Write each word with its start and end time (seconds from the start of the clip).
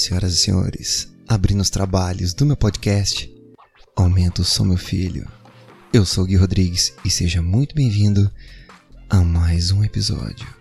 senhoras 0.00 0.34
e 0.34 0.38
senhores, 0.38 1.08
abrindo 1.28 1.60
os 1.60 1.70
trabalhos 1.70 2.32
do 2.32 2.46
meu 2.46 2.56
podcast, 2.56 3.32
Aumento 3.94 4.42
Sou 4.44 4.64
Meu 4.64 4.76
Filho. 4.76 5.28
Eu 5.92 6.06
sou 6.06 6.24
o 6.24 6.26
Gui 6.26 6.36
Rodrigues 6.36 6.92
e 7.04 7.10
seja 7.10 7.42
muito 7.42 7.74
bem-vindo 7.74 8.30
a 9.08 9.18
mais 9.18 9.70
um 9.70 9.84
episódio. 9.84 10.59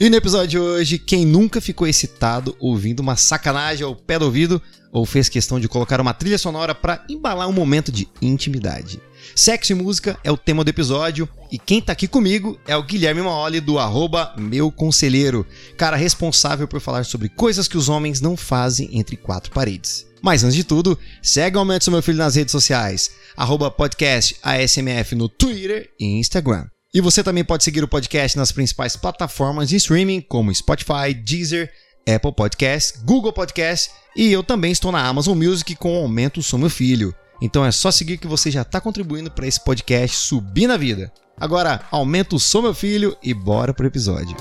E 0.00 0.10
no 0.10 0.16
episódio 0.16 0.48
de 0.48 0.58
hoje, 0.58 0.98
quem 0.98 1.24
nunca 1.24 1.60
ficou 1.60 1.86
excitado 1.86 2.56
ouvindo 2.58 2.98
uma 2.98 3.14
sacanagem 3.14 3.86
ao 3.86 3.94
pé 3.94 4.18
do 4.18 4.24
ouvido 4.24 4.60
ou 4.92 5.06
fez 5.06 5.28
questão 5.28 5.60
de 5.60 5.68
colocar 5.68 6.00
uma 6.00 6.12
trilha 6.12 6.36
sonora 6.36 6.74
para 6.74 7.04
embalar 7.08 7.48
um 7.48 7.52
momento 7.52 7.92
de 7.92 8.08
intimidade? 8.20 9.00
Sexo 9.36 9.70
e 9.70 9.74
música 9.74 10.18
é 10.24 10.32
o 10.32 10.36
tema 10.36 10.64
do 10.64 10.68
episódio 10.68 11.28
e 11.50 11.58
quem 11.60 11.80
tá 11.80 11.92
aqui 11.92 12.08
comigo 12.08 12.58
é 12.66 12.76
o 12.76 12.82
Guilherme 12.82 13.22
Maoli 13.22 13.60
do 13.60 13.78
arroba 13.78 14.34
meu 14.36 14.70
conselheiro, 14.70 15.46
cara 15.76 15.96
responsável 15.96 16.66
por 16.66 16.80
falar 16.80 17.04
sobre 17.04 17.28
coisas 17.28 17.68
que 17.68 17.78
os 17.78 17.88
homens 17.88 18.20
não 18.20 18.36
fazem 18.36 18.98
entre 18.98 19.16
quatro 19.16 19.52
paredes. 19.52 20.06
Mas 20.20 20.42
antes 20.42 20.56
de 20.56 20.64
tudo, 20.64 20.98
segue 21.22 21.56
o 21.56 21.60
Aumento 21.60 21.90
Meu 21.90 22.02
Filho 22.02 22.18
nas 22.18 22.34
redes 22.34 22.52
sociais, 22.52 23.12
arroba 23.36 23.70
podcast 23.70 24.36
ASMF 24.42 25.14
no 25.14 25.28
Twitter 25.28 25.90
e 26.00 26.18
Instagram. 26.18 26.66
E 26.94 27.00
você 27.00 27.24
também 27.24 27.42
pode 27.42 27.64
seguir 27.64 27.82
o 27.82 27.88
podcast 27.88 28.38
nas 28.38 28.52
principais 28.52 28.94
plataformas 28.94 29.68
de 29.68 29.74
streaming 29.74 30.20
como 30.20 30.54
Spotify, 30.54 31.12
Deezer, 31.12 31.72
Apple 32.08 32.32
Podcasts, 32.32 33.02
Google 33.02 33.32
Podcasts 33.32 33.90
e 34.14 34.30
eu 34.30 34.44
também 34.44 34.70
estou 34.70 34.92
na 34.92 35.04
Amazon 35.04 35.36
Music 35.36 35.74
com 35.74 35.98
o 35.98 36.02
Aumento 36.02 36.40
Sou 36.40 36.56
Meu 36.56 36.70
Filho. 36.70 37.12
Então 37.42 37.64
é 37.64 37.72
só 37.72 37.90
seguir 37.90 38.16
que 38.18 38.28
você 38.28 38.48
já 38.48 38.62
está 38.62 38.80
contribuindo 38.80 39.28
para 39.28 39.44
esse 39.44 39.58
podcast 39.58 40.16
subir 40.16 40.68
na 40.68 40.76
vida. 40.76 41.12
Agora, 41.36 41.84
aumenta 41.90 42.36
o 42.36 42.38
som, 42.38 42.62
meu 42.62 42.72
filho, 42.72 43.16
e 43.20 43.34
bora 43.34 43.74
pro 43.74 43.88
episódio. 43.88 44.36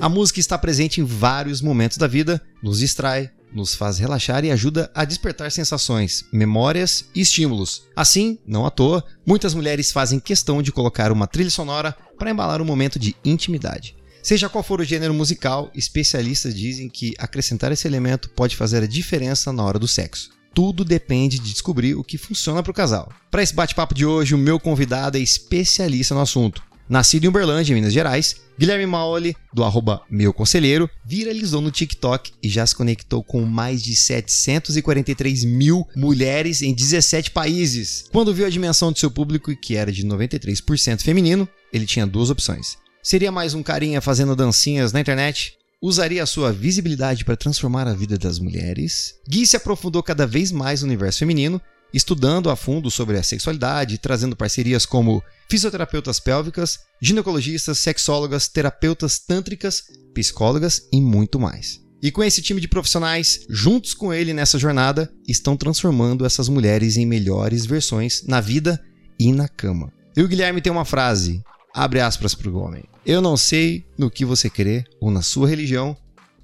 A 0.00 0.08
música 0.08 0.40
está 0.40 0.58
presente 0.58 1.00
em 1.00 1.04
vários 1.04 1.62
momentos 1.62 1.98
da 1.98 2.08
vida, 2.08 2.42
nos 2.60 2.80
distrai, 2.80 3.30
nos 3.52 3.74
faz 3.74 3.98
relaxar 3.98 4.44
e 4.44 4.50
ajuda 4.50 4.90
a 4.94 5.04
despertar 5.04 5.50
sensações, 5.50 6.24
memórias 6.32 7.06
e 7.14 7.20
estímulos. 7.20 7.84
Assim, 7.94 8.38
não 8.46 8.66
à 8.66 8.70
toa, 8.70 9.04
muitas 9.26 9.54
mulheres 9.54 9.90
fazem 9.92 10.20
questão 10.20 10.62
de 10.62 10.72
colocar 10.72 11.12
uma 11.12 11.26
trilha 11.26 11.50
sonora 11.50 11.96
para 12.18 12.30
embalar 12.30 12.60
um 12.60 12.64
momento 12.64 12.98
de 12.98 13.14
intimidade. 13.24 13.96
Seja 14.22 14.48
qual 14.48 14.64
for 14.64 14.80
o 14.80 14.84
gênero 14.84 15.14
musical, 15.14 15.70
especialistas 15.74 16.54
dizem 16.54 16.88
que 16.88 17.14
acrescentar 17.18 17.72
esse 17.72 17.86
elemento 17.86 18.28
pode 18.30 18.56
fazer 18.56 18.82
a 18.82 18.86
diferença 18.86 19.52
na 19.52 19.62
hora 19.62 19.78
do 19.78 19.88
sexo. 19.88 20.30
Tudo 20.52 20.84
depende 20.84 21.38
de 21.38 21.52
descobrir 21.52 21.94
o 21.94 22.02
que 22.02 22.18
funciona 22.18 22.62
para 22.62 22.70
o 22.70 22.74
casal. 22.74 23.12
Para 23.30 23.42
esse 23.42 23.54
bate-papo 23.54 23.94
de 23.94 24.04
hoje, 24.04 24.34
o 24.34 24.38
meu 24.38 24.58
convidado 24.58 25.16
é 25.16 25.20
especialista 25.20 26.14
no 26.14 26.20
assunto. 26.20 26.62
Nascido 26.88 27.24
em 27.24 27.28
Uberlândia, 27.28 27.74
Minas 27.74 27.92
Gerais, 27.92 28.36
Guilherme 28.58 28.86
Maoli, 28.86 29.36
do 29.52 29.62
arroba 29.62 30.00
Meu 30.10 30.32
Conselheiro, 30.32 30.88
viralizou 31.04 31.60
no 31.60 31.70
TikTok 31.70 32.32
e 32.42 32.48
já 32.48 32.66
se 32.66 32.74
conectou 32.74 33.22
com 33.22 33.42
mais 33.42 33.82
de 33.82 33.94
743 33.94 35.44
mil 35.44 35.86
mulheres 35.94 36.62
em 36.62 36.72
17 36.72 37.30
países. 37.30 38.06
Quando 38.10 38.32
viu 38.32 38.46
a 38.46 38.50
dimensão 38.50 38.90
do 38.90 38.98
seu 38.98 39.10
público, 39.10 39.54
que 39.54 39.76
era 39.76 39.92
de 39.92 40.04
93% 40.04 41.02
feminino, 41.02 41.46
ele 41.72 41.84
tinha 41.84 42.06
duas 42.06 42.30
opções. 42.30 42.78
Seria 43.02 43.30
mais 43.30 43.52
um 43.52 43.62
carinha 43.62 44.00
fazendo 44.00 44.34
dancinhas 44.34 44.92
na 44.92 45.00
internet? 45.00 45.58
Usaria 45.80 46.22
a 46.22 46.26
sua 46.26 46.52
visibilidade 46.52 47.24
para 47.24 47.36
transformar 47.36 47.86
a 47.86 47.94
vida 47.94 48.18
das 48.18 48.38
mulheres? 48.38 49.14
Gui 49.28 49.46
se 49.46 49.56
aprofundou 49.56 50.02
cada 50.02 50.26
vez 50.26 50.50
mais 50.50 50.80
no 50.80 50.88
universo 50.88 51.20
feminino, 51.20 51.60
estudando 51.92 52.50
a 52.50 52.56
fundo 52.56 52.90
sobre 52.90 53.16
a 53.16 53.22
sexualidade, 53.22 53.98
trazendo 53.98 54.36
parcerias 54.36 54.84
como 54.84 55.22
fisioterapeutas 55.48 56.20
pélvicas, 56.20 56.78
ginecologistas, 57.00 57.78
sexólogas, 57.78 58.48
terapeutas 58.48 59.18
tântricas, 59.18 59.84
psicólogas 60.14 60.82
e 60.92 61.00
muito 61.00 61.38
mais. 61.38 61.80
E 62.00 62.12
com 62.12 62.22
esse 62.22 62.40
time 62.40 62.60
de 62.60 62.68
profissionais, 62.68 63.40
juntos 63.48 63.92
com 63.92 64.12
ele 64.12 64.32
nessa 64.32 64.58
jornada, 64.58 65.12
estão 65.26 65.56
transformando 65.56 66.24
essas 66.24 66.48
mulheres 66.48 66.96
em 66.96 67.04
melhores 67.04 67.66
versões 67.66 68.22
na 68.26 68.40
vida 68.40 68.80
e 69.18 69.32
na 69.32 69.48
cama. 69.48 69.92
E 70.16 70.22
o 70.22 70.28
Guilherme 70.28 70.60
tem 70.60 70.70
uma 70.70 70.84
frase: 70.84 71.42
abre 71.74 72.00
aspas 72.00 72.34
para 72.34 72.50
o 72.50 72.56
homem. 72.56 72.84
Eu 73.04 73.20
não 73.20 73.36
sei 73.36 73.84
no 73.98 74.10
que 74.10 74.24
você 74.24 74.48
crê 74.48 74.84
ou 75.00 75.10
na 75.10 75.22
sua 75.22 75.48
religião, 75.48 75.96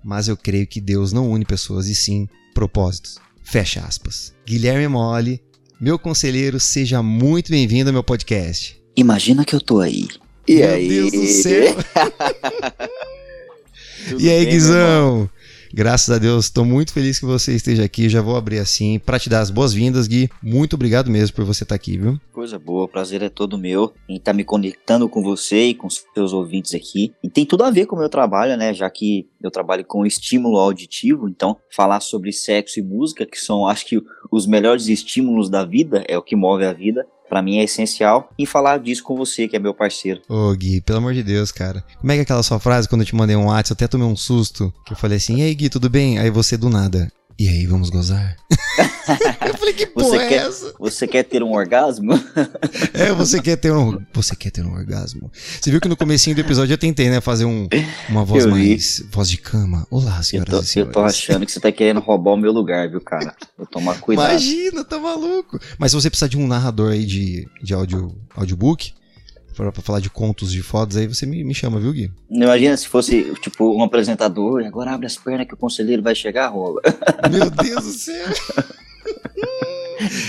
mas 0.02 0.28
eu 0.28 0.36
creio 0.36 0.66
que 0.66 0.80
Deus 0.80 1.12
não 1.12 1.30
une 1.30 1.44
pessoas 1.44 1.86
e 1.86 1.94
sim 1.94 2.28
propósitos. 2.52 3.16
Fecha 3.44 3.80
aspas. 3.80 4.34
Guilherme 4.46 4.88
Mole, 4.88 5.40
meu 5.78 5.98
conselheiro, 5.98 6.58
seja 6.58 7.02
muito 7.02 7.50
bem-vindo 7.50 7.90
ao 7.90 7.92
meu 7.92 8.02
podcast. 8.02 8.80
Imagina 8.96 9.44
que 9.44 9.54
eu 9.54 9.60
tô 9.60 9.80
aí. 9.80 10.08
E 10.48 10.56
meu 10.56 10.70
aí? 10.70 10.88
Deus 10.88 11.12
do 11.12 11.26
céu! 11.26 11.76
e 14.18 14.30
aí, 14.30 14.44
bem, 14.44 14.54
Guizão? 14.54 15.30
Graças 15.76 16.14
a 16.14 16.20
Deus, 16.20 16.44
estou 16.44 16.64
muito 16.64 16.92
feliz 16.92 17.18
que 17.18 17.24
você 17.24 17.52
esteja 17.52 17.82
aqui. 17.82 18.08
Já 18.08 18.22
vou 18.22 18.36
abrir 18.36 18.60
assim 18.60 18.96
para 19.00 19.18
te 19.18 19.28
dar 19.28 19.40
as 19.40 19.50
boas-vindas, 19.50 20.06
Gui. 20.06 20.30
Muito 20.40 20.74
obrigado 20.74 21.10
mesmo 21.10 21.34
por 21.34 21.44
você 21.44 21.64
estar 21.64 21.72
tá 21.72 21.74
aqui, 21.74 21.98
viu? 21.98 22.16
Coisa 22.32 22.60
boa, 22.60 22.86
prazer 22.86 23.22
é 23.22 23.28
todo 23.28 23.58
meu 23.58 23.92
em 24.08 24.14
estar 24.14 24.30
tá 24.30 24.36
me 24.36 24.44
conectando 24.44 25.08
com 25.08 25.20
você 25.20 25.64
e 25.64 25.74
com 25.74 25.90
seus 25.90 26.32
ouvintes 26.32 26.76
aqui. 26.76 27.12
E 27.24 27.28
tem 27.28 27.44
tudo 27.44 27.64
a 27.64 27.72
ver 27.72 27.86
com 27.86 27.96
o 27.96 27.98
meu 27.98 28.08
trabalho, 28.08 28.56
né? 28.56 28.72
Já 28.72 28.88
que 28.88 29.28
eu 29.42 29.50
trabalho 29.50 29.84
com 29.84 30.06
estímulo 30.06 30.58
auditivo, 30.58 31.28
então 31.28 31.56
falar 31.68 31.98
sobre 31.98 32.30
sexo 32.30 32.78
e 32.78 32.82
música, 32.82 33.26
que 33.26 33.40
são, 33.40 33.66
acho 33.66 33.84
que, 33.84 34.00
os 34.30 34.46
melhores 34.46 34.86
estímulos 34.86 35.50
da 35.50 35.64
vida, 35.64 36.04
é 36.06 36.16
o 36.16 36.22
que 36.22 36.36
move 36.36 36.64
a 36.64 36.72
vida 36.72 37.04
para 37.28 37.42
mim 37.42 37.58
é 37.58 37.64
essencial 37.64 38.30
e 38.38 38.46
falar 38.46 38.78
disso 38.78 39.02
com 39.02 39.16
você, 39.16 39.48
que 39.48 39.56
é 39.56 39.58
meu 39.58 39.74
parceiro. 39.74 40.20
Ô 40.28 40.52
Gui, 40.54 40.80
pelo 40.80 40.98
amor 40.98 41.14
de 41.14 41.22
Deus, 41.22 41.50
cara. 41.50 41.84
Como 42.00 42.12
é 42.12 42.16
que 42.16 42.20
é 42.20 42.22
aquela 42.22 42.42
sua 42.42 42.58
frase 42.58 42.88
quando 42.88 43.02
eu 43.02 43.06
te 43.06 43.14
mandei 43.14 43.36
um 43.36 43.46
WhatsApp, 43.46 43.80
eu 43.80 43.86
até 43.86 43.88
tomei 43.88 44.06
um 44.06 44.16
susto, 44.16 44.72
que 44.86 44.92
eu 44.92 44.96
falei 44.96 45.16
assim, 45.16 45.38
e 45.38 45.42
aí 45.42 45.54
Gui, 45.54 45.68
tudo 45.68 45.88
bem? 45.88 46.18
Aí 46.18 46.30
você 46.30 46.56
do 46.56 46.68
nada, 46.68 47.10
e 47.38 47.48
aí, 47.48 47.66
vamos 47.66 47.90
gozar? 47.90 48.36
eu 49.46 49.54
falei, 49.58 49.74
que 49.74 49.86
porra 49.86 50.08
você 50.08 50.16
é 50.16 50.28
quer, 50.28 50.46
essa? 50.46 50.74
Você 50.78 51.06
quer 51.08 51.22
ter 51.24 51.42
um 51.42 51.52
orgasmo? 51.52 52.12
é, 52.94 53.12
você 53.12 53.40
quer 53.42 53.56
ter 53.56 53.72
um. 53.72 54.00
Você 54.12 54.36
quer 54.36 54.50
ter 54.50 54.64
um 54.64 54.72
orgasmo. 54.72 55.30
Você 55.32 55.70
viu 55.70 55.80
que 55.80 55.88
no 55.88 55.96
comecinho 55.96 56.36
do 56.36 56.40
episódio 56.40 56.74
eu 56.74 56.78
tentei, 56.78 57.10
né? 57.10 57.20
Fazer 57.20 57.44
um, 57.44 57.68
uma 58.08 58.24
voz 58.24 58.46
mais. 58.46 59.04
Voz 59.10 59.28
de 59.28 59.38
cama. 59.38 59.86
Olá, 59.90 60.22
senhoras 60.22 60.52
eu 60.52 60.60
tô, 60.60 60.64
e 60.64 60.66
senhores. 60.66 60.94
Eu 60.96 61.02
tô 61.02 61.04
achando 61.04 61.44
que 61.44 61.52
você 61.52 61.60
tá 61.60 61.72
querendo 61.72 62.00
roubar 62.00 62.32
o 62.32 62.36
meu 62.36 62.52
lugar, 62.52 62.88
viu, 62.88 63.00
cara? 63.00 63.34
Vou 63.58 63.66
tomar 63.66 64.00
cuidado. 64.00 64.30
Imagina, 64.30 64.84
tá 64.84 64.98
maluco. 64.98 65.58
Mas 65.76 65.90
se 65.90 65.96
você 65.96 66.08
precisar 66.08 66.28
de 66.28 66.38
um 66.38 66.46
narrador 66.46 66.92
aí 66.92 67.04
de, 67.04 67.48
de 67.62 67.74
audio, 67.74 68.16
audiobook, 68.36 68.92
pra, 69.54 69.72
pra 69.72 69.82
falar 69.82 70.00
de 70.00 70.10
contos 70.10 70.52
de 70.52 70.62
fotos, 70.62 70.96
aí 70.96 71.06
você 71.06 71.24
me, 71.26 71.42
me 71.44 71.54
chama, 71.54 71.80
viu, 71.80 71.92
Gui? 71.92 72.10
Imagina 72.30 72.76
se 72.76 72.88
fosse, 72.88 73.32
tipo, 73.40 73.76
um 73.76 73.82
apresentador, 73.82 74.60
e 74.60 74.66
agora 74.66 74.92
abre 74.92 75.06
as 75.06 75.16
pernas 75.16 75.46
que 75.46 75.54
o 75.54 75.56
conselheiro 75.56 76.02
vai 76.02 76.14
chegar, 76.14 76.48
rola. 76.48 76.80
Meu 77.30 77.50
Deus 77.50 77.84
do 77.84 77.92
céu! 77.92 78.26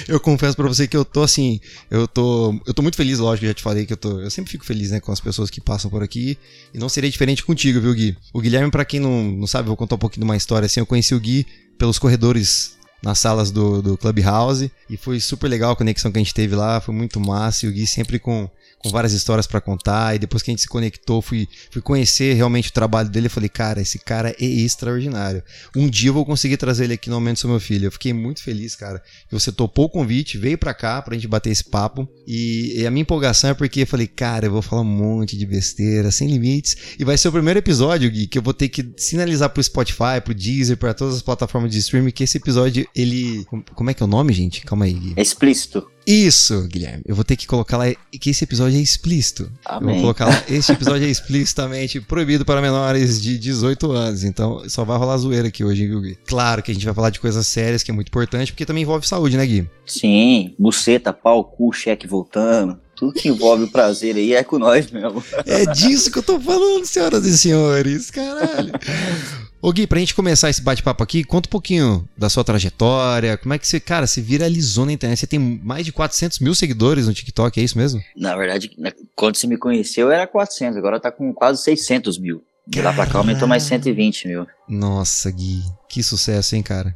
eu 0.08 0.20
confesso 0.20 0.56
para 0.56 0.68
você 0.68 0.88
que 0.88 0.96
eu 0.96 1.04
tô 1.04 1.24
assim, 1.24 1.60
eu 1.90 2.08
tô, 2.08 2.60
eu 2.66 2.74
tô 2.74 2.82
muito 2.82 2.96
feliz, 2.96 3.20
lógico, 3.20 3.48
já 3.48 3.54
te 3.54 3.64
falei 3.64 3.86
que 3.86 3.94
eu 3.94 3.98
tô, 3.98 4.20
eu 4.20 4.30
sempre 4.30 4.52
fico 4.52 4.66
feliz, 4.66 4.92
né, 4.92 5.00
com 5.00 5.12
as 5.12 5.20
pessoas 5.20 5.50
que 5.50 5.62
passam 5.62 5.90
por 5.90 6.04
aqui, 6.04 6.38
e 6.74 6.78
não 6.78 6.90
seria 6.90 7.10
diferente 7.10 7.44
contigo, 7.44 7.82
viu, 7.82 7.94
Gui? 7.94 8.18
O 8.34 8.42
Guilherme, 8.42 8.72
para 8.72 8.86
quem 8.86 9.00
não, 9.00 9.24
não 9.24 9.48
sabe, 9.48 9.68
vou 9.68 9.78
contar 9.78 9.96
um 9.96 10.00
pouquinho 10.00 10.26
de 10.26 10.30
uma 10.30 10.38
história 10.38 10.66
assim, 10.66 10.80
eu 10.80 10.86
conheci 10.86 11.14
o 11.16 11.20
Gui 11.20 11.46
pelos 11.78 12.00
corredores 12.00 12.76
nas 13.04 13.20
salas 13.20 13.52
do, 13.52 13.82
do 13.82 13.98
Clubhouse, 13.98 14.72
e 14.90 14.98
foi 14.98 15.20
super 15.20 15.48
legal 15.48 15.72
a 15.72 15.76
conexão 15.76 16.12
que 16.12 16.18
a 16.18 16.22
gente 16.22 16.34
teve 16.34 16.56
lá, 16.56 16.80
foi 16.80 16.94
muito 16.94 17.20
massa, 17.20 17.66
e 17.66 17.70
o 17.70 17.72
Gui 17.72 17.86
sempre 17.86 18.20
com 18.20 18.50
com 18.86 18.92
várias 18.92 19.14
histórias 19.14 19.48
para 19.48 19.60
contar. 19.60 20.16
E 20.16 20.20
depois 20.20 20.44
que 20.44 20.52
a 20.52 20.54
gente 20.54 20.62
se 20.62 20.68
conectou, 20.68 21.22
fui, 21.22 21.48
fui 21.72 21.82
conhecer 21.82 22.34
realmente 22.34 22.70
o 22.70 22.74
trabalho 22.74 23.10
dele. 23.10 23.26
Eu 23.26 23.32
falei, 23.32 23.50
cara, 23.50 23.82
esse 23.82 23.98
cara 23.98 24.36
é 24.40 24.46
extraordinário. 24.46 25.44
Um 25.76 25.90
dia 25.90 26.10
eu 26.10 26.14
vou 26.14 26.26
conseguir 26.26 26.58
trazer 26.58 26.86
ele 26.86 26.94
aqui 26.94 27.10
no 27.10 27.16
Aumento 27.16 27.42
do 27.42 27.50
Meu 27.50 27.60
Filho. 27.60 27.88
Eu 27.88 27.92
fiquei 27.92 28.14
muito 28.14 28.44
feliz, 28.44 28.76
cara, 28.76 29.02
que 29.28 29.34
você 29.34 29.52
topou 29.52 29.86
o 29.86 29.90
convite, 29.90 30.38
veio 30.38 30.58
para 30.58 30.74
cá 30.74 31.02
pra 31.02 31.16
gente 31.16 31.28
bater 31.28 31.50
esse 31.50 31.64
papo. 31.64 32.08
E, 32.28 32.82
e, 32.82 32.86
a 32.86 32.92
minha 32.92 33.02
empolgação 33.02 33.50
é 33.50 33.54
porque 33.54 33.82
eu 33.82 33.88
falei, 33.88 34.08
cara, 34.08 34.46
eu 34.46 34.52
vou 34.52 34.62
falar 34.62 34.82
um 34.82 34.86
monte 34.86 35.38
de 35.38 35.46
besteira, 35.46 36.12
sem 36.12 36.28
limites. 36.28 36.76
E 37.00 37.04
vai 37.04 37.18
ser 37.18 37.28
o 37.28 37.32
primeiro 37.32 37.58
episódio, 37.58 38.10
Gui, 38.10 38.28
que 38.28 38.38
eu 38.38 38.44
vou 38.44 38.54
ter 38.54 38.70
que 38.70 38.88
sinalizar 38.98 39.50
pro 39.50 39.64
Spotify, 39.64 40.22
pro 40.24 40.34
Deezer, 40.34 40.78
para 40.78 40.94
todas 40.94 41.16
as 41.16 41.22
plataformas 41.22 41.72
de 41.72 41.80
streaming 41.80 42.12
que 42.12 42.24
esse 42.24 42.38
episódio, 42.38 42.88
ele. 42.96 43.46
Como 43.74 43.90
é 43.90 43.94
que 43.94 44.04
é 44.04 44.06
o 44.06 44.10
nome, 44.10 44.32
gente? 44.34 44.62
Calma 44.62 44.86
aí, 44.86 44.94
Gui. 44.94 45.14
É 45.16 45.22
explícito. 45.22 45.95
Isso, 46.06 46.68
Guilherme. 46.68 47.04
Eu 47.06 47.16
vou 47.16 47.24
ter 47.24 47.36
que 47.36 47.48
colocar 47.48 47.78
lá 47.78 47.86
que 48.20 48.30
esse 48.30 48.44
episódio 48.44 48.78
é 48.78 48.82
explícito. 48.82 49.52
Amém. 49.66 49.90
Eu 49.90 49.94
vou 49.96 50.02
colocar 50.02 50.26
lá, 50.28 50.44
este 50.48 50.72
episódio 50.72 51.08
é 51.08 51.10
explicitamente 51.10 52.00
proibido 52.00 52.46
para 52.46 52.62
menores 52.62 53.22
de 53.22 53.38
18 53.38 53.92
anos. 53.92 54.24
Então, 54.24 54.68
só 54.70 54.84
vai 54.84 54.98
rolar 54.98 55.18
zoeira 55.18 55.48
aqui 55.48 55.64
hoje, 55.64 55.88
viu, 55.88 56.02
Gui? 56.02 56.18
Claro 56.26 56.62
que 56.62 56.72
a 56.72 56.74
gente 56.74 56.86
vai 56.86 56.94
falar 56.94 57.10
de 57.10 57.20
coisas 57.20 57.46
sérias, 57.48 57.82
que 57.82 57.92
é 57.92 57.94
muito 57.94 58.10
importante, 58.10 58.52
porque 58.52 58.66
também 58.66 58.84
envolve 58.84 59.08
saúde, 59.08 59.36
né, 59.36 59.46
Gui? 59.46 59.68
Sim, 59.86 60.54
buceta, 60.60 61.12
pau, 61.12 61.44
cu, 61.44 61.74
cheque 61.74 62.08
voltando. 62.08 62.80
Tudo 62.96 63.12
que 63.12 63.28
envolve 63.28 63.66
o 63.66 63.72
prazer 63.72 64.16
aí 64.16 64.34
é 64.34 64.44
com 64.44 64.58
nós 64.58 64.90
mesmo. 64.90 65.22
É 65.46 65.66
disso 65.66 66.10
que 66.10 66.20
eu 66.20 66.24
tô 66.24 66.40
falando, 66.40 66.86
senhoras 66.86 67.26
e 67.26 67.38
senhores. 67.38 68.10
Caralho. 68.10 68.72
Ô 69.66 69.72
Gui, 69.74 69.88
pra 69.88 69.98
gente 69.98 70.14
começar 70.14 70.48
esse 70.48 70.62
bate-papo 70.62 71.02
aqui, 71.02 71.24
conta 71.24 71.50
um 71.50 71.50
pouquinho 71.50 72.08
da 72.16 72.30
sua 72.30 72.44
trajetória, 72.44 73.36
como 73.36 73.52
é 73.52 73.58
que 73.58 73.68
você, 73.68 73.80
cara, 73.80 74.06
se 74.06 74.22
viralizou 74.22 74.86
na 74.86 74.92
internet, 74.92 75.18
você 75.18 75.26
tem 75.26 75.40
mais 75.40 75.84
de 75.84 75.92
400 75.92 76.38
mil 76.38 76.54
seguidores 76.54 77.08
no 77.08 77.14
TikTok, 77.16 77.60
é 77.60 77.64
isso 77.64 77.76
mesmo? 77.76 78.00
Na 78.16 78.36
verdade, 78.36 78.70
quando 79.16 79.38
você 79.38 79.48
me 79.48 79.58
conheceu 79.58 80.12
era 80.12 80.28
400, 80.28 80.78
agora 80.78 81.00
tá 81.00 81.12
com 81.12 81.34
quase 81.34 81.64
600 81.64 82.20
mil. 82.20 82.44
De 82.68 82.80
lá 82.80 82.94
pra 82.94 83.08
cá 83.08 83.18
aumentou 83.18 83.48
mais 83.48 83.64
120 83.64 84.28
mil. 84.28 84.46
Nossa, 84.70 85.32
Gui, 85.32 85.64
que 85.90 86.04
sucesso, 86.04 86.56
hein, 86.56 86.62
cara? 86.62 86.96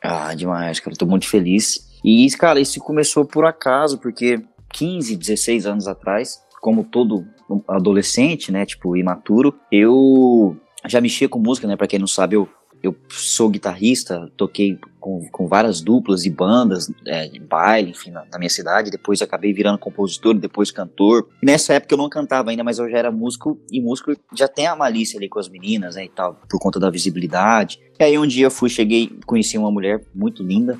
Ah, 0.00 0.32
demais, 0.34 0.78
cara, 0.78 0.94
tô 0.96 1.06
muito 1.06 1.26
feliz. 1.26 1.84
E, 2.04 2.30
cara, 2.38 2.60
isso 2.60 2.78
começou 2.78 3.24
por 3.24 3.44
acaso, 3.44 3.98
porque 3.98 4.40
15, 4.72 5.16
16 5.16 5.66
anos 5.66 5.88
atrás, 5.88 6.38
como 6.60 6.84
todo 6.84 7.26
adolescente, 7.66 8.52
né, 8.52 8.64
tipo, 8.64 8.96
imaturo, 8.96 9.52
eu 9.72 10.56
já 10.86 11.00
mexia 11.00 11.28
com 11.28 11.38
música, 11.38 11.66
né, 11.66 11.76
pra 11.76 11.86
quem 11.86 11.98
não 11.98 12.06
sabe, 12.06 12.36
eu, 12.36 12.48
eu 12.82 12.94
sou 13.08 13.48
guitarrista, 13.48 14.30
toquei 14.36 14.78
com, 15.00 15.26
com 15.30 15.46
várias 15.46 15.80
duplas 15.80 16.24
e 16.24 16.30
bandas 16.30 16.92
é, 17.06 17.26
de 17.26 17.38
baile, 17.38 17.90
enfim, 17.90 18.10
na, 18.10 18.24
na, 18.30 18.38
minha 18.38 18.50
cidade, 18.50 18.90
depois 18.90 19.22
acabei 19.22 19.52
virando 19.52 19.78
compositor, 19.78 20.34
depois 20.34 20.70
cantor. 20.70 21.28
Nessa 21.42 21.74
época 21.74 21.94
eu 21.94 21.98
não 21.98 22.08
cantava 22.08 22.50
ainda, 22.50 22.64
mas 22.64 22.78
eu 22.78 22.88
já 22.90 22.98
era 22.98 23.10
músico, 23.10 23.58
e 23.70 23.80
músico 23.80 24.12
já 24.34 24.48
tem 24.48 24.66
a 24.66 24.76
malícia 24.76 25.18
ali 25.18 25.28
com 25.28 25.38
as 25.38 25.48
meninas, 25.48 25.96
né, 25.96 26.04
e 26.04 26.08
tal, 26.08 26.40
por 26.48 26.58
conta 26.58 26.78
da 26.78 26.90
visibilidade. 26.90 27.80
E 27.98 28.04
aí 28.04 28.18
um 28.18 28.26
dia 28.26 28.46
eu 28.46 28.50
fui, 28.50 28.68
cheguei, 28.68 29.10
conheci 29.26 29.56
uma 29.56 29.70
mulher 29.70 30.02
muito 30.14 30.42
linda, 30.42 30.78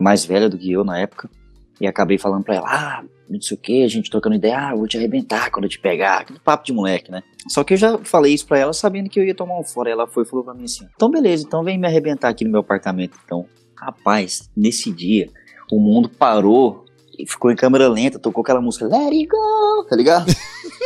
mais 0.00 0.24
velha 0.24 0.48
do 0.48 0.58
que 0.58 0.72
eu 0.72 0.84
na 0.84 0.98
época, 0.98 1.30
e 1.80 1.86
acabei 1.86 2.18
falando 2.18 2.44
pra 2.44 2.54
ela, 2.54 2.68
ah, 2.68 3.04
não 3.28 3.40
sei 3.40 3.56
o 3.56 3.60
que, 3.60 3.82
a 3.82 3.88
gente 3.88 4.10
trocando 4.10 4.36
ideia, 4.36 4.58
ah, 4.58 4.74
vou 4.74 4.86
te 4.86 4.96
arrebentar 4.96 5.50
quando 5.50 5.64
eu 5.64 5.70
te 5.70 5.78
pegar, 5.78 6.18
aquele 6.18 6.38
papo 6.38 6.64
de 6.64 6.72
moleque, 6.72 7.10
né? 7.10 7.22
Só 7.48 7.64
que 7.64 7.74
eu 7.74 7.78
já 7.78 7.98
falei 7.98 8.34
isso 8.34 8.46
pra 8.46 8.58
ela 8.58 8.72
sabendo 8.72 9.08
que 9.10 9.18
eu 9.18 9.24
ia 9.24 9.34
tomar 9.34 9.58
um 9.58 9.64
fora, 9.64 9.90
ela 9.90 10.06
foi 10.06 10.22
e 10.22 10.26
falou 10.26 10.44
pra 10.44 10.54
mim 10.54 10.64
assim, 10.64 10.86
então 10.94 11.10
beleza, 11.10 11.44
então 11.44 11.64
vem 11.64 11.78
me 11.78 11.86
arrebentar 11.86 12.28
aqui 12.28 12.44
no 12.44 12.50
meu 12.50 12.60
apartamento, 12.60 13.18
então. 13.24 13.46
Rapaz, 13.76 14.48
nesse 14.56 14.92
dia, 14.92 15.28
o 15.70 15.80
mundo 15.80 16.08
parou 16.08 16.84
e 17.18 17.28
ficou 17.28 17.50
em 17.50 17.56
câmera 17.56 17.88
lenta, 17.88 18.16
tocou 18.16 18.42
aquela 18.42 18.60
música 18.60 18.86
Let 18.86 19.12
It 19.12 19.26
Go, 19.26 19.86
tá 19.88 19.96
ligado? 19.96 20.26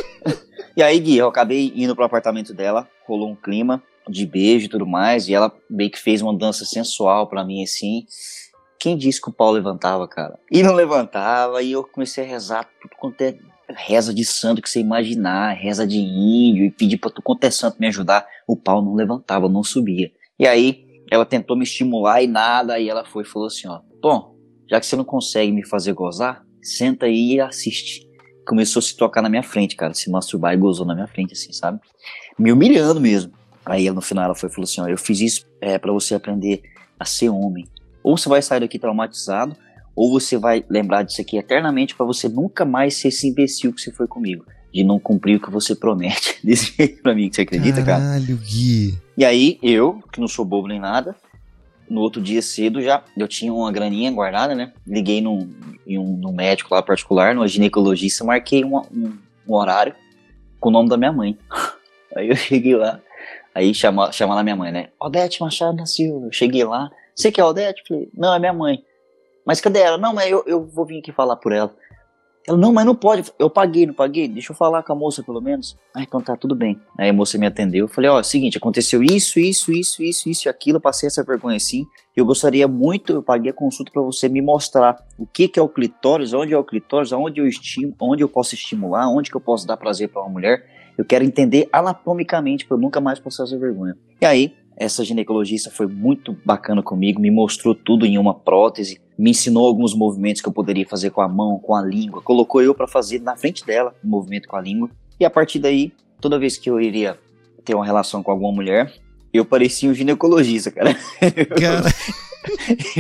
e 0.75 0.82
aí, 0.82 0.99
Gui, 0.99 1.19
eu 1.19 1.29
acabei 1.29 1.73
indo 1.76 1.94
pro 1.94 2.05
apartamento 2.05 2.55
dela, 2.55 2.88
rolou 3.06 3.29
um 3.29 3.37
clima 3.37 3.82
de 4.08 4.25
beijo 4.25 4.67
e 4.67 4.69
tudo 4.69 4.87
mais, 4.87 5.29
e 5.29 5.35
ela 5.35 5.53
meio 5.69 5.91
que 5.91 5.99
fez 5.99 6.23
uma 6.23 6.37
dança 6.37 6.64
sensual 6.64 7.26
pra 7.26 7.44
mim, 7.44 7.62
assim, 7.62 8.06
quem 8.79 8.97
disse 8.97 9.20
que 9.20 9.29
o 9.29 9.32
pau 9.32 9.50
levantava, 9.50 10.06
cara? 10.08 10.38
E 10.50 10.62
não 10.62 10.73
levantava, 10.73 11.62
e 11.62 11.73
eu 11.73 11.85
comecei 11.85 12.25
a 12.25 12.26
rezar 12.26 12.69
tudo 12.81 12.97
quanto 12.97 13.20
é 13.20 13.37
reza 13.68 14.12
de 14.14 14.24
santo 14.24 14.62
que 14.62 14.68
você 14.68 14.80
imaginar, 14.80 15.54
reza 15.54 15.86
de 15.86 15.98
índio, 15.98 16.64
e 16.64 16.70
pedir 16.70 16.98
pra 16.98 17.10
tudo 17.10 17.22
quanto 17.22 17.44
é 17.44 17.50
santo 17.50 17.78
me 17.78 17.86
ajudar. 17.86 18.26
O 18.46 18.56
pau 18.56 18.82
não 18.82 18.94
levantava, 18.94 19.48
não 19.48 19.62
subia. 19.62 20.10
E 20.38 20.46
aí, 20.46 20.86
ela 21.10 21.24
tentou 21.24 21.56
me 21.56 21.64
estimular 21.64 22.22
e 22.22 22.26
nada, 22.26 22.74
aí 22.74 22.88
ela 22.88 23.04
foi 23.04 23.22
e 23.22 23.26
falou 23.26 23.46
assim, 23.46 23.68
ó, 23.68 23.80
bom, 24.02 24.36
já 24.68 24.80
que 24.80 24.86
você 24.86 24.96
não 24.96 25.04
consegue 25.04 25.52
me 25.52 25.64
fazer 25.64 25.92
gozar, 25.92 26.44
senta 26.62 27.06
aí 27.06 27.34
e 27.34 27.40
assiste. 27.40 28.06
Começou 28.46 28.80
a 28.80 28.82
se 28.82 28.96
tocar 28.96 29.22
na 29.22 29.28
minha 29.28 29.42
frente, 29.42 29.76
cara, 29.76 29.94
se 29.94 30.10
masturbar 30.10 30.54
e 30.54 30.56
gozou 30.56 30.86
na 30.86 30.94
minha 30.94 31.06
frente, 31.06 31.32
assim, 31.32 31.52
sabe? 31.52 31.80
Me 32.38 32.52
humilhando 32.52 33.00
mesmo. 33.00 33.32
Aí 33.64 33.90
no 33.90 34.00
final 34.00 34.24
ela 34.24 34.34
foi 34.34 34.48
e 34.48 34.52
falou 34.52 34.64
assim, 34.64 34.80
ó, 34.80 34.86
eu 34.86 34.98
fiz 34.98 35.20
isso 35.20 35.44
é, 35.60 35.78
para 35.78 35.92
você 35.92 36.14
aprender 36.14 36.62
a 36.98 37.04
ser 37.04 37.28
homem, 37.28 37.66
ou 38.02 38.16
você 38.16 38.28
vai 38.28 38.40
sair 38.40 38.60
daqui 38.60 38.78
traumatizado, 38.78 39.56
ou 39.96 40.10
você 40.10 40.37
vai 40.37 40.62
lembrar 40.69 41.02
disso 41.02 41.22
aqui 41.22 41.38
eternamente 41.38 41.96
para 41.96 42.04
você 42.04 42.28
nunca 42.28 42.66
mais 42.66 42.98
ser 42.98 43.08
esse 43.08 43.26
imbecil 43.26 43.72
que 43.72 43.81
você 43.81 43.90
foi 43.90 44.06
comigo. 44.06 44.44
De 44.72 44.84
não 44.84 44.98
cumprir 44.98 45.38
o 45.38 45.40
que 45.40 45.50
você 45.50 45.75
promete. 45.75 46.38
Desse 46.44 46.75
jeito 46.76 47.02
pra 47.02 47.14
mim, 47.14 47.32
você 47.32 47.40
acredita, 47.40 47.82
Caralho, 47.82 47.87
cara? 47.87 48.20
Caralho, 48.20 48.37
Gui. 48.37 48.98
E 49.16 49.25
aí, 49.25 49.58
eu, 49.62 50.02
que 50.12 50.20
não 50.20 50.28
sou 50.28 50.44
bobo 50.44 50.69
nem 50.69 50.78
nada, 50.78 51.16
no 51.88 52.00
outro 52.00 52.20
dia 52.20 52.43
cedo 52.43 52.82
já, 52.82 53.02
eu 53.16 53.26
tinha 53.26 53.52
uma 53.52 53.72
graninha 53.72 54.10
guardada, 54.10 54.54
né? 54.54 54.72
Liguei 54.87 55.22
num, 55.22 55.50
em 55.87 55.98
um, 55.98 56.16
num 56.16 56.32
médico 56.32 56.75
lá 56.75 56.82
particular, 56.82 57.34
numa 57.34 57.48
ginecologista, 57.48 58.25
marquei 58.25 58.64
um, 58.64 58.76
um, 58.76 59.16
um 59.48 59.54
horário 59.54 59.94
com 60.60 60.69
o 60.69 60.72
nome 60.72 60.88
da 60.88 60.96
minha 60.96 61.12
mãe. 61.12 61.38
Aí 62.14 62.28
eu 62.28 62.37
cheguei 62.37 62.75
lá, 62.75 63.00
aí 63.54 63.75
chama, 63.75 64.10
chama 64.10 64.34
lá 64.34 64.43
minha 64.43 64.56
mãe, 64.56 64.72
né? 64.72 64.88
Odete 64.98 65.43
Machado 65.43 65.76
da 65.76 65.84
Silva. 65.84 66.26
Eu 66.26 66.32
cheguei 66.32 66.64
lá, 66.64 66.90
você 67.14 67.31
quer 67.31 67.43
a 67.43 67.46
Odete? 67.46 67.82
Falei, 67.87 68.08
não, 68.14 68.34
é 68.34 68.38
minha 68.38 68.54
mãe. 68.54 68.82
Mas 69.46 69.60
cadê 69.60 69.78
ela? 69.78 69.96
Não, 69.96 70.12
mas 70.12 70.31
eu, 70.31 70.43
eu 70.46 70.66
vou 70.66 70.84
vir 70.84 70.98
aqui 70.98 71.12
falar 71.12 71.37
por 71.37 71.52
ela. 71.52 71.72
Ela, 72.46 72.56
não, 72.56 72.72
mas 72.72 72.87
não 72.87 72.94
pode. 72.94 73.31
Eu 73.38 73.50
paguei, 73.50 73.87
não 73.87 73.94
paguei? 73.94 74.28
Deixa 74.28 74.52
eu 74.52 74.56
falar 74.56 74.82
com 74.84 74.93
a 74.93 74.96
moça 74.96 75.22
pelo 75.22 75.40
menos. 75.40 75.76
Ah, 75.94 76.02
então 76.02 76.20
tá, 76.20 76.37
tudo 76.37 76.54
bem. 76.54 76.81
Aí 76.96 77.08
a 77.08 77.12
moça 77.12 77.37
me 77.37 77.46
atendeu. 77.46 77.87
Eu 77.87 77.88
falei, 77.88 78.08
ó, 78.08 78.19
é 78.19 78.20
o 78.20 78.25
seguinte, 78.25 78.56
aconteceu 78.56 79.02
isso, 79.02 79.40
isso, 79.40 79.72
isso, 79.72 80.02
isso, 80.02 80.28
isso 80.28 80.46
e 80.46 80.48
aquilo. 80.48 80.81
Passei 80.81 81.08
essa 81.08 81.25
vergonha 81.25 81.56
assim. 81.56 81.84
Eu 82.14 82.25
gostaria 82.25 82.69
muito, 82.69 83.14
eu 83.14 83.22
paguei 83.22 83.50
a 83.50 83.54
consulta 83.54 83.90
para 83.93 84.02
você 84.02 84.28
me 84.28 84.40
mostrar 84.40 84.96
o 85.19 85.26
que 85.26 85.48
que 85.48 85.58
é 85.58 85.62
o 85.62 85.69
clitóris, 85.69 86.32
onde 86.32 86.54
é 86.54 86.58
o 86.58 86.64
clitóris, 86.64 87.10
onde 87.12 87.40
eu 87.40 87.48
estimo, 87.48 87.94
onde 88.00 88.22
eu 88.22 88.28
posso 88.28 88.54
estimular, 88.54 89.08
onde 89.08 89.31
que 89.31 89.37
eu 89.37 89.40
posso 89.40 89.66
dar 89.66 89.76
prazer 89.76 90.08
para 90.08 90.22
uma 90.22 90.31
mulher. 90.31 90.64
Eu 90.96 91.04
quero 91.04 91.25
entender 91.25 91.69
anatomicamente 91.72 92.64
para 92.64 92.76
eu 92.76 92.81
nunca 92.81 93.00
mais 93.00 93.19
passar 93.19 93.43
essa 93.43 93.58
vergonha. 93.58 93.96
E 94.20 94.25
aí, 94.25 94.54
essa 94.76 95.05
ginecologista 95.05 95.70
foi 95.70 95.87
muito 95.87 96.37
bacana 96.44 96.82
comigo, 96.82 97.20
me 97.20 97.31
mostrou 97.31 97.75
tudo 97.75 98.05
em 98.05 98.19
uma 98.19 98.34
prótese, 98.34 99.00
me 99.19 99.31
ensinou 99.31 99.67
alguns 99.67 99.94
movimentos 99.94 100.43
que 100.43 100.49
eu 100.49 100.52
poderia 100.52 100.87
fazer 100.87 101.11
com 101.11 101.23
a 101.23 101.28
mão, 101.28 101.58
com 101.58 101.75
a 101.75 101.82
língua, 101.82 102.20
colocou 102.20 102.62
eu 102.62 102.75
para 102.75 102.87
fazer 102.87 103.20
na 103.20 103.37
frente 103.37 103.64
dela 103.64 103.94
o 104.05 104.06
um 104.06 104.11
movimento 104.11 104.46
com 104.46 104.56
a 104.56 104.61
língua. 104.61 104.90
E 105.19 105.25
a 105.25 105.31
partir 105.31 105.58
daí, 105.58 105.93
toda 106.20 106.38
vez 106.38 106.58
que 106.58 106.69
eu 106.69 106.78
iria 106.78 107.19
ter 107.64 107.75
uma 107.75 107.84
relação 107.84 108.23
com 108.23 108.31
alguma 108.31 108.52
mulher, 108.52 108.93
eu 109.32 109.44
parecia 109.44 109.88
um 109.88 109.94
ginecologista, 109.94 110.70
cara. 110.70 110.94
Cara. 111.58 111.93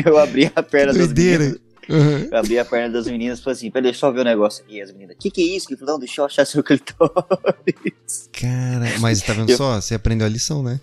eu 0.04 0.18
abria 0.18 0.50
a 0.56 0.62
perna 0.62 0.92
das 0.92 1.12
meninas. 1.12 1.60
Uhum. 1.88 2.28
Eu 2.32 2.38
abri 2.38 2.58
a 2.58 2.64
perna 2.64 2.94
das 2.94 3.06
meninas 3.06 3.38
e 3.38 3.42
falei 3.42 3.56
assim: 3.56 3.70
deixa 3.70 3.88
eu 3.88 3.94
só 3.94 4.10
ver 4.10 4.18
o 4.18 4.22
um 4.22 4.24
negócio 4.24 4.64
aqui. 4.64 4.80
As 4.80 4.92
meninas, 4.92 5.16
que 5.20 5.30
que 5.30 5.40
é 5.40 5.56
isso? 5.56 5.68
Que 5.68 5.76
não, 5.84 5.98
deixa 5.98 6.20
eu 6.20 6.24
achar 6.24 6.44
seu 6.44 6.64
clitóris. 6.64 8.28
Cara, 8.32 8.98
mas 9.00 9.22
tá 9.22 9.34
vendo 9.34 9.50
eu... 9.50 9.56
só? 9.56 9.80
Você 9.80 9.94
aprendeu 9.94 10.26
a 10.26 10.30
lição, 10.30 10.62
né? 10.62 10.80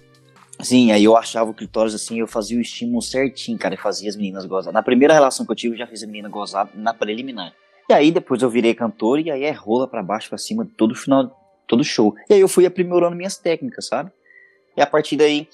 Sim, 0.63 0.91
aí 0.91 1.03
eu 1.03 1.17
achava 1.17 1.51
o 1.51 1.53
clitóris 1.53 1.93
assim, 1.93 2.19
eu 2.19 2.27
fazia 2.27 2.57
o 2.57 2.61
estímulo 2.61 3.01
certinho, 3.01 3.57
cara, 3.57 3.75
e 3.75 3.77
fazia 3.77 4.09
as 4.09 4.15
meninas 4.15 4.45
gozar. 4.45 4.73
Na 4.73 4.81
primeira 4.81 5.13
relação 5.13 5.45
que 5.45 5.51
eu 5.51 5.55
tive, 5.55 5.75
eu 5.75 5.79
já 5.79 5.87
fiz 5.87 6.03
a 6.03 6.07
menina 6.07 6.29
gozar 6.29 6.69
na 6.73 6.93
preliminar. 6.93 7.53
E 7.89 7.93
aí 7.93 8.11
depois 8.11 8.41
eu 8.41 8.49
virei 8.49 8.73
cantor 8.73 9.19
e 9.19 9.29
aí 9.29 9.43
é 9.43 9.51
rola 9.51 9.87
para 9.87 10.01
baixo, 10.01 10.29
para 10.29 10.37
cima, 10.37 10.67
todo 10.77 10.95
final, 10.95 11.31
todo 11.67 11.83
show. 11.83 12.15
E 12.29 12.35
aí 12.35 12.39
eu 12.39 12.47
fui 12.47 12.65
aprimorando 12.65 13.15
minhas 13.15 13.37
técnicas, 13.37 13.87
sabe? 13.87 14.11
E 14.75 14.81
a 14.81 14.87
partir 14.87 15.17
daí, 15.17 15.47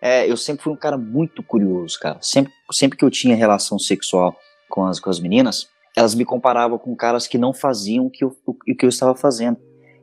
é, 0.00 0.30
eu 0.30 0.36
sempre 0.36 0.64
fui 0.64 0.72
um 0.72 0.76
cara 0.76 0.98
muito 0.98 1.42
curioso, 1.42 1.98
cara. 1.98 2.18
Sempre, 2.20 2.52
sempre 2.72 2.98
que 2.98 3.04
eu 3.04 3.10
tinha 3.10 3.34
relação 3.36 3.78
sexual 3.78 4.36
com 4.68 4.84
as, 4.84 4.98
com 4.98 5.08
as 5.08 5.20
meninas, 5.20 5.68
elas 5.96 6.14
me 6.14 6.24
comparavam 6.24 6.76
com 6.76 6.94
caras 6.94 7.26
que 7.26 7.38
não 7.38 7.52
faziam 7.52 8.06
o 8.06 8.10
que 8.10 8.24
eu, 8.24 8.36
o, 8.44 8.50
o 8.50 8.76
que 8.76 8.84
eu 8.84 8.88
estava 8.88 9.14
fazendo. 9.14 9.56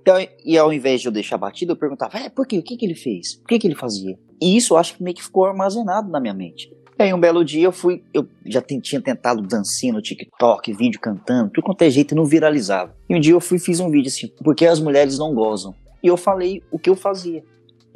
E 0.06 0.10
ao, 0.10 0.20
e 0.46 0.58
ao, 0.58 0.74
invés 0.74 1.02
de 1.02 1.08
eu 1.08 1.12
deixar 1.12 1.38
batido, 1.38 1.74
eu 1.74 1.76
perguntava, 1.78 2.18
é, 2.18 2.30
por 2.30 2.46
quê? 2.46 2.58
O 2.58 2.64
que, 2.64 2.76
que 2.76 2.86
ele 2.86 2.96
fez? 2.96 3.36
Por 3.36 3.48
que, 3.48 3.60
que 3.60 3.68
ele 3.68 3.76
fazia? 3.76 4.18
E 4.42 4.58
isso 4.58 4.74
eu 4.74 4.78
acho 4.78 4.96
que 4.96 5.04
meio 5.04 5.16
que 5.16 5.24
ficou 5.24 5.46
armazenado 5.46 6.10
na 6.10 6.20
minha 6.20 6.34
mente. 6.34 6.70
E 7.00 7.04
aí 7.04 7.14
um 7.14 7.20
belo 7.20 7.44
dia 7.44 7.66
eu 7.66 7.72
fui, 7.72 8.04
eu 8.14 8.28
já 8.46 8.62
tinha 8.62 9.02
tentado 9.02 9.42
dancinha 9.42 9.94
no 9.94 10.02
TikTok, 10.02 10.74
vídeo 10.74 11.00
cantando, 11.00 11.50
tudo 11.50 11.64
quanto 11.64 11.82
é 11.82 11.90
jeito 11.90 12.14
não 12.14 12.26
viralizava. 12.26 12.96
E 13.10 13.16
um 13.16 13.20
dia 13.20 13.34
eu 13.34 13.42
fui 13.42 13.58
fiz 13.58 13.80
um 13.80 13.90
vídeo 13.90 14.10
assim, 14.10 14.28
porque 14.44 14.66
as 14.66 14.80
mulheres 14.80 15.18
não 15.18 15.34
gozam. 15.34 15.74
E 16.04 16.08
eu 16.08 16.18
falei 16.18 16.62
o 16.70 16.78
que 16.78 16.90
eu 16.90 16.96
fazia 16.96 17.44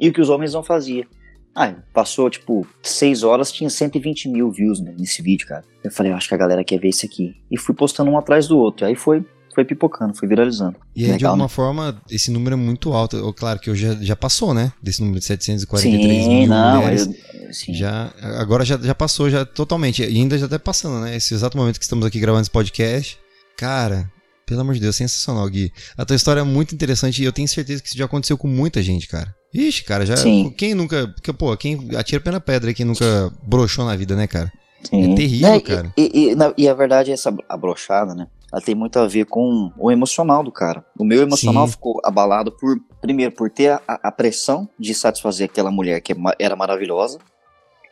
e 0.00 0.08
o 0.08 0.12
que 0.12 0.20
os 0.20 0.30
homens 0.30 0.54
não 0.54 0.62
faziam. 0.62 1.06
Ah, 1.54 1.74
passou 1.92 2.30
tipo 2.30 2.66
seis 2.82 3.22
horas, 3.22 3.50
tinha 3.50 3.68
120 3.68 4.28
mil 4.28 4.50
views 4.50 4.80
né, 4.80 4.94
nesse 4.98 5.22
vídeo, 5.22 5.46
cara. 5.46 5.64
Eu 5.82 5.90
falei, 5.90 6.12
acho 6.12 6.28
que 6.28 6.34
a 6.34 6.38
galera 6.38 6.62
quer 6.62 6.78
ver 6.78 6.88
isso 6.88 7.04
aqui. 7.04 7.34
E 7.50 7.58
fui 7.58 7.74
postando 7.74 8.10
um 8.10 8.18
atrás 8.18 8.46
do 8.46 8.58
outro. 8.58 8.86
Aí 8.86 8.94
foi 8.94 9.24
foi 9.58 9.64
pipocando, 9.64 10.14
foi 10.14 10.28
viralizando. 10.28 10.76
E 10.94 11.10
aí, 11.10 11.16
de 11.16 11.26
alguma 11.26 11.46
né? 11.46 11.48
forma, 11.48 12.00
esse 12.08 12.30
número 12.30 12.54
é 12.54 12.56
muito 12.56 12.92
alto. 12.92 13.32
Claro 13.32 13.58
que 13.58 13.68
hoje 13.68 13.88
já, 13.88 13.94
já 13.94 14.14
passou, 14.14 14.54
né? 14.54 14.72
Desse 14.80 15.00
número 15.00 15.18
de 15.18 15.24
743 15.24 16.22
sim, 16.22 16.28
mil 16.28 16.46
não, 16.46 16.76
mulheres. 16.76 17.06
Eu, 17.08 17.52
sim. 17.52 17.74
Já, 17.74 18.12
agora 18.38 18.64
já, 18.64 18.78
já 18.78 18.94
passou, 18.94 19.28
já 19.28 19.44
totalmente. 19.44 20.00
E 20.00 20.16
ainda 20.16 20.38
já 20.38 20.46
tá 20.46 20.60
passando, 20.60 21.00
né? 21.00 21.16
Esse 21.16 21.34
exato 21.34 21.58
momento 21.58 21.76
que 21.76 21.84
estamos 21.84 22.06
aqui 22.06 22.20
gravando 22.20 22.42
esse 22.42 22.50
podcast. 22.50 23.18
Cara, 23.56 24.08
pelo 24.46 24.60
amor 24.60 24.74
de 24.74 24.80
Deus, 24.80 24.94
sensacional, 24.94 25.48
Gui. 25.48 25.72
A 25.96 26.04
tua 26.04 26.14
história 26.14 26.38
é 26.40 26.44
muito 26.44 26.72
interessante 26.72 27.20
e 27.20 27.24
eu 27.24 27.32
tenho 27.32 27.48
certeza 27.48 27.82
que 27.82 27.88
isso 27.88 27.98
já 27.98 28.04
aconteceu 28.04 28.38
com 28.38 28.46
muita 28.46 28.80
gente, 28.80 29.08
cara. 29.08 29.34
Ixi, 29.52 29.82
cara, 29.82 30.06
já. 30.06 30.16
Sim. 30.16 30.54
Quem 30.56 30.72
nunca. 30.72 31.12
Pô, 31.36 31.56
quem 31.56 31.88
atira 31.96 32.22
pé 32.22 32.30
na 32.30 32.38
pedra 32.38 32.72
quem 32.72 32.86
nunca 32.86 33.32
broxou 33.42 33.84
na 33.84 33.96
vida, 33.96 34.14
né, 34.14 34.28
cara? 34.28 34.52
Sim. 34.84 35.12
É 35.12 35.16
terrível, 35.16 35.50
né, 35.50 35.60
cara. 35.60 35.92
E, 35.96 36.02
e, 36.14 36.32
e, 36.32 36.64
e, 36.64 36.68
a 36.68 36.74
verdade 36.74 37.10
é 37.10 37.14
essa 37.14 37.34
a 37.48 37.56
brochada, 37.56 38.14
né? 38.14 38.28
Ela 38.52 38.62
tem 38.62 38.74
muito 38.74 38.98
a 38.98 39.06
ver 39.06 39.26
com 39.26 39.70
o 39.76 39.90
emocional 39.90 40.42
do 40.42 40.50
cara. 40.50 40.84
O 40.98 41.04
meu 41.04 41.22
emocional 41.22 41.66
Sim. 41.66 41.72
ficou 41.72 42.00
abalado 42.02 42.50
por, 42.50 42.80
primeiro, 43.00 43.32
por 43.32 43.50
ter 43.50 43.72
a, 43.72 43.82
a, 43.86 44.10
pressão 44.10 44.68
de 44.78 44.94
satisfazer 44.94 45.48
aquela 45.50 45.70
mulher 45.70 46.00
que 46.00 46.14
era 46.38 46.56
maravilhosa 46.56 47.18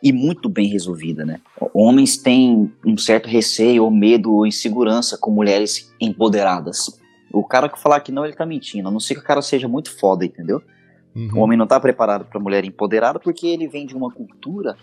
e 0.01 0.11
muito 0.11 0.49
bem 0.49 0.67
resolvida, 0.67 1.25
né? 1.25 1.39
Homens 1.73 2.17
têm 2.17 2.71
um 2.85 2.97
certo 2.97 3.27
receio 3.27 3.83
ou 3.83 3.91
medo 3.91 4.33
ou 4.33 4.47
insegurança 4.47 5.17
com 5.17 5.31
mulheres 5.31 5.93
empoderadas. 6.01 6.99
O 7.31 7.43
cara 7.43 7.69
que 7.69 7.79
falar 7.79 7.99
que 7.99 8.11
não, 8.11 8.25
ele 8.25 8.35
tá 8.35 8.45
mentindo, 8.45 8.87
a 8.87 8.91
não 8.91 8.99
ser 8.99 9.15
que 9.15 9.21
o 9.21 9.23
cara 9.23 9.41
seja 9.41 9.67
muito 9.67 9.95
foda, 9.97 10.25
entendeu? 10.25 10.61
Uhum. 11.15 11.29
O 11.35 11.39
homem 11.39 11.57
não 11.57 11.67
tá 11.67 11.79
preparado 11.79 12.25
para 12.25 12.39
mulher 12.39 12.63
empoderada 12.65 13.19
porque 13.19 13.47
ele 13.47 13.67
vem 13.67 13.85
de 13.85 13.95
uma 13.95 14.11
cultura 14.11 14.75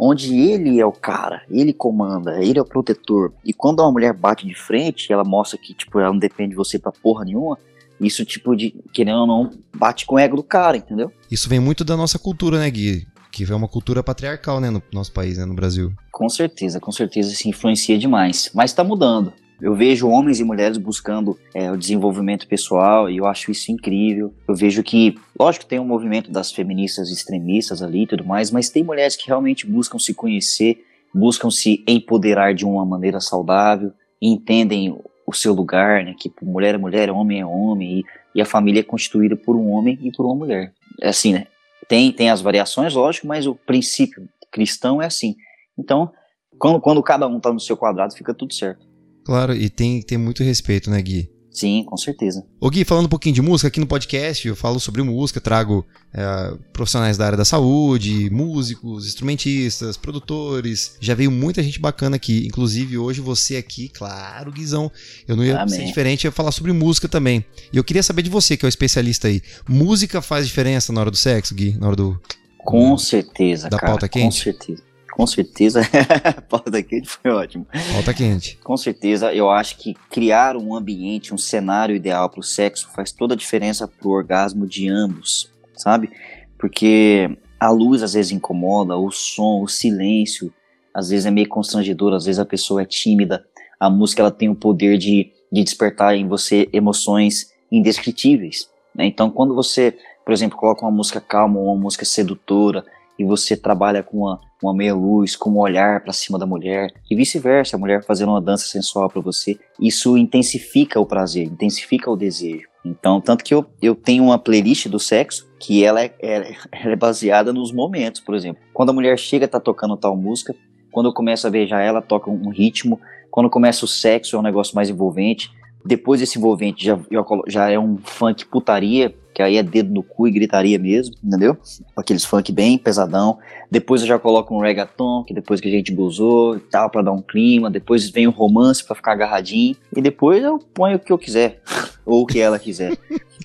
onde 0.00 0.34
ele 0.34 0.80
é 0.80 0.86
o 0.86 0.92
cara, 0.92 1.42
ele 1.50 1.74
comanda, 1.74 2.42
ele 2.42 2.58
é 2.58 2.62
o 2.62 2.64
protetor. 2.64 3.32
E 3.44 3.52
quando 3.52 3.80
uma 3.80 3.92
mulher 3.92 4.14
bate 4.14 4.46
de 4.46 4.54
frente, 4.54 5.12
ela 5.12 5.22
mostra 5.22 5.58
que, 5.58 5.74
tipo, 5.74 6.00
ela 6.00 6.08
não 6.08 6.18
depende 6.18 6.50
de 6.50 6.56
você 6.56 6.78
pra 6.78 6.90
porra 6.90 7.24
nenhuma, 7.24 7.58
isso, 8.00 8.24
tipo, 8.24 8.56
de, 8.56 8.74
querendo 8.94 9.20
ou 9.20 9.26
não, 9.26 9.50
bate 9.76 10.06
com 10.06 10.14
o 10.14 10.18
ego 10.18 10.36
do 10.36 10.42
cara, 10.42 10.78
entendeu? 10.78 11.12
Isso 11.30 11.50
vem 11.50 11.60
muito 11.60 11.84
da 11.84 11.98
nossa 11.98 12.18
cultura, 12.18 12.58
né, 12.58 12.70
Gui? 12.70 13.06
Que 13.30 13.44
é 13.44 13.54
uma 13.54 13.68
cultura 13.68 14.02
patriarcal, 14.02 14.58
né, 14.58 14.70
no 14.70 14.82
nosso 14.90 15.12
país, 15.12 15.36
né, 15.36 15.44
no 15.44 15.54
Brasil. 15.54 15.92
Com 16.10 16.28
certeza, 16.30 16.80
com 16.80 16.90
certeza 16.90 17.34
se 17.34 17.48
influencia 17.48 17.98
demais. 17.98 18.50
Mas 18.54 18.72
tá 18.72 18.82
mudando. 18.82 19.34
Eu 19.60 19.74
vejo 19.74 20.08
homens 20.08 20.40
e 20.40 20.44
mulheres 20.44 20.78
buscando 20.78 21.38
é, 21.54 21.70
o 21.70 21.76
desenvolvimento 21.76 22.46
pessoal 22.46 23.10
e 23.10 23.18
eu 23.18 23.26
acho 23.26 23.50
isso 23.50 23.70
incrível. 23.70 24.32
Eu 24.48 24.54
vejo 24.54 24.82
que, 24.82 25.14
lógico, 25.38 25.66
tem 25.66 25.78
um 25.78 25.84
movimento 25.84 26.30
das 26.30 26.50
feministas 26.50 27.10
extremistas 27.10 27.82
ali 27.82 28.04
e 28.04 28.06
tudo 28.06 28.24
mais, 28.24 28.50
mas 28.50 28.70
tem 28.70 28.82
mulheres 28.82 29.16
que 29.16 29.26
realmente 29.26 29.66
buscam 29.66 29.98
se 29.98 30.14
conhecer, 30.14 30.82
buscam 31.14 31.50
se 31.50 31.84
empoderar 31.86 32.54
de 32.54 32.64
uma 32.64 32.86
maneira 32.86 33.20
saudável, 33.20 33.92
entendem 34.20 34.96
o 35.26 35.32
seu 35.34 35.52
lugar, 35.52 36.04
né? 36.04 36.14
Que 36.18 36.32
mulher 36.42 36.74
é 36.74 36.78
mulher, 36.78 37.10
homem 37.10 37.40
é 37.40 37.46
homem 37.46 37.98
e, 37.98 38.04
e 38.34 38.40
a 38.40 38.46
família 38.46 38.80
é 38.80 38.84
constituída 38.84 39.36
por 39.36 39.56
um 39.56 39.70
homem 39.70 39.98
e 40.02 40.10
por 40.10 40.24
uma 40.24 40.34
mulher. 40.34 40.72
É 41.00 41.08
assim, 41.08 41.32
né? 41.32 41.46
Tem, 41.86 42.10
tem 42.12 42.30
as 42.30 42.40
variações, 42.40 42.94
lógico, 42.94 43.26
mas 43.26 43.46
o 43.46 43.54
princípio 43.54 44.28
cristão 44.50 45.00
é 45.00 45.06
assim. 45.06 45.36
Então, 45.78 46.12
quando, 46.58 46.80
quando 46.80 47.02
cada 47.02 47.26
um 47.26 47.38
tá 47.38 47.52
no 47.52 47.60
seu 47.60 47.76
quadrado, 47.76 48.14
fica 48.14 48.34
tudo 48.34 48.52
certo. 48.52 48.89
Claro, 49.24 49.54
e 49.54 49.68
tem, 49.68 50.02
tem 50.02 50.18
muito 50.18 50.42
respeito, 50.42 50.90
né, 50.90 51.00
Gui? 51.00 51.30
Sim, 51.50 51.84
com 51.84 51.96
certeza. 51.96 52.44
Ô 52.60 52.70
Gui, 52.70 52.84
falando 52.84 53.06
um 53.06 53.08
pouquinho 53.08 53.34
de 53.34 53.42
música, 53.42 53.66
aqui 53.66 53.80
no 53.80 53.86
podcast 53.86 54.46
eu 54.46 54.54
falo 54.54 54.78
sobre 54.78 55.02
música, 55.02 55.40
trago 55.40 55.84
é, 56.14 56.54
profissionais 56.72 57.18
da 57.18 57.26
área 57.26 57.36
da 57.36 57.44
saúde, 57.44 58.30
músicos, 58.30 59.06
instrumentistas, 59.06 59.96
produtores. 59.96 60.96
Já 61.00 61.14
veio 61.14 61.30
muita 61.30 61.60
gente 61.62 61.80
bacana 61.80 62.16
aqui, 62.16 62.46
inclusive 62.46 62.96
hoje 62.96 63.20
você 63.20 63.56
aqui, 63.56 63.88
claro, 63.88 64.52
Guizão. 64.52 64.90
Eu 65.26 65.34
não 65.34 65.44
ia 65.44 65.60
Amém. 65.60 65.68
ser 65.74 65.84
diferente, 65.84 66.24
eu 66.24 66.28
ia 66.28 66.32
falar 66.32 66.52
sobre 66.52 66.72
música 66.72 67.08
também. 67.08 67.44
E 67.72 67.76
eu 67.76 67.84
queria 67.84 68.02
saber 68.02 68.22
de 68.22 68.30
você, 68.30 68.56
que 68.56 68.64
é 68.64 68.68
o 68.68 68.68
especialista 68.68 69.26
aí. 69.26 69.42
Música 69.68 70.22
faz 70.22 70.46
diferença 70.46 70.92
na 70.92 71.00
hora 71.00 71.10
do 71.10 71.16
sexo, 71.16 71.54
Gui? 71.54 71.76
Na 71.78 71.88
hora 71.88 71.96
do. 71.96 72.20
Com 72.58 72.96
certeza, 72.96 73.68
da 73.68 73.78
cara. 73.78 73.92
pauta 73.92 74.08
quente? 74.08 74.38
Com 74.38 74.44
certeza 74.44 74.89
com 75.12 75.26
certeza. 75.26 75.82
pauta 76.48 76.82
quente 76.82 77.08
foi 77.08 77.30
ótimo. 77.30 77.66
Pauta 77.92 78.14
quente. 78.14 78.58
Com 78.62 78.76
certeza, 78.76 79.32
eu 79.34 79.50
acho 79.50 79.76
que 79.76 79.94
criar 80.10 80.56
um 80.56 80.74
ambiente, 80.74 81.34
um 81.34 81.38
cenário 81.38 81.94
ideal 81.94 82.28
para 82.28 82.40
o 82.40 82.44
sexo 82.44 82.88
faz 82.94 83.12
toda 83.12 83.34
a 83.34 83.36
diferença 83.36 83.86
para 83.86 84.08
o 84.08 84.12
orgasmo 84.12 84.66
de 84.66 84.88
ambos, 84.88 85.50
sabe? 85.76 86.10
Porque 86.58 87.36
a 87.58 87.70
luz 87.70 88.02
às 88.02 88.14
vezes 88.14 88.32
incomoda, 88.32 88.96
o 88.96 89.10
som, 89.10 89.62
o 89.62 89.68
silêncio, 89.68 90.52
às 90.94 91.10
vezes 91.10 91.26
é 91.26 91.30
meio 91.30 91.48
constrangedor, 91.48 92.14
às 92.14 92.24
vezes 92.24 92.38
a 92.38 92.44
pessoa 92.44 92.82
é 92.82 92.86
tímida. 92.86 93.44
A 93.78 93.88
música 93.88 94.22
ela 94.22 94.30
tem 94.30 94.48
o 94.48 94.54
poder 94.54 94.98
de, 94.98 95.32
de 95.50 95.62
despertar 95.62 96.14
em 96.14 96.26
você 96.26 96.68
emoções 96.72 97.52
indescritíveis. 97.70 98.68
Né? 98.94 99.06
Então, 99.06 99.30
quando 99.30 99.54
você, 99.54 99.96
por 100.24 100.32
exemplo, 100.32 100.58
coloca 100.58 100.84
uma 100.84 100.90
música 100.90 101.20
calma, 101.20 101.60
uma 101.60 101.76
música 101.76 102.04
sedutora, 102.04 102.84
e 103.20 103.24
você 103.24 103.54
trabalha 103.54 104.02
com 104.02 104.20
uma, 104.20 104.40
uma 104.62 104.72
meia 104.72 104.94
luz, 104.94 105.36
com 105.36 105.50
um 105.50 105.58
olhar 105.58 106.02
para 106.02 106.10
cima 106.10 106.38
da 106.38 106.46
mulher, 106.46 106.90
e 107.10 107.14
vice-versa, 107.14 107.76
a 107.76 107.78
mulher 107.78 108.02
fazendo 108.02 108.30
uma 108.30 108.40
dança 108.40 108.64
sensual 108.64 109.10
para 109.10 109.20
você, 109.20 109.58
isso 109.78 110.16
intensifica 110.16 110.98
o 110.98 111.04
prazer, 111.04 111.44
intensifica 111.44 112.10
o 112.10 112.16
desejo. 112.16 112.66
Então, 112.82 113.20
tanto 113.20 113.44
que 113.44 113.52
eu, 113.52 113.66
eu 113.82 113.94
tenho 113.94 114.24
uma 114.24 114.38
playlist 114.38 114.88
do 114.88 114.98
sexo 114.98 115.46
que 115.60 115.84
ela 115.84 116.02
é, 116.02 116.14
é, 116.18 116.54
ela 116.72 116.92
é 116.94 116.96
baseada 116.96 117.52
nos 117.52 117.70
momentos, 117.70 118.22
por 118.22 118.34
exemplo. 118.34 118.62
Quando 118.72 118.88
a 118.88 118.94
mulher 118.94 119.18
chega, 119.18 119.46
tá 119.46 119.60
tocando 119.60 119.98
tal 119.98 120.16
música, 120.16 120.54
quando 120.90 121.10
eu 121.10 121.12
começo 121.12 121.46
a 121.46 121.50
beijar 121.50 121.82
ela, 121.82 122.00
toca 122.00 122.30
um 122.30 122.48
ritmo, 122.48 122.98
quando 123.30 123.50
começa 123.50 123.84
o 123.84 123.88
sexo 123.88 124.34
é 124.34 124.38
um 124.38 124.42
negócio 124.42 124.74
mais 124.74 124.88
envolvente, 124.88 125.50
depois 125.84 126.20
desse 126.20 126.38
envolvente 126.38 126.86
já, 126.86 126.98
já 127.46 127.70
é 127.70 127.78
um 127.78 127.98
funk 127.98 128.46
putaria, 128.46 129.14
que 129.32 129.42
aí 129.42 129.56
é 129.56 129.62
dedo 129.62 129.92
no 129.92 130.02
cu 130.02 130.26
e 130.26 130.30
gritaria 130.30 130.78
mesmo, 130.78 131.14
entendeu? 131.22 131.56
Aqueles 131.96 132.24
funk 132.24 132.52
bem 132.52 132.76
pesadão. 132.76 133.38
Depois 133.70 134.02
eu 134.02 134.08
já 134.08 134.18
coloco 134.18 134.54
um 134.54 134.60
reggaeton, 134.60 135.24
que 135.24 135.32
depois 135.32 135.60
que 135.60 135.68
a 135.68 135.70
gente 135.70 135.92
gozou 135.92 136.56
e 136.56 136.60
tal, 136.60 136.90
pra 136.90 137.02
dar 137.02 137.12
um 137.12 137.22
clima. 137.22 137.70
Depois 137.70 138.10
vem 138.10 138.26
o 138.26 138.30
romance 138.30 138.84
pra 138.84 138.96
ficar 138.96 139.12
agarradinho. 139.12 139.76
E 139.96 140.02
depois 140.02 140.42
eu 140.42 140.58
ponho 140.58 140.96
o 140.96 140.98
que 140.98 141.12
eu 141.12 141.18
quiser, 141.18 141.60
ou 142.04 142.22
o 142.22 142.26
que 142.26 142.40
ela 142.40 142.58
quiser. 142.58 142.96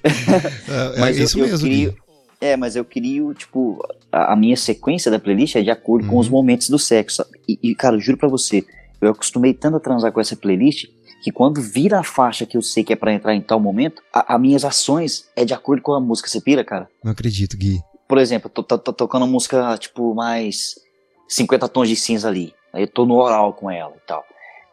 É, 0.05 0.97
é, 0.97 0.99
mas 0.99 1.17
isso 1.17 1.39
eu, 1.39 1.45
eu 1.45 1.51
mesmo. 1.51 1.67
Crio, 1.67 1.95
é, 2.39 2.55
mas 2.55 2.75
eu 2.75 2.85
crio, 2.85 3.33
tipo, 3.33 3.83
a, 4.11 4.33
a, 4.33 4.35
minha 4.35 4.55
sequência 4.55 5.09
da 5.09 5.17
playlist 5.17 5.55
é 5.55 5.61
de 5.61 5.71
acordo 5.71 6.05
uhum. 6.05 6.11
com 6.11 6.17
os 6.19 6.27
uhum. 6.27 6.33
momentos 6.33 6.69
do 6.69 6.77
sexo. 6.77 7.25
E, 7.47 7.57
e, 7.63 7.75
cara, 7.75 7.97
juro 7.97 8.17
pra 8.17 8.29
você, 8.29 8.63
eu 9.01 9.09
acostumei 9.09 9.53
tanto 9.53 9.77
a 9.77 9.79
transar 9.79 10.11
com 10.11 10.21
essa 10.21 10.35
playlist 10.35 10.85
que 11.25 11.31
quando 11.31 11.59
vira 11.59 11.97
a 11.97 12.03
faixa 12.03 12.45
que 12.45 12.55
eu 12.55 12.61
sei 12.61 12.83
que 12.83 12.93
é 12.93 12.95
para 12.95 13.11
entrar 13.11 13.33
em 13.33 13.41
tal 13.41 13.59
momento, 13.59 14.03
as 14.13 14.39
minhas 14.39 14.63
ações 14.63 15.27
é 15.35 15.43
de 15.43 15.55
acordo 15.55 15.81
com 15.81 15.91
a 15.91 15.99
música. 15.99 16.29
Você 16.29 16.39
pira, 16.39 16.63
cara? 16.63 16.87
Não 17.03 17.11
acredito, 17.11 17.57
Gui. 17.57 17.79
Por 18.07 18.19
exemplo, 18.19 18.47
tô, 18.47 18.61
tô, 18.61 18.77
tô 18.77 18.93
tocando 18.93 19.25
música, 19.25 19.75
tipo, 19.79 20.13
mais 20.13 20.75
50 21.27 21.67
tons 21.67 21.89
de 21.89 21.95
cinza 21.95 22.27
ali. 22.27 22.53
Aí 22.71 22.83
eu 22.83 22.87
tô 22.87 23.07
no 23.07 23.15
oral 23.15 23.53
com 23.53 23.71
ela 23.71 23.95
e 23.95 24.05
tal. 24.05 24.23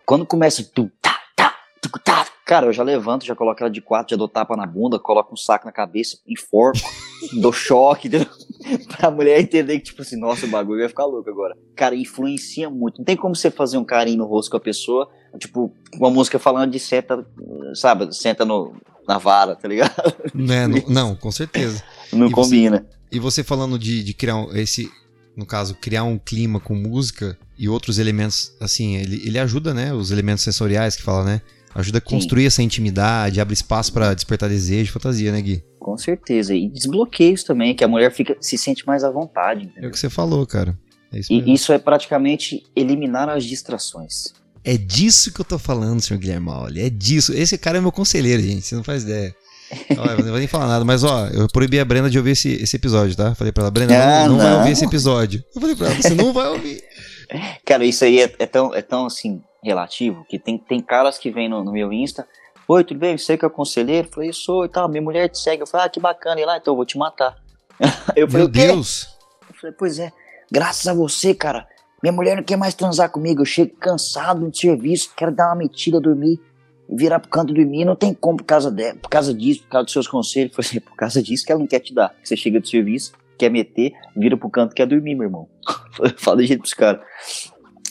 Quando 0.05 0.27
começa 0.27 0.63
tu, 0.63 0.93
tá, 1.01 1.19
tá, 1.35 1.55
tu, 1.81 1.89
tá, 2.05 2.27
cara, 2.45 2.67
eu 2.67 2.73
já 2.75 2.83
levanto, 2.83 3.25
já 3.25 3.35
coloco 3.35 3.63
ela 3.63 3.71
de 3.71 3.81
quatro, 3.81 4.11
já 4.11 4.19
dou 4.19 4.29
tapa 4.29 4.55
na 4.55 4.67
bunda, 4.67 4.99
coloco 4.99 5.33
um 5.33 5.39
saco 5.39 5.65
na 5.65 5.73
cabeça, 5.73 6.19
enforco, 6.29 6.87
dou 7.41 7.51
choque, 7.51 8.09
entendeu? 8.09 8.29
pra 8.95 9.11
mulher 9.11 9.41
entender 9.41 9.79
que, 9.79 9.85
tipo 9.85 10.03
assim, 10.03 10.21
nossa, 10.21 10.45
o 10.45 10.51
bagulho 10.51 10.81
vai 10.81 10.89
ficar 10.91 11.07
louco 11.07 11.31
agora. 11.31 11.57
Cara, 11.75 11.97
influencia 11.97 12.69
muito. 12.69 12.99
Não 12.99 13.07
tem 13.07 13.17
como 13.17 13.35
você 13.35 13.51
fazer 13.51 13.79
um 13.79 13.85
carinho 13.87 14.19
no 14.19 14.27
rosto 14.27 14.51
com 14.51 14.59
a 14.59 14.61
pessoa 14.61 15.09
Tipo, 15.39 15.73
uma 15.95 16.11
música 16.11 16.39
falando 16.39 16.71
de 16.71 16.79
senta, 16.79 17.27
sabe? 17.75 18.15
Senta 18.15 18.45
no, 18.45 18.75
na 19.07 19.19
vara, 19.19 19.57
tá 19.57 19.69
ligado? 19.69 20.15
Né, 20.35 20.67
não, 20.69 20.83
não, 20.89 21.17
com 21.17 21.31
certeza. 21.31 21.83
Não 22.13 22.27
e 22.29 22.31
combina. 22.31 22.79
Você, 22.79 23.17
e 23.17 23.19
você 23.19 23.45
falando 23.45 23.79
de, 23.79 24.03
de 24.03 24.15
criar 24.15 24.37
um, 24.37 24.55
esse, 24.57 24.91
no 25.37 25.47
caso, 25.47 25.75
criar 25.75 26.05
um 26.05 26.19
clima 26.19 26.61
com 26.61 26.75
música 26.75 27.39
e 27.59 27.69
outros 27.69 27.99
elementos, 27.99 28.55
assim, 28.61 28.97
ele, 28.97 29.27
ele 29.27 29.39
ajuda, 29.39 29.73
né? 29.73 29.93
Os 29.93 30.11
elementos 30.11 30.45
sensoriais 30.45 30.97
que 30.97 31.03
fala, 31.03 31.25
né? 31.25 31.43
Ajuda 31.75 31.99
a 31.99 32.01
construir 32.03 32.43
Sim. 32.43 32.47
essa 32.47 32.63
intimidade, 32.63 33.41
abre 33.41 33.55
espaço 33.55 33.93
para 33.93 34.13
despertar 34.13 34.49
desejo, 34.49 34.93
fantasia, 34.93 35.33
né, 35.33 35.41
Gui? 35.41 35.65
Com 35.79 35.97
certeza. 35.97 36.55
E 36.55 36.69
desbloqueios 36.69 37.43
também, 37.45 37.75
que 37.75 37.83
a 37.83 37.89
mulher 37.89 38.13
fica, 38.13 38.37
se 38.41 38.59
sente 38.59 38.87
mais 38.87 39.03
à 39.03 39.11
vontade. 39.11 39.65
Entendeu? 39.65 39.85
É 39.85 39.89
o 39.89 39.91
que 39.91 39.99
você 39.99 40.11
falou, 40.11 40.47
cara. 40.47 40.79
É 41.13 41.19
isso 41.19 41.33
e 41.33 41.53
isso 41.53 41.73
é 41.73 41.79
praticamente 41.79 42.63
eliminar 42.75 43.29
as 43.29 43.45
distrações. 43.45 44.33
É 44.65 44.77
disso 44.77 45.33
que 45.33 45.41
eu 45.41 45.45
tô 45.45 45.59
falando, 45.59 46.01
senhor 46.01 46.21
Guilherme 46.21 46.47
Mauli. 46.47 46.81
É 46.81 46.91
disso. 46.91 47.33
Esse 47.33 47.59
cara 47.59 47.79
é 47.79 47.81
meu 47.81 47.93
conselheiro, 47.93 48.43
gente. 48.43 48.63
Você 48.63 48.75
não 48.75 48.85
faz 48.85 49.03
ideia. 49.03 49.35
Olha, 49.99 50.17
não 50.17 50.25
vou 50.25 50.39
nem 50.39 50.47
falar 50.47 50.67
nada, 50.67 50.85
mas 50.85 51.03
ó, 51.03 51.27
eu 51.29 51.49
proibi 51.49 51.81
a 51.81 51.85
Brenda 51.85 52.11
de 52.11 52.19
ouvir 52.19 52.33
esse, 52.33 52.63
esse 52.63 52.77
episódio, 52.77 53.17
tá? 53.17 53.35
Falei 53.35 53.53
pra 53.53 53.63
ela, 53.63 53.71
Brenda, 53.71 53.95
ah, 53.95 54.29
não, 54.29 54.37
não, 54.37 54.37
não, 54.37 54.45
vai 54.45 54.59
ouvir 54.59 54.73
esse 54.73 54.85
episódio. 54.85 55.43
Eu 55.55 55.61
falei 55.61 55.77
pra 55.77 55.87
ela, 55.87 56.03
você 56.03 56.15
não 56.15 56.33
vai 56.33 56.49
ouvir. 56.49 56.85
Cara, 57.65 57.85
isso 57.85 58.05
aí 58.05 58.21
é, 58.21 58.35
é, 58.39 58.47
tão, 58.47 58.75
é 58.75 58.83
tão 58.83 59.07
assim, 59.07 59.43
relativo, 59.63 60.27
que 60.29 60.39
tem, 60.39 60.59
tem 60.59 60.81
caras 60.81 61.17
que 61.19 61.31
vêm 61.31 61.49
no, 61.49 61.65
no 61.65 61.73
meu 61.73 61.93
Insta. 61.93 62.27
Oi, 62.69 62.85
tudo 62.85 63.01
bem? 63.01 63.17
Você 63.17 63.37
que 63.37 63.45
é 63.45 63.49
o 63.49 63.51
conselheiro? 63.51 64.09
Eu 64.09 64.13
falei, 64.13 64.33
sou 64.33 64.65
e 64.65 64.69
tal, 64.69 64.89
minha 64.89 65.03
mulher 65.03 65.29
te 65.29 65.39
segue. 65.39 65.63
Eu 65.63 65.67
falei, 65.67 65.87
ah, 65.87 65.89
que 65.89 65.99
bacana, 65.99 66.41
e 66.41 66.45
lá, 66.45 66.59
então 66.59 66.73
eu 66.73 66.77
vou 66.77 66.87
te 66.87 66.99
matar. 66.99 67.37
Eu 68.15 68.29
falei, 68.29 68.47
meu 68.47 68.49
Deus! 68.49 69.09
Eu 69.49 69.57
falei, 69.57 69.77
pois 69.77 69.99
é, 69.99 70.13
graças 70.51 70.87
a 70.87 70.95
você, 70.95 71.35
cara, 71.35 71.67
minha 72.03 72.13
mulher 72.13 72.37
não 72.37 72.43
quer 72.43 72.57
mais 72.57 72.75
transar 72.75 73.09
comigo. 73.11 73.43
Eu 73.43 73.47
chego 73.47 73.77
cansado 73.77 74.41
no 74.41 74.55
serviço, 74.55 75.13
quero 75.17 75.31
dar 75.31 75.49
uma 75.49 75.57
metida, 75.57 76.01
dormir, 76.01 76.41
virar 76.89 77.21
pro 77.21 77.31
canto 77.31 77.55
dormir. 77.55 77.85
Não 77.85 77.95
tem 77.95 78.13
como 78.13 78.39
por 78.39 78.45
causa, 78.45 78.71
de, 78.71 78.95
por 78.95 79.09
causa 79.09 79.33
disso, 79.33 79.63
por 79.63 79.69
causa 79.69 79.85
dos 79.85 79.93
seus 79.93 80.09
conselhos. 80.09 80.53
Assim, 80.59 80.81
por 80.81 80.97
causa 80.97 81.23
disso 81.23 81.47
que 81.47 81.53
ela 81.53 81.61
não 81.61 81.67
quer 81.67 81.79
te 81.79 81.95
dar. 81.95 82.15
Você 82.23 82.37
chega 82.37 82.59
do 82.59 82.67
serviço, 82.67 83.13
quer 83.39 83.51
meter, 83.51 83.93
vira 84.17 84.37
pro 84.37 84.51
canto, 84.51 84.75
quer 84.75 84.87
dormir, 84.87 85.15
meu 85.15 85.25
irmão. 85.25 85.49
Fala 86.19 86.43
de 86.43 86.49
jeito 86.49 86.61
pros 86.61 86.75
caras. 86.75 87.03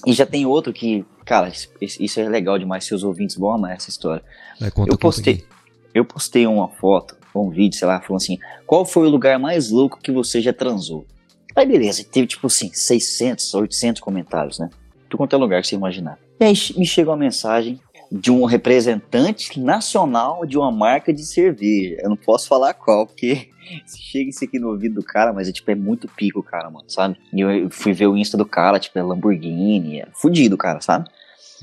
E 0.06 0.12
já 0.12 0.26
tem 0.26 0.46
outro 0.46 0.74
que, 0.74 1.06
cara, 1.26 1.50
isso 1.80 2.20
é 2.20 2.28
legal 2.28 2.60
demais. 2.60 2.84
Seus 2.84 3.04
ouvintes 3.04 3.38
vão 3.38 3.52
amar 3.52 3.72
essa 3.76 3.90
história. 3.90 4.24
É, 4.60 4.70
conta, 4.70 4.92
eu 4.92 4.98
postei, 4.98 5.46
eu 5.94 6.04
postei 6.04 6.46
uma 6.48 6.68
foto, 6.68 7.16
um 7.34 7.50
vídeo, 7.50 7.78
sei 7.78 7.88
lá, 7.88 8.02
falando 8.02 8.22
assim: 8.22 8.38
qual 8.66 8.84
foi 8.84 9.08
o 9.08 9.10
lugar 9.10 9.40
mais 9.40 9.70
louco 9.70 10.00
que 10.02 10.12
você 10.12 10.42
já 10.42 10.52
transou? 10.52 11.06
Aí 11.56 11.66
beleza, 11.66 12.04
teve 12.04 12.28
tipo 12.28 12.48
assim, 12.48 12.72
600, 12.74 13.54
800 13.54 14.02
comentários, 14.02 14.60
né? 14.60 14.70
Tu 15.10 15.18
quanto 15.18 15.36
é 15.36 15.40
lugar 15.40 15.62
que 15.62 15.68
você 15.68 15.76
imaginar. 15.76 16.18
E 16.40 16.46
aí 16.46 16.54
me 16.78 16.86
chegou 16.86 17.14
uma 17.14 17.20
mensagem 17.20 17.80
de 18.12 18.30
um 18.30 18.44
representante 18.44 19.58
nacional 19.60 20.46
de 20.46 20.58
uma 20.58 20.72
marca 20.72 21.14
de 21.14 21.24
cerveja. 21.24 21.98
Eu 22.00 22.10
não 22.10 22.18
posso 22.18 22.48
falar 22.48 22.74
qual, 22.74 23.08
porque 23.08 23.50
chega 24.12 24.30
isso 24.30 24.44
aqui 24.44 24.60
no 24.60 24.70
ouvido 24.70 24.96
do 24.96 25.04
cara, 25.04 25.32
mas 25.32 25.48
é 25.48 25.52
tipo, 25.52 25.72
é 25.72 25.76
muito 25.76 26.10
pico, 26.10 26.44
cara, 26.44 26.70
mano, 26.70 26.90
sabe? 26.90 27.18
E 27.34 27.40
eu 27.40 27.70
fui 27.70 27.94
ver 27.94 28.08
o 28.08 28.18
Insta 28.18 28.38
do 28.38 28.46
cara, 28.46 28.80
tipo, 28.80 29.00
é 29.00 29.04
Lamborghini, 29.04 30.02
é 30.02 30.08
fudido, 30.14 30.58
cara, 30.58 30.82
sabe? 30.82 31.10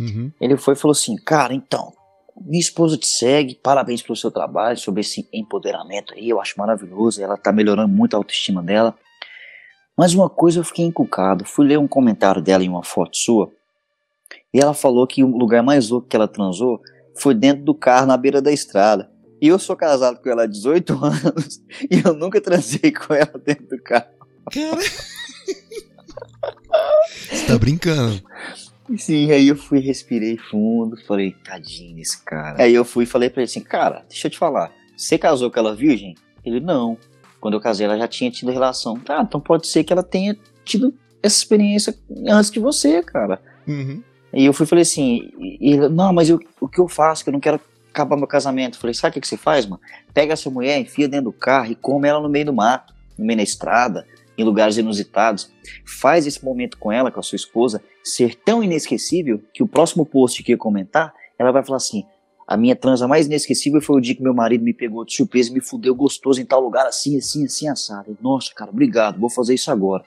Uhum. 0.00 0.32
Ele 0.40 0.56
foi 0.56 0.74
e 0.74 0.76
falou 0.76 0.92
assim, 0.92 1.16
cara, 1.16 1.52
então, 1.52 1.92
minha 2.40 2.60
esposa 2.60 2.96
te 2.96 3.06
segue, 3.06 3.54
parabéns 3.54 4.00
pelo 4.00 4.16
seu 4.16 4.30
trabalho, 4.30 4.78
sobre 4.78 5.02
esse 5.02 5.28
empoderamento 5.32 6.14
aí, 6.14 6.30
eu 6.30 6.40
acho 6.40 6.54
maravilhoso, 6.56 7.22
ela 7.22 7.36
tá 7.36 7.52
melhorando 7.52 7.92
muito 7.92 8.14
a 8.14 8.16
autoestima 8.16 8.62
dela. 8.62 8.94
Mas 9.98 10.14
uma 10.14 10.30
coisa 10.30 10.60
eu 10.60 10.64
fiquei 10.64 10.84
encucado, 10.84 11.44
fui 11.44 11.66
ler 11.66 11.76
um 11.76 11.88
comentário 11.88 12.40
dela 12.40 12.62
em 12.62 12.68
uma 12.68 12.84
foto 12.84 13.16
sua, 13.16 13.50
e 14.54 14.60
ela 14.60 14.72
falou 14.72 15.04
que 15.08 15.24
o 15.24 15.36
lugar 15.36 15.60
mais 15.60 15.88
louco 15.88 16.06
que 16.06 16.14
ela 16.14 16.28
transou 16.28 16.80
foi 17.16 17.34
dentro 17.34 17.64
do 17.64 17.74
carro 17.74 18.06
na 18.06 18.16
beira 18.16 18.40
da 18.40 18.52
estrada. 18.52 19.10
E 19.40 19.48
eu 19.48 19.58
sou 19.58 19.74
casado 19.74 20.20
com 20.22 20.28
ela 20.28 20.44
há 20.44 20.46
18 20.46 20.92
anos 21.04 21.60
e 21.90 22.00
eu 22.04 22.14
nunca 22.14 22.40
transei 22.40 22.92
com 22.92 23.12
ela 23.12 23.32
dentro 23.44 23.66
do 23.66 23.82
carro. 23.82 24.06
Cara. 24.52 24.80
Você 27.30 27.46
tá 27.46 27.58
brincando. 27.58 28.22
Sim, 28.96 29.32
aí 29.32 29.48
eu 29.48 29.56
fui, 29.56 29.80
respirei 29.80 30.38
fundo, 30.38 30.96
falei, 31.06 31.34
tadinho 31.44 31.96
desse 31.96 32.22
cara. 32.22 32.62
Aí 32.62 32.72
eu 32.72 32.84
fui 32.84 33.02
e 33.02 33.06
falei 33.06 33.28
pra 33.28 33.42
ele 33.42 33.50
assim, 33.50 33.60
cara, 33.60 34.04
deixa 34.08 34.28
eu 34.28 34.30
te 34.30 34.38
falar, 34.38 34.72
você 34.96 35.18
casou 35.18 35.50
com 35.50 35.58
ela 35.58 35.74
virgem? 35.74 36.14
Ele, 36.44 36.60
não. 36.60 36.96
Quando 37.40 37.54
eu 37.54 37.60
casei, 37.60 37.86
ela 37.86 37.98
já 37.98 38.08
tinha 38.08 38.30
tido 38.30 38.50
relação. 38.50 38.98
Tá, 38.98 39.22
então 39.22 39.40
pode 39.40 39.66
ser 39.66 39.84
que 39.84 39.92
ela 39.92 40.02
tenha 40.02 40.36
tido 40.64 40.94
essa 41.22 41.36
experiência 41.36 41.96
antes 42.28 42.50
de 42.50 42.60
você, 42.60 43.02
cara. 43.02 43.40
Uhum. 43.66 44.02
E 44.32 44.44
eu 44.44 44.52
fui 44.52 44.64
e 44.64 44.68
falei 44.68 44.82
assim, 44.82 45.30
e 45.38 45.72
ele, 45.72 45.88
não, 45.88 46.12
mas 46.12 46.28
eu, 46.28 46.38
o 46.60 46.68
que 46.68 46.80
eu 46.80 46.88
faço? 46.88 47.24
Que 47.24 47.30
eu 47.30 47.32
não 47.32 47.40
quero 47.40 47.60
acabar 47.90 48.16
meu 48.16 48.26
casamento. 48.26 48.76
Eu 48.76 48.80
falei, 48.80 48.94
sabe 48.94 49.10
o 49.10 49.14
que, 49.14 49.20
que 49.20 49.28
você 49.28 49.36
faz, 49.36 49.66
mano? 49.66 49.80
Pega 50.12 50.32
essa 50.34 50.50
mulher, 50.50 50.78
enfia 50.78 51.08
dentro 51.08 51.26
do 51.26 51.32
carro 51.32 51.70
e 51.70 51.74
come 51.74 52.08
ela 52.08 52.20
no 52.20 52.28
meio 52.28 52.46
do 52.46 52.52
mato, 52.52 52.94
no 53.18 53.24
meio 53.24 53.38
da 53.38 53.42
estrada, 53.42 54.06
em 54.36 54.44
lugares 54.44 54.76
inusitados. 54.76 55.50
Faz 55.84 56.26
esse 56.26 56.44
momento 56.44 56.78
com 56.78 56.92
ela, 56.92 57.10
com 57.10 57.20
a 57.20 57.22
sua 57.22 57.36
esposa, 57.36 57.82
ser 58.04 58.34
tão 58.36 58.62
inesquecível 58.62 59.42
que 59.52 59.62
o 59.62 59.68
próximo 59.68 60.04
post 60.04 60.42
que 60.42 60.52
eu 60.52 60.58
comentar, 60.58 61.12
ela 61.38 61.50
vai 61.50 61.64
falar 61.64 61.78
assim: 61.78 62.04
a 62.48 62.56
minha 62.56 62.74
transa 62.74 63.06
mais 63.06 63.26
inesquecível 63.26 63.78
foi 63.82 63.98
o 63.98 64.00
dia 64.00 64.14
que 64.14 64.22
meu 64.22 64.32
marido 64.32 64.64
me 64.64 64.72
pegou 64.72 65.04
de 65.04 65.14
surpresa 65.14 65.50
e 65.50 65.52
me 65.52 65.60
fudeu 65.60 65.94
gostoso 65.94 66.40
em 66.40 66.46
tal 66.46 66.62
lugar, 66.62 66.86
assim, 66.86 67.18
assim, 67.18 67.44
assim, 67.44 67.68
assado. 67.68 68.16
Nossa, 68.22 68.54
cara, 68.54 68.70
obrigado, 68.70 69.20
vou 69.20 69.28
fazer 69.28 69.52
isso 69.52 69.70
agora. 69.70 70.02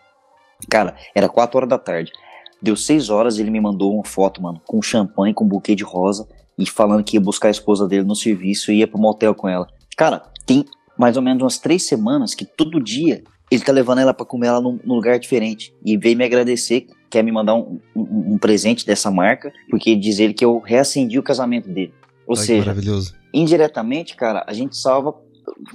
Cara, 0.67 0.95
era 1.13 1.29
4 1.29 1.55
horas 1.55 1.69
da 1.69 1.77
tarde. 1.77 2.11
Deu 2.59 2.75
6 2.75 3.11
horas, 3.11 3.37
ele 3.37 3.51
me 3.51 3.61
mandou 3.61 3.93
uma 3.93 4.03
foto, 4.03 4.41
mano, 4.41 4.59
com 4.65 4.81
champanhe, 4.81 5.35
com 5.35 5.47
buquê 5.47 5.75
de 5.75 5.83
rosa 5.83 6.27
e 6.57 6.67
falando 6.67 7.03
que 7.03 7.15
ia 7.15 7.21
buscar 7.21 7.49
a 7.49 7.51
esposa 7.51 7.87
dele 7.87 8.05
no 8.05 8.15
serviço 8.15 8.71
e 8.71 8.79
ia 8.79 8.87
pro 8.87 8.99
motel 8.99 9.35
com 9.35 9.47
ela. 9.47 9.67
Cara, 9.95 10.23
tem 10.43 10.65
mais 10.97 11.17
ou 11.17 11.21
menos 11.21 11.43
umas 11.43 11.59
três 11.59 11.85
semanas 11.85 12.33
que 12.33 12.43
todo 12.43 12.81
dia 12.81 13.23
ele 13.51 13.63
tá 13.63 13.71
levando 13.71 13.99
ela 13.99 14.15
para 14.15 14.25
comer 14.25 14.47
ela 14.47 14.61
num, 14.61 14.79
num, 14.83 14.95
lugar 14.95 15.19
diferente. 15.19 15.75
E 15.85 15.95
veio 15.95 16.17
me 16.17 16.25
agradecer, 16.25 16.87
quer 17.09 17.23
me 17.23 17.31
mandar 17.31 17.53
um, 17.53 17.79
um, 17.95 18.33
um 18.33 18.37
presente 18.39 18.83
dessa 18.83 19.11
marca, 19.11 19.53
porque 19.69 19.95
diz 19.95 20.17
ele 20.17 20.33
que 20.33 20.45
eu 20.45 20.57
reacendi 20.59 21.19
o 21.19 21.23
casamento 21.23 21.69
dele. 21.69 21.93
Ou 22.31 22.37
Ai, 22.37 22.45
seja, 22.45 22.73
indiretamente, 23.33 24.15
cara, 24.15 24.45
a 24.47 24.53
gente 24.53 24.77
salva 24.77 25.13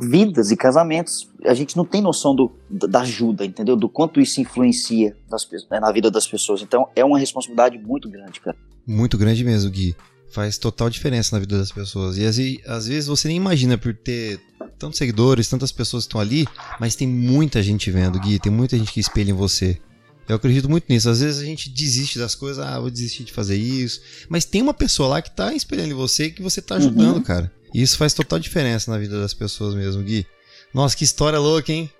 vidas 0.01 0.51
e 0.51 0.57
casamentos. 0.57 1.31
A 1.45 1.53
gente 1.53 1.77
não 1.77 1.85
tem 1.85 2.01
noção 2.01 2.35
do, 2.35 2.51
da 2.71 3.03
ajuda, 3.03 3.45
entendeu? 3.45 3.77
Do 3.77 3.91
quanto 3.91 4.23
isso 4.23 4.41
influencia 4.41 5.15
das, 5.29 5.47
né, 5.71 5.79
na 5.79 5.93
vida 5.93 6.11
das 6.11 6.27
pessoas. 6.27 6.63
Então 6.63 6.89
é 6.97 7.05
uma 7.05 7.19
responsabilidade 7.19 7.77
muito 7.79 8.09
grande, 8.09 8.41
cara. 8.41 8.57
Muito 8.87 9.19
grande 9.19 9.45
mesmo, 9.45 9.71
Gui. 9.71 9.95
Faz 10.31 10.57
total 10.57 10.89
diferença 10.89 11.37
na 11.37 11.41
vida 11.41 11.59
das 11.59 11.71
pessoas. 11.71 12.17
E 12.17 12.25
às, 12.25 12.39
às 12.67 12.87
vezes 12.87 13.07
você 13.07 13.29
nem 13.29 13.37
imagina 13.37 13.77
por 13.77 13.95
ter 13.95 14.41
tantos 14.79 14.97
seguidores, 14.97 15.51
tantas 15.51 15.71
pessoas 15.71 16.05
que 16.05 16.09
estão 16.09 16.21
ali, 16.23 16.47
mas 16.81 16.97
tem 16.97 17.07
muita 17.07 17.63
gente 17.63 17.91
vendo, 17.91 18.19
Gui, 18.19 18.39
tem 18.39 18.51
muita 18.51 18.79
gente 18.79 18.93
que 18.93 19.01
espelha 19.01 19.31
em 19.31 19.35
você. 19.35 19.79
Eu 20.29 20.37
acredito 20.37 20.69
muito 20.69 20.85
nisso. 20.89 21.09
Às 21.09 21.21
vezes 21.21 21.41
a 21.41 21.45
gente 21.45 21.71
desiste 21.71 22.19
das 22.19 22.35
coisas, 22.35 22.65
ah, 22.65 22.81
vou 22.81 22.91
desistir 22.91 23.25
de 23.25 23.33
fazer 23.33 23.57
isso. 23.57 24.01
Mas 24.29 24.45
tem 24.45 24.61
uma 24.63 24.75
pessoa 24.75 25.09
lá 25.09 25.23
que 25.23 25.31
tá 25.31 25.53
espelhando 25.55 25.91
em 25.91 25.95
você 25.95 26.31
que 26.31 26.43
você 26.43 26.61
tá 26.61 26.77
ajudando, 26.77 27.17
uhum. 27.17 27.23
cara. 27.23 27.53
E 27.73 27.83
isso 27.83 27.97
faz 27.97 28.13
total 28.13 28.39
diferença 28.39 28.91
na 28.91 28.99
vida 28.99 29.21
das 29.21 29.35
pessoas 29.35 29.75
mesmo, 29.75 30.03
Gui. 30.03 30.27
Nossa, 30.75 30.97
que 30.97 31.05
história 31.05 31.39
louca, 31.39 31.73
hein? 31.73 31.91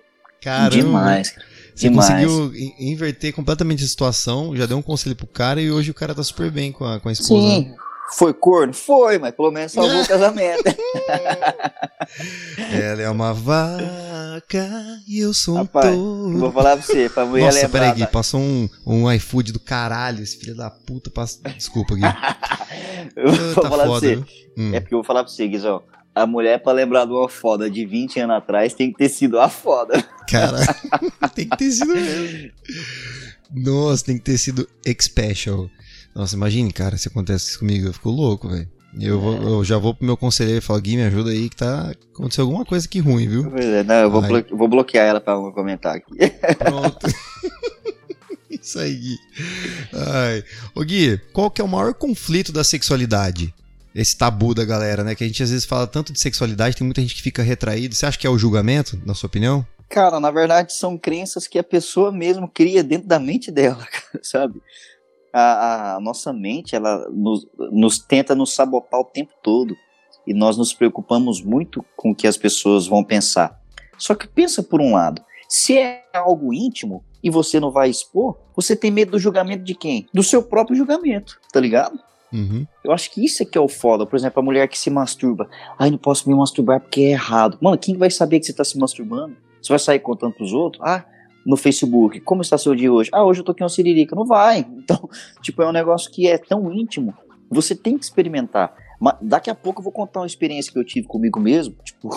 Caramba. 0.41 0.75
Demais, 0.75 1.29
cara. 1.29 1.45
Você 1.73 1.89
Demais. 1.89 2.09
conseguiu 2.09 2.53
inverter 2.79 3.31
completamente 3.33 3.83
a 3.83 3.87
situação, 3.87 4.55
já 4.55 4.65
deu 4.65 4.77
um 4.77 4.81
conselho 4.81 5.15
pro 5.15 5.27
cara 5.27 5.61
e 5.61 5.71
hoje 5.71 5.91
o 5.91 5.93
cara 5.93 6.15
tá 6.15 6.23
super 6.23 6.49
bem 6.49 6.71
com 6.71 6.83
a, 6.83 6.99
com 6.99 7.07
a 7.07 7.11
esposa. 7.11 7.55
Sim, 7.55 7.75
foi 8.13 8.33
corno? 8.33 8.73
Foi, 8.73 9.17
mas 9.17 9.33
pelo 9.35 9.51
menos 9.51 9.71
salvou 9.71 10.01
o 10.01 10.07
casamento. 10.07 10.63
Ela 12.71 13.01
é 13.01 13.09
uma 13.09 13.33
vaca 13.33 15.01
e 15.07 15.19
eu 15.19 15.33
sou 15.33 15.55
Rapaz, 15.55 15.87
um 15.87 15.95
touro. 15.95 16.37
Vou 16.37 16.51
falar 16.51 16.77
pra 16.77 16.85
você, 16.85 17.09
pra 17.09 17.25
mulher 17.25 17.45
Nossa, 17.45 17.61
lembrar. 17.61 17.79
peraí, 17.79 17.95
Gui, 17.95 18.07
passou 18.07 18.39
um, 18.39 18.69
um 18.85 19.11
iFood 19.11 19.51
do 19.51 19.59
caralho, 19.59 20.23
esse 20.23 20.37
filho 20.37 20.55
da 20.55 20.69
puta. 20.69 21.09
Passa... 21.09 21.39
Desculpa, 21.55 21.95
Gui. 21.95 22.01
eu 23.15 23.31
vou 23.31 23.63
tá 23.63 23.69
falar 23.69 23.85
foda, 23.85 23.99
pra 23.99 24.17
você. 24.17 24.23
Hum. 24.57 24.73
É 24.73 24.79
porque 24.79 24.93
eu 24.93 24.99
vou 24.99 25.05
falar 25.05 25.23
pra 25.23 25.31
você, 25.31 25.47
Guizão. 25.47 25.83
A 26.15 26.25
mulher, 26.25 26.63
pra 26.63 26.73
lembrar 26.73 27.05
de 27.05 27.11
uma 27.11 27.29
foda 27.29 27.69
de 27.69 27.85
20 27.85 28.19
anos 28.21 28.37
atrás, 28.37 28.73
tem 28.73 28.91
que 28.91 28.97
ter 28.97 29.09
sido 29.09 29.39
a 29.39 29.47
foda. 29.49 30.03
Cara, 30.27 30.57
tem 31.35 31.47
que 31.47 31.57
ter 31.57 31.71
sido 31.71 31.93
mesmo. 31.93 32.51
Nossa, 33.53 34.05
tem 34.05 34.17
que 34.17 34.23
ter 34.23 34.37
sido 34.37 34.67
X-Special. 34.83 35.69
Nossa, 36.17 36.35
imagine, 36.35 36.73
cara, 36.73 36.97
se 36.97 37.07
acontece 37.07 37.49
isso 37.49 37.59
comigo, 37.59 37.85
eu 37.85 37.93
fico 37.93 38.09
louco, 38.09 38.49
velho. 38.49 38.67
Eu, 38.99 39.21
vou, 39.21 39.35
eu 39.35 39.63
já 39.63 39.77
vou 39.77 39.93
pro 39.93 40.03
meu 40.03 40.17
conselheiro 40.17 40.57
e 40.57 40.61
falo, 40.61 40.81
Gui, 40.81 40.95
me 40.95 41.03
ajuda 41.03 41.29
aí 41.29 41.47
que 41.47 41.55
tá 41.55 41.91
acontecendo 42.11 42.45
alguma 42.45 42.65
coisa 42.65 42.87
aqui 42.87 42.99
ruim, 42.99 43.27
viu? 43.27 43.55
É, 43.55 43.83
não, 43.83 43.93
eu 43.93 44.09
vou, 44.09 44.23
bloque, 44.23 44.55
vou, 44.55 44.67
bloquear 44.67 45.05
ela 45.05 45.21
pra 45.21 45.35
não 45.35 45.51
comentar 45.51 45.95
aqui. 45.95 46.15
Pronto. 46.57 47.05
Isso 48.49 48.79
aí, 48.79 48.95
Gui. 48.95 49.17
Ai. 49.93 50.43
Ô 50.73 50.81
Gui, 50.83 51.21
qual 51.31 51.51
que 51.51 51.61
é 51.61 51.63
o 51.63 51.67
maior 51.67 51.93
conflito 51.93 52.51
da 52.51 52.63
sexualidade? 52.63 53.53
Esse 53.93 54.17
tabu 54.17 54.55
da 54.55 54.65
galera, 54.65 55.03
né? 55.03 55.13
Que 55.13 55.23
a 55.23 55.27
gente 55.27 55.43
às 55.43 55.51
vezes 55.51 55.65
fala 55.65 55.85
tanto 55.85 56.11
de 56.11 56.19
sexualidade, 56.19 56.77
tem 56.77 56.85
muita 56.85 57.01
gente 57.01 57.13
que 57.13 57.21
fica 57.21 57.43
retraído. 57.43 57.93
Você 57.93 58.07
acha 58.07 58.17
que 58.17 58.25
é 58.25 58.29
o 58.29 58.39
julgamento, 58.39 58.99
na 59.05 59.13
sua 59.13 59.27
opinião? 59.27 59.63
Cara, 59.87 60.19
na 60.19 60.31
verdade 60.31 60.73
são 60.73 60.97
crenças 60.97 61.47
que 61.47 61.59
a 61.59 61.63
pessoa 61.63 62.11
mesmo 62.11 62.47
cria 62.47 62.83
dentro 62.83 63.07
da 63.07 63.19
mente 63.19 63.51
dela, 63.51 63.87
sabe? 64.23 64.59
A, 65.39 65.95
a 65.95 65.99
nossa 65.99 66.33
mente 66.33 66.75
ela 66.75 67.07
nos, 67.11 67.47
nos 67.71 67.99
tenta 67.99 68.33
nos 68.33 68.53
sabotar 68.53 68.99
o 68.99 69.05
tempo 69.05 69.33
todo 69.43 69.75
e 70.25 70.33
nós 70.33 70.57
nos 70.57 70.73
preocupamos 70.73 71.41
muito 71.41 71.85
com 71.95 72.11
o 72.11 72.15
que 72.15 72.27
as 72.27 72.37
pessoas 72.37 72.87
vão 72.87 73.03
pensar. 73.03 73.59
Só 73.97 74.15
que 74.15 74.27
pensa 74.27 74.61
por 74.61 74.81
um 74.81 74.93
lado, 74.93 75.23
se 75.47 75.77
é 75.77 76.03
algo 76.13 76.53
íntimo 76.53 77.03
e 77.23 77.29
você 77.29 77.59
não 77.59 77.71
vai 77.71 77.89
expor, 77.89 78.37
você 78.55 78.75
tem 78.75 78.91
medo 78.91 79.11
do 79.11 79.19
julgamento 79.19 79.63
de 79.63 79.75
quem? 79.75 80.07
Do 80.13 80.23
seu 80.23 80.43
próprio 80.43 80.75
julgamento, 80.75 81.39
tá 81.51 81.59
ligado? 81.59 81.99
Uhum. 82.33 82.67
Eu 82.83 82.91
acho 82.91 83.09
que 83.11 83.23
isso 83.23 83.41
é 83.41 83.45
que 83.45 83.57
é 83.57 83.61
o 83.61 83.69
foda. 83.69 84.05
Por 84.05 84.15
exemplo, 84.17 84.39
a 84.39 84.43
mulher 84.43 84.67
que 84.67 84.77
se 84.77 84.89
masturba. 84.89 85.49
Ai, 85.79 85.89
não 85.89 85.97
posso 85.97 86.27
me 86.27 86.35
masturbar 86.35 86.81
porque 86.81 87.01
é 87.01 87.11
errado. 87.11 87.57
Mano, 87.61 87.77
quem 87.77 87.95
vai 87.95 88.11
saber 88.11 88.39
que 88.39 88.45
você 88.45 88.53
tá 88.53 88.63
se 88.63 88.77
masturbando? 88.77 89.37
Você 89.61 89.69
vai 89.69 89.79
sair 89.79 89.99
contando 89.99 90.33
pros 90.33 90.51
outros? 90.51 90.83
Ah, 90.85 91.05
no 91.47 91.55
Facebook, 91.55 92.19
como 92.19 92.41
está 92.41 92.57
seu 92.57 92.75
dia 92.75 92.91
hoje? 92.91 93.09
Ah, 93.13 93.23
hoje 93.23 93.39
eu 93.39 93.43
tô 93.45 93.53
aqui 93.53 93.63
uma 93.63 93.69
siririca. 93.69 94.13
Não 94.13 94.25
vai. 94.25 94.67
Então, 94.87 95.09
tipo, 95.41 95.61
é 95.61 95.67
um 95.67 95.71
negócio 95.71 96.09
que 96.09 96.27
é 96.27 96.37
tão 96.37 96.71
íntimo. 96.71 97.13
Você 97.49 97.75
tem 97.75 97.97
que 97.97 98.05
experimentar. 98.05 98.73
Mas 98.99 99.15
daqui 99.21 99.49
a 99.49 99.55
pouco 99.55 99.79
eu 99.79 99.83
vou 99.83 99.91
contar 99.91 100.21
uma 100.21 100.25
experiência 100.25 100.71
que 100.71 100.79
eu 100.79 100.83
tive 100.83 101.07
comigo 101.07 101.39
mesmo, 101.39 101.75
tipo, 101.83 102.09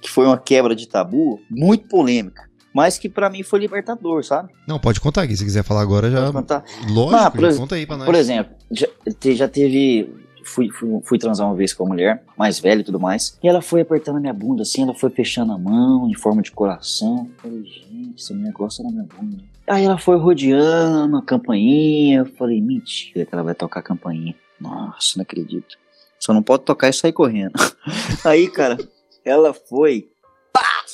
que 0.00 0.10
foi 0.10 0.26
uma 0.26 0.38
quebra 0.38 0.74
de 0.74 0.86
tabu 0.86 1.40
muito 1.50 1.88
polêmica. 1.88 2.48
Mas 2.74 2.98
que 2.98 3.08
para 3.08 3.30
mim 3.30 3.42
foi 3.42 3.60
libertador, 3.60 4.22
sabe? 4.24 4.52
Não, 4.66 4.78
pode 4.78 5.00
contar 5.00 5.22
aqui. 5.22 5.36
Se 5.36 5.44
quiser 5.44 5.62
falar 5.62 5.80
agora, 5.80 6.10
já. 6.10 6.20
Pode 6.20 6.32
contar. 6.32 6.64
Lógico, 6.88 7.16
ah, 7.16 7.30
por, 7.30 7.56
conta 7.56 7.74
aí 7.76 7.86
pra 7.86 7.96
nós. 7.96 8.06
Por 8.06 8.14
exemplo, 8.14 8.54
já, 8.70 8.86
já 9.32 9.48
teve 9.48 10.12
fui, 10.44 10.70
fui, 10.70 11.00
fui, 11.02 11.18
transar 11.18 11.46
uma 11.46 11.54
vez 11.54 11.72
com 11.72 11.84
a 11.84 11.88
mulher, 11.88 12.22
mais 12.36 12.60
velha 12.60 12.80
e 12.80 12.84
tudo 12.84 13.00
mais. 13.00 13.38
E 13.42 13.48
ela 13.48 13.60
foi 13.60 13.80
apertando 13.80 14.16
a 14.16 14.20
minha 14.20 14.32
bunda, 14.32 14.62
assim, 14.62 14.82
ela 14.82 14.94
foi 14.94 15.10
fechando 15.10 15.52
a 15.52 15.58
mão 15.58 16.08
em 16.08 16.14
forma 16.14 16.42
de 16.42 16.52
coração. 16.52 17.28
Eu 17.28 17.42
falei, 17.42 17.64
gente, 17.64 18.14
essa 18.22 18.34
mulher 18.34 18.52
gosta 18.52 18.82
da 18.82 18.90
minha 18.90 19.04
bunda. 19.04 19.42
Aí 19.66 19.84
ela 19.84 19.98
foi 19.98 20.16
rodeando 20.16 21.16
a 21.16 21.22
campainha. 21.22 22.18
Eu 22.18 22.26
falei, 22.26 22.60
mentira 22.60 23.24
que 23.24 23.34
ela 23.34 23.42
vai 23.42 23.54
tocar 23.54 23.80
a 23.80 23.82
campainha. 23.82 24.34
Nossa, 24.60 25.14
não 25.16 25.22
acredito. 25.22 25.76
Só 26.18 26.32
não 26.32 26.42
pode 26.42 26.64
tocar 26.64 26.88
e 26.88 26.92
sair 26.92 27.12
correndo. 27.12 27.54
Aí, 28.24 28.48
cara, 28.48 28.76
ela 29.24 29.54
foi 29.54 30.08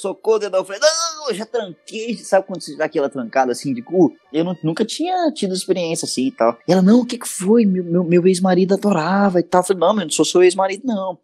socou 0.00 0.34
o 0.34 0.38
dedão. 0.38 0.60
Eu 0.60 0.64
falei, 0.64 0.80
não, 0.80 1.09
eu 1.28 1.34
já 1.34 1.44
tranquei. 1.44 2.16
Sabe 2.16 2.46
quando 2.46 2.62
você 2.62 2.76
dá 2.76 2.84
aquela 2.84 3.08
trancada 3.08 3.52
assim 3.52 3.74
de 3.74 3.82
cu? 3.82 4.14
Eu 4.32 4.44
não, 4.44 4.56
nunca 4.62 4.84
tinha 4.84 5.30
tido 5.32 5.54
experiência 5.54 6.06
assim 6.06 6.28
e 6.28 6.32
tal. 6.32 6.58
Ela, 6.66 6.82
não, 6.82 7.00
o 7.00 7.06
que 7.06 7.18
que 7.18 7.28
foi? 7.28 7.64
Meu, 7.66 7.84
meu, 7.84 8.04
meu 8.04 8.26
ex-marido 8.26 8.74
adorava 8.74 9.40
e 9.40 9.42
tal. 9.42 9.60
Eu 9.60 9.66
falei, 9.66 9.80
não, 9.80 9.90
eu 9.90 10.06
não 10.06 10.10
sou 10.10 10.24
seu 10.24 10.42
ex-marido, 10.42 10.82
não. 10.84 11.18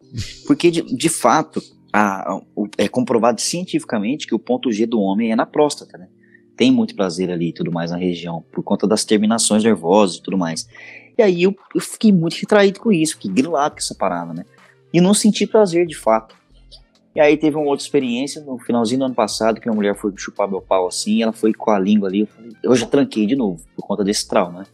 Porque, 0.45 0.69
de, 0.69 0.81
de 0.81 1.09
fato, 1.09 1.61
a, 1.91 2.33
a, 2.33 2.41
é 2.77 2.87
comprovado 2.87 3.41
cientificamente 3.41 4.27
que 4.27 4.35
o 4.35 4.39
ponto 4.39 4.71
G 4.71 4.85
do 4.85 4.99
homem 4.99 5.31
é 5.31 5.35
na 5.35 5.45
próstata, 5.45 5.97
né? 5.97 6.07
Tem 6.55 6.71
muito 6.71 6.95
prazer 6.95 7.29
ali 7.29 7.49
e 7.49 7.53
tudo 7.53 7.71
mais 7.71 7.91
na 7.91 7.97
região, 7.97 8.43
por 8.51 8.63
conta 8.63 8.87
das 8.87 9.05
terminações 9.05 9.63
nervosas 9.63 10.17
e 10.17 10.21
tudo 10.23 10.37
mais. 10.37 10.67
E 11.17 11.21
aí 11.21 11.43
eu, 11.43 11.55
eu 11.73 11.81
fiquei 11.81 12.11
muito 12.11 12.35
retraído 12.35 12.79
com 12.79 12.91
isso, 12.91 13.13
fiquei 13.13 13.31
grilado 13.31 13.75
com 13.75 13.79
essa 13.79 13.95
parada, 13.95 14.33
né? 14.33 14.43
E 14.93 15.01
não 15.01 15.13
senti 15.13 15.45
prazer 15.45 15.85
de 15.85 15.95
fato. 15.95 16.35
E 17.17 17.19
aí 17.19 17.35
teve 17.35 17.57
uma 17.57 17.65
outra 17.65 17.83
experiência 17.83 18.43
no 18.43 18.59
finalzinho 18.59 18.99
do 18.99 19.05
ano 19.05 19.15
passado, 19.15 19.59
que 19.59 19.67
uma 19.67 19.75
mulher 19.75 19.95
foi 19.95 20.13
chupar 20.15 20.47
meu 20.47 20.61
pau 20.61 20.87
assim, 20.87 21.23
ela 21.23 21.33
foi 21.33 21.51
com 21.51 21.71
a 21.71 21.79
língua 21.79 22.07
ali, 22.07 22.19
eu, 22.19 22.27
falei, 22.27 22.51
eu 22.61 22.75
já 22.75 22.85
tranquei 22.85 23.25
de 23.25 23.35
novo, 23.35 23.59
por 23.75 23.87
conta 23.87 24.03
desse 24.03 24.27
trauma, 24.27 24.59
né? 24.59 24.65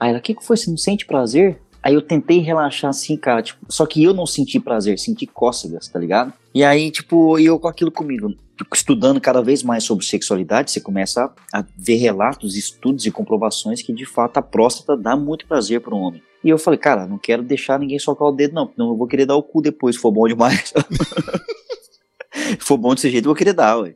Aí 0.00 0.08
ela, 0.08 0.18
o 0.18 0.22
que, 0.22 0.34
que 0.34 0.42
foi? 0.42 0.56
Você 0.56 0.70
não 0.70 0.78
sente 0.78 1.04
prazer? 1.04 1.60
Aí 1.82 1.92
eu 1.92 2.00
tentei 2.00 2.38
relaxar 2.38 2.88
assim, 2.88 3.18
cara, 3.18 3.42
tipo, 3.42 3.66
só 3.68 3.84
que 3.84 4.02
eu 4.02 4.14
não 4.14 4.24
senti 4.24 4.58
prazer, 4.58 4.98
senti 4.98 5.26
cócegas, 5.26 5.88
tá 5.88 5.98
ligado? 5.98 6.32
E 6.54 6.64
aí, 6.64 6.90
tipo, 6.90 7.38
eu 7.38 7.58
com 7.58 7.68
aquilo 7.68 7.92
comigo, 7.92 8.34
estudando 8.72 9.20
cada 9.20 9.42
vez 9.42 9.62
mais 9.62 9.84
sobre 9.84 10.06
sexualidade, 10.06 10.70
você 10.70 10.80
começa 10.80 11.30
a 11.52 11.62
ver 11.76 11.96
relatos, 11.96 12.56
estudos 12.56 13.04
e 13.04 13.10
comprovações 13.10 13.82
que 13.82 13.92
de 13.92 14.06
fato 14.06 14.38
a 14.38 14.42
próstata 14.42 14.96
dá 14.96 15.14
muito 15.14 15.46
prazer 15.46 15.82
para 15.82 15.94
um 15.94 16.00
homem. 16.00 16.22
E 16.42 16.48
eu 16.50 16.58
falei, 16.58 16.78
cara, 16.78 17.06
não 17.06 17.18
quero 17.18 17.42
deixar 17.42 17.78
ninguém 17.78 17.98
socar 17.98 18.28
o 18.28 18.32
dedo, 18.32 18.54
não, 18.54 18.66
porque 18.66 18.80
eu 18.80 18.96
vou 18.96 19.06
querer 19.06 19.26
dar 19.26 19.36
o 19.36 19.42
cu 19.42 19.60
depois, 19.60 19.96
se 19.96 20.02
for 20.02 20.12
bom 20.12 20.26
demais. 20.28 20.72
se 22.32 22.56
for 22.60 22.76
bom 22.76 22.94
desse 22.94 23.10
jeito, 23.10 23.24
eu 23.24 23.30
vou 23.30 23.36
querer 23.36 23.52
dar, 23.52 23.78
ué. 23.78 23.94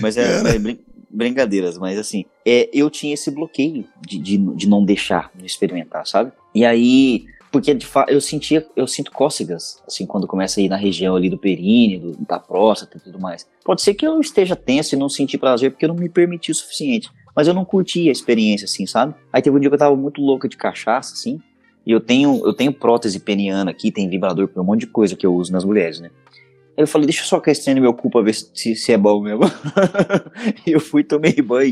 Mas 0.00 0.16
é, 0.16 0.54
é 0.54 0.58
brin 0.58 0.78
brincadeiras, 1.10 1.78
mas 1.78 1.96
assim, 1.96 2.24
é, 2.44 2.68
eu 2.72 2.90
tinha 2.90 3.14
esse 3.14 3.30
bloqueio 3.30 3.86
de, 4.04 4.18
de, 4.18 4.36
de 4.36 4.68
não 4.68 4.84
deixar, 4.84 5.30
de 5.32 5.46
experimentar, 5.46 6.04
sabe? 6.08 6.32
E 6.52 6.64
aí, 6.64 7.26
porque 7.52 7.72
de 7.72 7.86
fato 7.86 8.10
eu 8.10 8.20
sentia, 8.20 8.66
eu 8.74 8.84
sinto 8.84 9.12
cócegas, 9.12 9.80
assim, 9.86 10.06
quando 10.06 10.26
começa 10.26 10.58
a 10.58 10.62
ir 10.64 10.68
na 10.68 10.76
região 10.76 11.14
ali 11.14 11.30
do 11.30 11.38
períneo, 11.38 12.16
da 12.26 12.40
próstata 12.40 12.98
e 12.98 13.00
tudo 13.00 13.20
mais. 13.20 13.46
Pode 13.64 13.80
ser 13.80 13.94
que 13.94 14.04
eu 14.04 14.20
esteja 14.20 14.56
tenso 14.56 14.96
e 14.96 14.98
não 14.98 15.08
senti 15.08 15.38
prazer 15.38 15.70
porque 15.70 15.84
eu 15.84 15.90
não 15.90 15.94
me 15.94 16.08
permiti 16.08 16.50
o 16.50 16.54
suficiente. 16.54 17.08
Mas 17.34 17.46
eu 17.48 17.54
não 17.54 17.64
curti 17.64 18.08
a 18.08 18.12
experiência, 18.12 18.64
assim, 18.64 18.86
sabe? 18.86 19.14
Aí 19.32 19.42
teve 19.42 19.56
um 19.56 19.60
dia 19.60 19.68
que 19.68 19.74
eu 19.74 19.78
tava 19.78 19.96
muito 19.96 20.20
louca 20.20 20.48
de 20.48 20.56
cachaça, 20.56 21.14
assim, 21.14 21.40
e 21.86 21.92
eu 21.92 22.00
tenho, 22.00 22.40
eu 22.46 22.52
tenho 22.52 22.72
prótese 22.72 23.20
peniana 23.20 23.70
aqui, 23.70 23.92
tem 23.92 24.08
vibrador 24.08 24.48
um 24.62 24.64
monte 24.64 24.80
de 24.80 24.86
coisa 24.86 25.16
que 25.16 25.26
eu 25.26 25.34
uso 25.34 25.52
nas 25.52 25.64
mulheres, 25.64 26.00
né? 26.00 26.10
Aí 26.76 26.82
eu 26.82 26.88
falei, 26.88 27.06
deixa 27.06 27.22
eu 27.22 27.26
só 27.26 27.40
no 27.74 27.80
meu 27.80 27.94
cu 27.94 28.10
pra 28.10 28.20
ver 28.20 28.34
se, 28.34 28.74
se 28.74 28.92
é 28.92 28.96
bom 28.96 29.20
mesmo. 29.20 29.42
eu 30.66 30.80
fui, 30.80 31.04
tomei 31.04 31.34
banho 31.34 31.68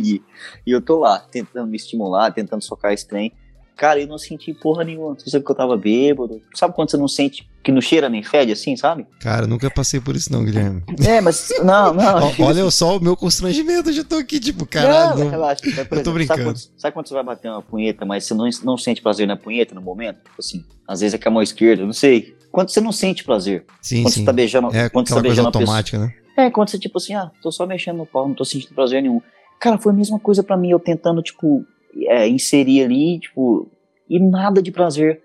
e 0.66 0.70
eu 0.70 0.80
tô 0.80 0.98
lá, 0.98 1.18
tentando 1.18 1.68
me 1.68 1.76
estimular, 1.76 2.30
tentando 2.30 2.62
socar 2.62 2.92
esse 2.92 3.06
trem. 3.06 3.32
Cara, 3.76 4.00
eu 4.00 4.06
não 4.06 4.18
senti 4.18 4.52
porra 4.52 4.84
nenhuma. 4.84 5.10
Não 5.10 5.18
sei 5.18 5.40
que 5.40 5.50
eu 5.50 5.54
tava 5.54 5.76
bêbado. 5.76 6.40
Sabe 6.54 6.74
quando 6.74 6.90
você 6.90 6.96
não 6.96 7.08
sente 7.08 7.48
que 7.62 7.70
não 7.70 7.80
cheira 7.80 8.08
nem 8.08 8.22
fede 8.22 8.52
assim, 8.52 8.76
sabe? 8.76 9.06
Cara, 9.20 9.46
nunca 9.46 9.70
passei 9.70 10.00
por 10.00 10.16
isso 10.16 10.32
não, 10.32 10.44
Guilherme. 10.44 10.82
É, 11.06 11.20
mas 11.20 11.48
não, 11.62 11.94
não. 11.94 12.32
Olha 12.40 12.70
só 12.70 12.96
o 12.96 13.00
meu 13.00 13.16
constrangimento, 13.16 13.90
eu 13.90 13.92
já 13.92 14.04
tô 14.04 14.16
aqui, 14.16 14.40
tipo, 14.40 14.66
caralho. 14.66 15.18
Não, 15.18 15.24
não... 15.24 15.30
relaxa. 15.30 15.66
Exemplo, 15.66 15.98
eu 15.98 16.02
tô 16.02 16.12
brincando. 16.12 16.40
Sabe 16.40 16.44
quando, 16.44 16.80
sabe 16.80 16.94
quando, 16.94 17.08
você 17.08 17.14
vai 17.14 17.24
bater 17.24 17.48
uma 17.48 17.62
punheta, 17.62 18.04
mas 18.04 18.24
você 18.24 18.34
não, 18.34 18.48
não 18.64 18.76
sente 18.76 19.00
prazer 19.00 19.26
na 19.26 19.36
punheta 19.36 19.74
no 19.74 19.80
momento? 19.80 20.16
Tipo 20.24 20.36
assim, 20.38 20.64
às 20.86 21.00
vezes 21.00 21.14
é 21.14 21.18
com 21.18 21.28
a 21.28 21.32
mão 21.32 21.42
esquerda, 21.42 21.84
não 21.84 21.92
sei. 21.92 22.36
Quando 22.50 22.70
você 22.70 22.80
não 22.80 22.92
sente 22.92 23.24
prazer. 23.24 23.64
Sim, 23.80 24.02
quando 24.02 24.12
sim. 24.12 24.20
você 24.20 24.26
tá 24.26 24.32
beijando, 24.32 24.76
é 24.76 24.88
quando 24.88 25.08
você 25.08 25.14
tá 25.14 25.20
beijando 25.20 25.48
automática, 25.48 25.98
pessoa, 25.98 26.14
né? 26.36 26.46
É, 26.46 26.50
quando 26.50 26.70
você 26.70 26.78
tipo 26.78 26.98
assim, 26.98 27.14
ah, 27.14 27.30
tô 27.42 27.52
só 27.52 27.66
mexendo 27.66 27.98
no 27.98 28.06
pau, 28.06 28.26
não 28.26 28.34
tô 28.34 28.44
sentindo 28.44 28.74
prazer 28.74 29.02
nenhum. 29.02 29.20
Cara, 29.60 29.78
foi 29.78 29.92
a 29.92 29.94
mesma 29.94 30.18
coisa 30.18 30.42
para 30.42 30.56
mim, 30.56 30.70
eu 30.70 30.80
tentando, 30.80 31.22
tipo, 31.22 31.64
é, 32.06 32.28
inserir 32.28 32.84
ali, 32.84 33.18
tipo, 33.18 33.68
e 34.08 34.18
nada 34.18 34.62
de 34.62 34.70
prazer. 34.70 35.22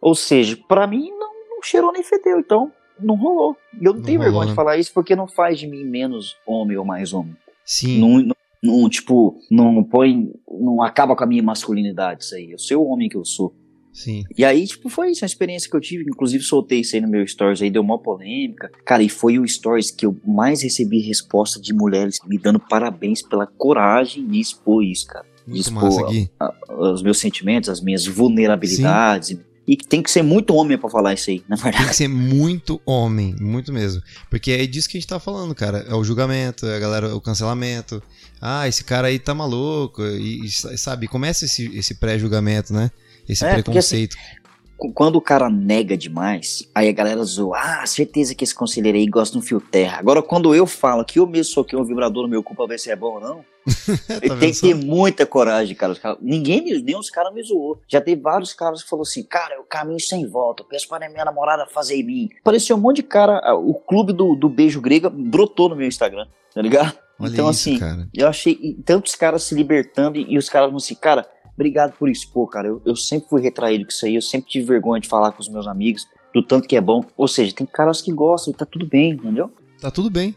Ou 0.00 0.14
seja, 0.14 0.56
para 0.68 0.86
mim 0.86 1.10
não, 1.10 1.32
não, 1.50 1.62
cheirou 1.62 1.92
nem 1.92 2.02
fedeu, 2.02 2.38
então 2.38 2.72
não 3.00 3.16
rolou. 3.16 3.56
E 3.74 3.84
eu 3.84 3.92
não, 3.92 4.00
não 4.00 4.06
tenho 4.06 4.18
rolou, 4.18 4.32
vergonha 4.32 4.46
né? 4.46 4.50
de 4.52 4.56
falar 4.56 4.76
isso 4.76 4.92
porque 4.92 5.16
não 5.16 5.26
faz 5.26 5.58
de 5.58 5.66
mim 5.66 5.84
menos 5.84 6.36
homem 6.46 6.76
ou 6.76 6.84
mais 6.84 7.12
homem. 7.12 7.36
Sim. 7.64 7.98
Não, 7.98 8.18
não, 8.18 8.36
não, 8.62 8.88
tipo, 8.88 9.38
não 9.50 9.82
põe, 9.84 10.32
não 10.48 10.82
acaba 10.82 11.14
com 11.14 11.24
a 11.24 11.26
minha 11.26 11.42
masculinidade 11.42 12.24
isso 12.24 12.34
aí. 12.34 12.50
Eu 12.50 12.58
sou 12.58 12.84
o 12.84 12.88
homem 12.88 13.08
que 13.08 13.16
eu 13.16 13.24
sou. 13.24 13.54
Sim. 13.92 14.22
E 14.36 14.44
aí, 14.44 14.64
tipo, 14.64 14.88
foi 14.88 15.10
isso, 15.10 15.24
a 15.24 15.26
experiência 15.26 15.68
que 15.68 15.76
eu 15.76 15.80
tive. 15.80 16.04
Inclusive, 16.04 16.44
soltei 16.44 16.80
isso 16.80 16.94
aí 16.94 17.02
no 17.02 17.08
meu 17.08 17.26
stories 17.26 17.60
aí, 17.60 17.70
deu 17.70 17.82
uma 17.82 17.98
polêmica. 17.98 18.70
Cara, 18.84 19.02
e 19.02 19.08
foi 19.08 19.38
o 19.38 19.48
stories 19.48 19.90
que 19.90 20.06
eu 20.06 20.16
mais 20.24 20.62
recebi 20.62 21.00
resposta 21.00 21.60
de 21.60 21.72
mulheres 21.72 22.18
me 22.24 22.38
dando 22.38 22.60
parabéns 22.60 23.22
pela 23.22 23.46
coragem 23.46 24.26
de 24.26 24.38
expor 24.38 24.84
isso, 24.84 25.06
cara. 25.08 25.26
Muito 25.48 25.60
expor 25.60 26.10
a, 26.38 26.44
a, 26.44 26.92
os 26.92 27.02
meus 27.02 27.18
sentimentos, 27.18 27.68
as 27.68 27.80
minhas 27.80 28.06
vulnerabilidades. 28.06 29.30
Sim. 29.30 29.40
E 29.66 29.76
tem 29.76 30.02
que 30.02 30.10
ser 30.10 30.22
muito 30.22 30.54
homem 30.54 30.78
para 30.78 30.88
falar 30.88 31.12
isso 31.12 31.28
aí, 31.28 31.42
na 31.46 31.54
verdade. 31.54 31.76
Tem 31.76 31.88
que 31.88 31.96
ser 31.96 32.08
muito 32.08 32.80
homem, 32.86 33.36
muito 33.38 33.70
mesmo. 33.70 34.02
Porque 34.30 34.50
é 34.50 34.66
disso 34.66 34.88
que 34.88 34.96
a 34.96 35.00
gente 35.00 35.08
tá 35.08 35.20
falando, 35.20 35.54
cara. 35.54 35.84
É 35.86 35.94
o 35.94 36.02
julgamento, 36.02 36.64
é 36.66 36.76
a 36.76 36.78
galera, 36.78 37.14
o 37.14 37.20
cancelamento. 37.20 38.02
Ah, 38.40 38.66
esse 38.66 38.82
cara 38.82 39.08
aí 39.08 39.18
tá 39.18 39.34
maluco. 39.34 40.02
E, 40.02 40.46
e 40.46 40.50
sabe, 40.50 41.06
começa 41.06 41.44
esse, 41.44 41.66
esse 41.76 41.94
pré-julgamento, 41.96 42.72
né? 42.72 42.90
Esse 43.28 43.44
é, 43.44 43.52
preconceito. 43.52 44.16
Porque, 44.16 44.30
assim, 44.30 44.47
quando 44.94 45.16
o 45.16 45.20
cara 45.20 45.50
nega 45.50 45.96
demais, 45.96 46.68
aí 46.74 46.88
a 46.88 46.92
galera 46.92 47.22
zoa, 47.24 47.58
ah, 47.58 47.86
certeza 47.86 48.34
que 48.34 48.44
esse 48.44 48.54
conselheiro 48.54 48.96
aí 48.96 49.06
gosta 49.06 49.32
de 49.32 49.38
um 49.38 49.46
fio 49.46 49.60
terra. 49.60 49.98
Agora, 49.98 50.22
quando 50.22 50.54
eu 50.54 50.66
falo 50.66 51.04
que 51.04 51.18
eu 51.18 51.26
mesmo 51.26 51.52
soquei 51.52 51.78
um 51.78 51.84
vibrador 51.84 52.22
no 52.22 52.28
meu 52.28 52.42
cu 52.42 52.54
pra 52.54 52.66
ver 52.66 52.78
se 52.78 52.90
é 52.90 52.94
bom 52.94 53.14
ou 53.14 53.20
não, 53.20 53.44
tá 54.28 54.36
tem 54.36 54.52
que 54.52 54.60
ter 54.60 54.74
muita 54.74 55.26
coragem, 55.26 55.74
cara. 55.74 55.94
Ninguém, 56.20 56.62
nem 56.82 56.96
os 56.96 57.10
caras 57.10 57.34
me 57.34 57.42
zoou. 57.42 57.80
Já 57.88 58.00
tem 58.00 58.16
vários 58.16 58.54
caras 58.54 58.82
que 58.82 58.88
falou 58.88 59.02
assim, 59.02 59.24
cara, 59.24 59.54
é 59.54 59.58
o 59.58 59.64
caminho 59.64 60.00
sem 60.00 60.26
volta, 60.26 60.62
eu 60.62 60.66
peço 60.66 60.88
para 60.88 61.08
minha 61.08 61.24
namorada 61.24 61.66
fazer 61.66 61.96
em 61.96 62.04
mim. 62.04 62.28
Pareceu 62.44 62.76
um 62.76 62.80
monte 62.80 62.96
de 62.96 63.02
cara, 63.02 63.54
o 63.56 63.74
clube 63.74 64.12
do, 64.12 64.36
do 64.36 64.48
beijo 64.48 64.80
grega 64.80 65.10
brotou 65.10 65.68
no 65.68 65.76
meu 65.76 65.88
Instagram, 65.88 66.26
tá 66.54 66.62
ligado? 66.62 66.96
Olha 67.20 67.32
então, 67.32 67.50
isso, 67.50 67.68
assim, 67.68 67.78
cara. 67.78 68.08
eu 68.14 68.28
achei 68.28 68.76
tantos 68.84 69.16
caras 69.16 69.42
se 69.42 69.54
libertando 69.54 70.18
e, 70.18 70.34
e 70.34 70.38
os 70.38 70.48
caras 70.48 70.68
vão 70.68 70.76
assim, 70.76 70.94
cara, 70.94 71.26
Obrigado 71.58 71.92
por 71.98 72.08
expor, 72.08 72.48
cara. 72.48 72.68
Eu, 72.68 72.80
eu 72.86 72.94
sempre 72.94 73.28
fui 73.28 73.42
retraído 73.42 73.84
com 73.84 73.90
isso 73.90 74.06
aí, 74.06 74.14
eu 74.14 74.22
sempre 74.22 74.48
tive 74.48 74.64
vergonha 74.64 75.00
de 75.00 75.08
falar 75.08 75.32
com 75.32 75.42
os 75.42 75.48
meus 75.48 75.66
amigos, 75.66 76.06
do 76.32 76.40
tanto 76.40 76.68
que 76.68 76.76
é 76.76 76.80
bom. 76.80 77.04
Ou 77.16 77.26
seja, 77.26 77.52
tem 77.52 77.66
caras 77.66 78.00
que 78.00 78.12
gostam 78.12 78.54
e 78.54 78.56
tá 78.56 78.64
tudo 78.64 78.86
bem, 78.86 79.10
entendeu? 79.10 79.50
Tá 79.80 79.90
tudo 79.90 80.08
bem. 80.08 80.36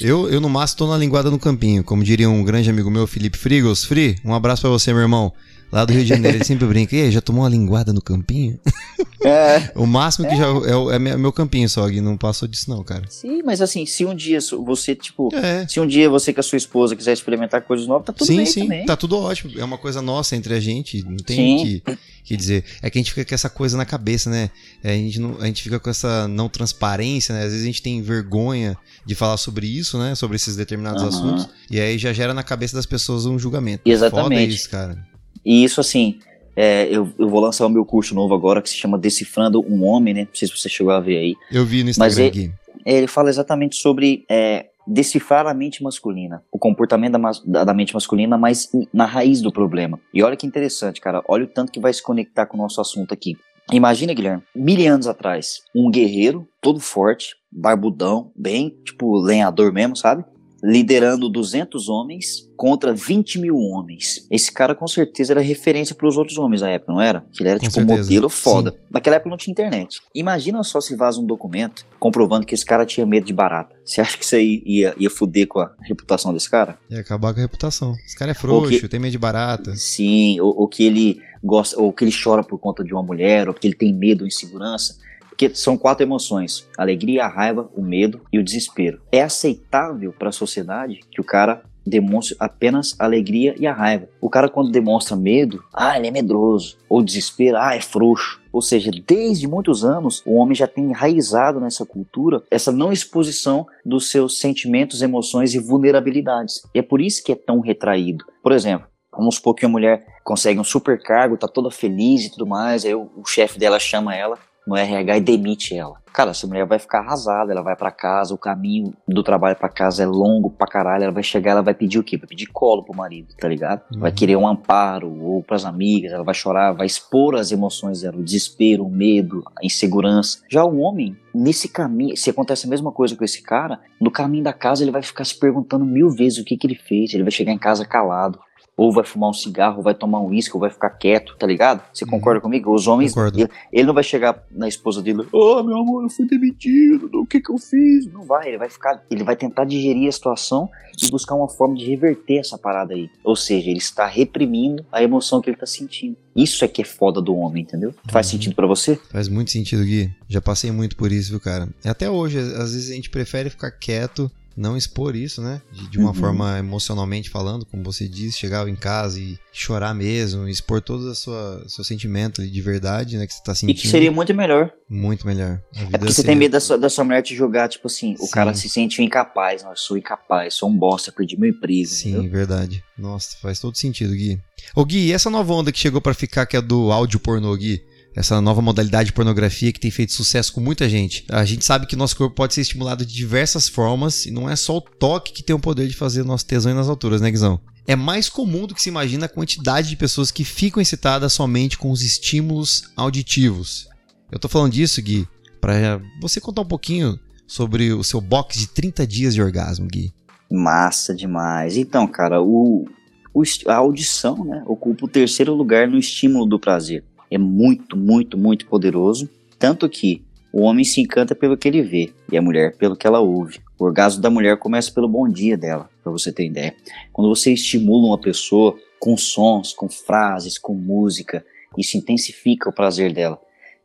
Eu, 0.00 0.30
eu 0.30 0.40
no 0.40 0.48
máximo 0.48 0.78
tô 0.78 0.86
na 0.86 0.96
linguada 0.96 1.28
no 1.28 1.40
campinho, 1.40 1.82
como 1.82 2.04
diria 2.04 2.30
um 2.30 2.44
grande 2.44 2.70
amigo 2.70 2.88
meu, 2.88 3.04
Felipe 3.08 3.36
Frigos. 3.36 3.84
Fri, 3.84 4.16
um 4.24 4.32
abraço 4.32 4.62
para 4.62 4.70
você, 4.70 4.92
meu 4.92 5.02
irmão 5.02 5.32
lá 5.70 5.84
do 5.84 5.92
Rio 5.92 6.02
de 6.02 6.08
Janeiro, 6.08 6.36
ele 6.36 6.44
sempre 6.44 6.66
brinca, 6.66 6.96
e 6.96 7.02
aí, 7.02 7.10
já 7.10 7.20
tomou 7.20 7.42
uma 7.42 7.48
linguada 7.48 7.92
no 7.92 8.02
campinho? 8.02 8.58
É. 9.22 9.70
o 9.74 9.86
máximo 9.86 10.26
que 10.26 10.32
é. 10.32 10.36
já 10.38 10.46
é, 10.46 10.96
é, 10.96 10.98
meu 10.98 11.30
campinho 11.30 11.68
só, 11.68 11.86
Gui, 11.86 12.00
não 12.00 12.16
passou 12.16 12.48
disso 12.48 12.70
não, 12.70 12.82
cara. 12.82 13.04
Sim, 13.10 13.42
mas 13.44 13.60
assim, 13.60 13.84
se 13.84 14.04
um 14.06 14.14
dia 14.14 14.38
você, 14.64 14.94
tipo, 14.94 15.28
é. 15.34 15.66
se 15.68 15.78
um 15.78 15.86
dia 15.86 16.08
você 16.08 16.32
com 16.32 16.40
a 16.40 16.42
sua 16.42 16.56
esposa 16.56 16.96
quiser 16.96 17.12
experimentar 17.12 17.60
coisas 17.62 17.86
novas, 17.86 18.06
tá 18.06 18.12
tudo 18.14 18.26
sim, 18.26 18.38
bem 18.38 18.46
sim, 18.46 18.62
também. 18.62 18.86
tá 18.86 18.96
tudo 18.96 19.18
ótimo, 19.18 19.52
é 19.58 19.62
uma 19.62 19.76
coisa 19.76 20.00
nossa 20.00 20.34
entre 20.36 20.54
a 20.54 20.60
gente, 20.60 21.04
não 21.04 21.18
tem 21.18 21.82
que, 21.82 21.82
que 22.24 22.34
dizer. 22.36 22.64
É 22.80 22.88
que 22.88 22.98
a 22.98 23.00
gente 23.00 23.12
fica 23.12 23.26
com 23.26 23.34
essa 23.34 23.50
coisa 23.50 23.76
na 23.76 23.84
cabeça, 23.84 24.30
né? 24.30 24.50
É, 24.82 24.92
a, 24.92 24.96
gente 24.96 25.20
não, 25.20 25.38
a 25.38 25.46
gente 25.46 25.62
fica 25.62 25.78
com 25.78 25.90
essa 25.90 26.26
não 26.26 26.48
transparência, 26.48 27.34
né? 27.34 27.42
Às 27.42 27.50
vezes 27.50 27.62
a 27.62 27.66
gente 27.66 27.82
tem 27.82 28.00
vergonha 28.00 28.74
de 29.04 29.14
falar 29.14 29.36
sobre 29.36 29.66
isso, 29.66 29.98
né? 29.98 30.14
Sobre 30.14 30.36
esses 30.36 30.56
determinados 30.56 31.02
uhum. 31.02 31.08
assuntos, 31.08 31.48
e 31.70 31.78
aí 31.78 31.98
já 31.98 32.10
gera 32.14 32.32
na 32.32 32.42
cabeça 32.42 32.74
das 32.74 32.86
pessoas 32.86 33.26
um 33.26 33.38
julgamento. 33.38 33.82
Exatamente. 33.84 34.40
Foda 34.40 34.54
isso, 34.54 34.70
cara. 34.70 35.09
E 35.44 35.64
isso, 35.64 35.80
assim, 35.80 36.18
é, 36.56 36.86
eu, 36.90 37.08
eu, 37.18 37.28
vou 37.28 37.40
lançar 37.40 37.66
o 37.66 37.70
meu 37.70 37.84
curso 37.84 38.14
novo 38.14 38.34
agora 38.34 38.60
que 38.60 38.68
se 38.68 38.76
chama 38.76 38.98
Decifrando 38.98 39.64
um 39.66 39.84
Homem, 39.84 40.12
né? 40.12 40.20
Não 40.22 40.34
sei 40.34 40.48
se 40.48 40.56
você 40.56 40.68
chegou 40.68 40.92
a 40.92 41.00
ver 41.00 41.18
aí. 41.18 41.34
Eu 41.50 41.64
vi 41.64 41.82
no 41.82 41.90
Instagram 41.90 42.24
Mas 42.24 42.26
aqui. 42.26 42.52
É, 42.84 42.94
ele 42.94 43.06
fala 43.06 43.28
exatamente 43.28 43.76
sobre 43.76 44.24
é, 44.28 44.66
decifrar 44.86 45.46
a 45.46 45.54
mente 45.54 45.82
masculina, 45.82 46.42
o 46.50 46.58
comportamento 46.58 47.16
da, 47.46 47.64
da, 47.64 47.74
mente 47.74 47.94
masculina, 47.94 48.36
mas 48.36 48.70
na 48.92 49.04
raiz 49.04 49.40
do 49.40 49.52
problema. 49.52 50.00
E 50.12 50.22
olha 50.22 50.36
que 50.36 50.46
interessante, 50.46 51.00
cara. 51.00 51.22
Olha 51.28 51.44
o 51.44 51.48
tanto 51.48 51.70
que 51.70 51.80
vai 51.80 51.92
se 51.92 52.02
conectar 52.02 52.46
com 52.46 52.56
o 52.56 52.60
nosso 52.60 52.80
assunto 52.80 53.14
aqui. 53.14 53.36
Imagina, 53.72 54.12
Guilherme, 54.12 54.42
mil 54.54 54.92
anos 54.92 55.06
atrás, 55.06 55.62
um 55.74 55.90
guerreiro 55.90 56.48
todo 56.60 56.80
forte, 56.80 57.36
barbudão, 57.52 58.32
bem, 58.34 58.76
tipo, 58.84 59.20
lenhador 59.20 59.72
mesmo, 59.72 59.94
sabe? 59.94 60.24
Liderando 60.62 61.28
200 61.28 61.88
homens 61.88 62.48
contra 62.56 62.92
20 62.92 63.38
mil 63.38 63.56
homens. 63.56 64.26
Esse 64.30 64.52
cara 64.52 64.74
com 64.74 64.86
certeza 64.86 65.32
era 65.32 65.40
referência 65.40 65.94
para 65.94 66.06
os 66.06 66.16
outros 66.16 66.36
homens 66.38 66.60
da 66.60 66.68
época, 66.68 66.92
não 66.92 67.00
era? 67.00 67.24
Que 67.32 67.42
ele 67.42 67.50
era 67.50 67.58
com 67.58 67.66
tipo 67.66 67.80
um 67.80 67.84
modelo 67.84 68.28
foda. 68.28 68.72
Sim. 68.72 68.76
Naquela 68.90 69.16
época 69.16 69.30
não 69.30 69.36
tinha 69.36 69.52
internet. 69.52 70.00
Imagina 70.14 70.62
só 70.62 70.80
se 70.80 70.94
vaza 70.94 71.20
um 71.20 71.26
documento 71.26 71.86
comprovando 71.98 72.46
que 72.46 72.54
esse 72.54 72.64
cara 72.64 72.84
tinha 72.84 73.06
medo 73.06 73.26
de 73.26 73.32
barata. 73.32 73.74
Você 73.84 74.00
acha 74.00 74.16
que 74.16 74.24
isso 74.24 74.36
aí 74.36 74.62
ia, 74.66 74.94
ia 74.98 75.10
fuder 75.10 75.46
com 75.48 75.60
a 75.60 75.74
reputação 75.82 76.32
desse 76.32 76.50
cara? 76.50 76.78
Ia 76.90 77.00
acabar 77.00 77.32
com 77.32 77.40
a 77.40 77.42
reputação. 77.42 77.94
Esse 78.06 78.16
cara 78.16 78.32
é 78.32 78.34
frouxo, 78.34 78.80
que, 78.80 78.88
tem 78.88 79.00
medo 79.00 79.12
de 79.12 79.18
barata. 79.18 79.74
Sim, 79.76 80.38
ou, 80.40 80.60
ou 80.60 80.68
que 80.68 80.84
ele 80.84 81.20
gosta, 81.42 81.80
ou 81.80 81.92
que 81.92 82.04
ele 82.04 82.12
chora 82.12 82.44
por 82.44 82.58
conta 82.58 82.84
de 82.84 82.92
uma 82.92 83.02
mulher, 83.02 83.48
ou 83.48 83.54
que 83.54 83.66
ele 83.66 83.74
tem 83.74 83.92
medo 83.92 84.22
ou 84.22 84.26
insegurança. 84.26 84.98
Porque 85.40 85.54
são 85.54 85.78
quatro 85.78 86.04
emoções: 86.04 86.68
alegria, 86.76 87.24
a 87.24 87.28
raiva, 87.28 87.70
o 87.74 87.80
medo 87.80 88.20
e 88.30 88.38
o 88.38 88.44
desespero. 88.44 89.00
É 89.10 89.22
aceitável 89.22 90.12
para 90.12 90.28
a 90.28 90.32
sociedade 90.32 91.00
que 91.10 91.18
o 91.18 91.24
cara 91.24 91.62
demonstre 91.86 92.36
apenas 92.38 92.94
alegria 92.98 93.54
e 93.58 93.66
a 93.66 93.72
raiva. 93.72 94.06
O 94.20 94.28
cara 94.28 94.50
quando 94.50 94.70
demonstra 94.70 95.16
medo, 95.16 95.64
ah, 95.72 95.96
ele 95.96 96.08
é 96.08 96.10
medroso, 96.10 96.76
ou 96.90 97.02
desespero, 97.02 97.56
ah, 97.56 97.74
é 97.74 97.80
frouxo. 97.80 98.38
Ou 98.52 98.60
seja, 98.60 98.90
desde 98.90 99.48
muitos 99.48 99.82
anos 99.82 100.22
o 100.26 100.34
homem 100.34 100.54
já 100.54 100.66
tem 100.66 100.90
enraizado 100.90 101.58
nessa 101.58 101.86
cultura 101.86 102.42
essa 102.50 102.70
não 102.70 102.92
exposição 102.92 103.66
dos 103.82 104.10
seus 104.10 104.38
sentimentos, 104.38 105.00
emoções 105.00 105.54
e 105.54 105.58
vulnerabilidades. 105.58 106.60
E 106.74 106.80
é 106.80 106.82
por 106.82 107.00
isso 107.00 107.24
que 107.24 107.32
é 107.32 107.34
tão 107.34 107.60
retraído. 107.60 108.26
Por 108.42 108.52
exemplo, 108.52 108.90
Vamos 109.12 109.34
supor 109.34 109.56
que 109.56 109.66
a 109.66 109.68
mulher 109.68 110.06
consegue 110.22 110.60
um 110.60 110.64
super 110.64 111.02
cargo, 111.02 111.36
tá 111.36 111.48
toda 111.48 111.68
feliz 111.68 112.24
e 112.24 112.30
tudo 112.30 112.46
mais, 112.46 112.84
aí 112.84 112.94
o, 112.94 113.10
o 113.16 113.26
chefe 113.26 113.58
dela 113.58 113.78
chama 113.80 114.14
ela 114.14 114.38
no 114.66 114.76
RH 114.76 115.16
e 115.16 115.20
demite 115.20 115.76
ela. 115.76 116.00
Cara, 116.12 116.32
essa 116.32 116.46
mulher 116.46 116.66
vai 116.66 116.78
ficar 116.78 116.98
arrasada, 116.98 117.52
ela 117.52 117.62
vai 117.62 117.76
para 117.76 117.90
casa, 117.90 118.34
o 118.34 118.38
caminho 118.38 118.92
do 119.06 119.22
trabalho 119.22 119.56
para 119.56 119.68
casa 119.68 120.02
é 120.02 120.06
longo 120.06 120.50
pra 120.50 120.66
caralho, 120.66 121.04
ela 121.04 121.12
vai 121.12 121.22
chegar, 121.22 121.52
ela 121.52 121.62
vai 121.62 121.72
pedir 121.72 121.98
o 121.98 122.02
quê? 122.02 122.16
Vai 122.16 122.26
pedir 122.26 122.46
colo 122.46 122.82
pro 122.82 122.94
marido, 122.94 123.34
tá 123.38 123.46
ligado? 123.46 123.82
Uhum. 123.92 124.00
Vai 124.00 124.12
querer 124.12 124.36
um 124.36 124.46
amparo, 124.46 125.08
ou 125.22 125.42
pras 125.42 125.64
amigas, 125.64 126.12
ela 126.12 126.24
vai 126.24 126.34
chorar, 126.34 126.72
vai 126.72 126.86
expor 126.86 127.36
as 127.36 127.52
emoções 127.52 128.00
dela, 128.00 128.16
o 128.16 128.24
desespero, 128.24 128.84
o 128.84 128.90
medo, 128.90 129.44
a 129.56 129.64
insegurança. 129.64 130.40
Já 130.48 130.64
o 130.64 130.78
homem, 130.78 131.16
nesse 131.32 131.68
caminho, 131.68 132.16
se 132.16 132.30
acontece 132.30 132.66
a 132.66 132.70
mesma 132.70 132.90
coisa 132.90 133.14
com 133.14 133.24
esse 133.24 133.42
cara, 133.42 133.78
no 134.00 134.10
caminho 134.10 134.44
da 134.44 134.52
casa 134.52 134.82
ele 134.82 134.90
vai 134.90 135.02
ficar 135.02 135.24
se 135.24 135.38
perguntando 135.38 135.84
mil 135.84 136.10
vezes 136.10 136.38
o 136.38 136.44
que, 136.44 136.56
que 136.56 136.66
ele 136.66 136.74
fez, 136.74 137.14
ele 137.14 137.22
vai 137.22 137.32
chegar 137.32 137.52
em 137.52 137.58
casa 137.58 137.84
calado, 137.84 138.40
ou 138.80 138.90
vai 138.90 139.04
fumar 139.04 139.28
um 139.28 139.34
cigarro, 139.34 139.76
ou 139.76 139.82
vai 139.82 139.94
tomar 139.94 140.20
um 140.20 140.28
uísque, 140.28 140.56
ou 140.56 140.60
vai 140.60 140.70
ficar 140.70 140.88
quieto, 140.88 141.36
tá 141.38 141.46
ligado? 141.46 141.82
Você 141.92 142.06
uhum. 142.06 142.12
concorda 142.12 142.40
comigo? 142.40 142.74
Os 142.74 142.86
homens, 142.86 143.14
ele, 143.14 143.46
ele, 143.70 143.86
não 143.86 143.92
vai 143.92 144.02
chegar 144.02 144.42
na 144.50 144.66
esposa 144.66 145.02
dele, 145.02 145.18
oh, 145.30 145.62
meu 145.62 145.76
amor, 145.76 146.04
eu 146.04 146.08
fui 146.08 146.26
demitido, 146.26 147.10
o 147.12 147.26
que 147.26 147.42
que 147.42 147.52
eu 147.52 147.58
fiz? 147.58 148.06
Não 148.10 148.24
vai, 148.24 148.48
ele 148.48 148.56
vai 148.56 148.70
ficar, 148.70 149.04
ele 149.10 149.22
vai 149.22 149.36
tentar 149.36 149.66
digerir 149.66 150.08
a 150.08 150.12
situação 150.12 150.70
e 150.98 151.10
buscar 151.10 151.34
uma 151.34 151.46
forma 151.46 151.76
de 151.76 151.84
reverter 151.84 152.38
essa 152.38 152.56
parada 152.56 152.94
aí. 152.94 153.10
Ou 153.22 153.36
seja, 153.36 153.68
ele 153.68 153.78
está 153.78 154.06
reprimindo 154.06 154.82
a 154.90 155.02
emoção 155.02 155.42
que 155.42 155.50
ele 155.50 155.58
tá 155.58 155.66
sentindo. 155.66 156.16
Isso 156.34 156.64
é 156.64 156.68
que 156.68 156.80
é 156.80 156.84
foda 156.84 157.20
do 157.20 157.36
homem, 157.36 157.64
entendeu? 157.64 157.90
Uhum. 157.90 158.12
Faz 158.12 158.28
sentido 158.28 158.54
para 158.54 158.66
você? 158.66 158.98
Faz 159.10 159.28
muito 159.28 159.50
sentido, 159.50 159.84
Gui. 159.84 160.10
Já 160.26 160.40
passei 160.40 160.70
muito 160.70 160.96
por 160.96 161.12
isso, 161.12 161.32
viu, 161.32 161.40
cara? 161.40 161.68
Até 161.84 162.08
hoje, 162.08 162.38
às 162.38 162.72
vezes 162.72 162.90
a 162.90 162.94
gente 162.94 163.10
prefere 163.10 163.50
ficar 163.50 163.72
quieto 163.72 164.30
não 164.60 164.76
expor 164.76 165.16
isso, 165.16 165.40
né? 165.40 165.62
De, 165.72 165.88
de 165.88 165.98
uma 165.98 166.08
uhum. 166.08 166.14
forma 166.14 166.58
emocionalmente 166.58 167.30
falando, 167.30 167.64
como 167.64 167.82
você 167.82 168.06
disse, 168.06 168.38
chegar 168.38 168.68
em 168.68 168.76
casa 168.76 169.18
e 169.18 169.38
chorar 169.50 169.94
mesmo, 169.94 170.46
expor 170.46 170.82
todo 170.82 171.10
o 171.10 171.14
seu 171.14 171.82
sentimento 171.82 172.46
de 172.46 172.60
verdade, 172.60 173.16
né? 173.16 173.26
Que 173.26 173.32
você 173.32 173.42
tá 173.42 173.54
sentindo. 173.54 173.78
E 173.78 173.80
que 173.80 173.88
seria 173.88 174.12
muito 174.12 174.34
melhor. 174.34 174.70
Muito 174.88 175.26
melhor. 175.26 175.62
É 175.74 175.84
porque 175.86 176.12
você 176.12 176.22
tem 176.22 176.36
medo 176.36 176.52
da 176.52 176.60
sua, 176.60 176.76
da 176.76 176.90
sua 176.90 177.04
mulher 177.04 177.22
te 177.22 177.34
jogar, 177.34 177.68
tipo 177.68 177.86
assim, 177.86 178.14
o 178.20 178.26
Sim. 178.26 178.30
cara 178.30 178.52
se 178.52 178.68
sente 178.68 179.02
incapaz, 179.02 179.62
não, 179.62 179.70
eu 179.70 179.76
sou 179.76 179.96
incapaz, 179.96 180.54
sou 180.54 180.68
um 180.68 180.76
bosta, 180.76 181.10
perdi 181.10 181.38
meu 181.38 181.48
emprego. 181.48 181.86
Sim, 181.86 182.10
entendeu? 182.10 182.30
verdade. 182.30 182.84
Nossa, 182.98 183.36
faz 183.40 183.58
todo 183.58 183.78
sentido, 183.78 184.12
Gui. 184.12 184.38
Ô 184.74 184.84
Gui, 184.84 185.06
e 185.06 185.12
essa 185.12 185.30
nova 185.30 185.54
onda 185.54 185.72
que 185.72 185.78
chegou 185.78 186.02
para 186.02 186.12
ficar, 186.12 186.44
que 186.44 186.56
é 186.56 186.60
do 186.60 186.92
áudio 186.92 187.18
pornô, 187.18 187.56
Gui? 187.56 187.82
Essa 188.14 188.40
nova 188.40 188.60
modalidade 188.60 189.06
de 189.06 189.12
pornografia 189.12 189.72
que 189.72 189.80
tem 189.80 189.90
feito 189.90 190.12
sucesso 190.12 190.52
com 190.52 190.60
muita 190.60 190.88
gente. 190.88 191.24
A 191.30 191.44
gente 191.44 191.64
sabe 191.64 191.86
que 191.86 191.96
nosso 191.96 192.16
corpo 192.16 192.34
pode 192.34 192.54
ser 192.54 192.62
estimulado 192.62 193.04
de 193.04 193.14
diversas 193.14 193.68
formas 193.68 194.26
e 194.26 194.30
não 194.30 194.50
é 194.50 194.56
só 194.56 194.76
o 194.76 194.80
toque 194.80 195.32
que 195.32 195.42
tem 195.42 195.54
o 195.54 195.60
poder 195.60 195.86
de 195.86 195.96
fazer 195.96 196.24
nosso 196.24 196.46
tesão 196.46 196.74
nas 196.74 196.88
alturas, 196.88 197.20
né, 197.20 197.30
Guizão? 197.30 197.60
É 197.86 197.96
mais 197.96 198.28
comum 198.28 198.66
do 198.66 198.74
que 198.74 198.82
se 198.82 198.88
imagina 198.88 199.26
a 199.26 199.28
quantidade 199.28 199.88
de 199.88 199.96
pessoas 199.96 200.30
que 200.30 200.44
ficam 200.44 200.80
excitadas 200.80 201.32
somente 201.32 201.78
com 201.78 201.90
os 201.90 202.02
estímulos 202.02 202.90
auditivos. 202.96 203.88
Eu 204.30 204.38
tô 204.38 204.48
falando 204.48 204.72
disso, 204.72 205.00
Gui, 205.02 205.26
para 205.60 206.00
você 206.20 206.40
contar 206.40 206.62
um 206.62 206.66
pouquinho 206.66 207.18
sobre 207.46 207.92
o 207.92 208.04
seu 208.04 208.20
box 208.20 208.58
de 208.58 208.68
30 208.68 209.06
dias 209.06 209.34
de 209.34 209.42
orgasmo, 209.42 209.88
Gui. 209.88 210.12
Massa 210.50 211.14
demais. 211.14 211.76
Então, 211.76 212.06
cara, 212.06 212.40
o, 212.40 212.84
o 213.32 213.42
a 213.66 213.74
audição 213.74 214.44
né, 214.44 214.62
ocupa 214.66 215.06
o 215.06 215.08
terceiro 215.08 215.54
lugar 215.54 215.88
no 215.88 215.98
estímulo 215.98 216.46
do 216.46 216.58
prazer 216.60 217.04
é 217.30 217.38
muito, 217.38 217.96
muito, 217.96 218.36
muito 218.36 218.66
poderoso. 218.66 219.28
Tanto 219.58 219.88
que 219.88 220.22
o 220.52 220.62
homem 220.62 220.84
se 220.84 221.00
encanta 221.00 221.34
pelo 221.34 221.56
que 221.56 221.68
ele 221.68 221.82
vê 221.82 222.12
e 222.30 222.36
a 222.36 222.42
mulher 222.42 222.76
pelo 222.76 222.96
que 222.96 223.06
ela 223.06 223.20
ouve. 223.20 223.60
O 223.78 223.84
orgasmo 223.84 224.20
da 224.20 224.28
mulher 224.28 224.56
começa 224.58 224.90
pelo 224.92 225.08
bom 225.08 225.28
dia 225.28 225.56
dela, 225.56 225.88
para 226.02 226.10
você 226.10 226.32
ter 226.32 226.46
ideia. 226.46 226.74
Quando 227.12 227.28
você 227.28 227.52
estimula 227.52 228.08
uma 228.08 228.18
pessoa 228.18 228.76
com 228.98 229.16
sons, 229.16 229.72
com 229.72 229.88
frases, 229.88 230.58
com 230.58 230.74
música, 230.74 231.44
isso 231.78 231.96
intensifica 231.96 232.68
o 232.68 232.72
prazer 232.72 233.12
dela. 233.12 233.40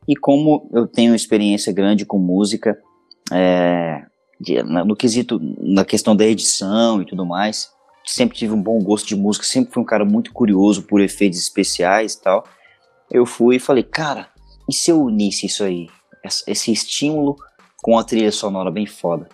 E 0.08 0.16
como 0.16 0.68
eu 0.72 0.86
tenho 0.86 1.14
experiência 1.14 1.72
grande 1.72 2.04
com 2.04 2.18
música, 2.18 2.76
é, 3.32 4.02
no 4.84 4.96
quesito, 4.96 5.40
na 5.60 5.84
questão 5.84 6.14
da 6.14 6.26
edição 6.26 7.00
e 7.00 7.06
tudo 7.06 7.24
mais, 7.24 7.70
sempre 8.04 8.36
tive 8.36 8.52
um 8.52 8.62
bom 8.62 8.78
gosto 8.82 9.06
de 9.06 9.16
música, 9.16 9.46
sempre 9.46 9.72
fui 9.72 9.82
um 9.82 9.86
cara 9.86 10.04
muito 10.04 10.32
curioso 10.32 10.82
por 10.82 11.00
efeitos 11.00 11.38
especiais 11.38 12.14
e 12.14 12.22
tal 12.22 12.44
eu 13.10 13.24
fui 13.26 13.56
e 13.56 13.60
falei, 13.60 13.82
cara, 13.82 14.28
e 14.68 14.74
se 14.74 14.90
eu 14.90 15.00
unisse 15.00 15.46
isso 15.46 15.62
aí, 15.64 15.88
esse 16.46 16.72
estímulo 16.72 17.36
com 17.82 17.98
a 17.98 18.04
trilha 18.04 18.32
sonora 18.32 18.70
bem 18.70 18.86
foda? 18.86 19.28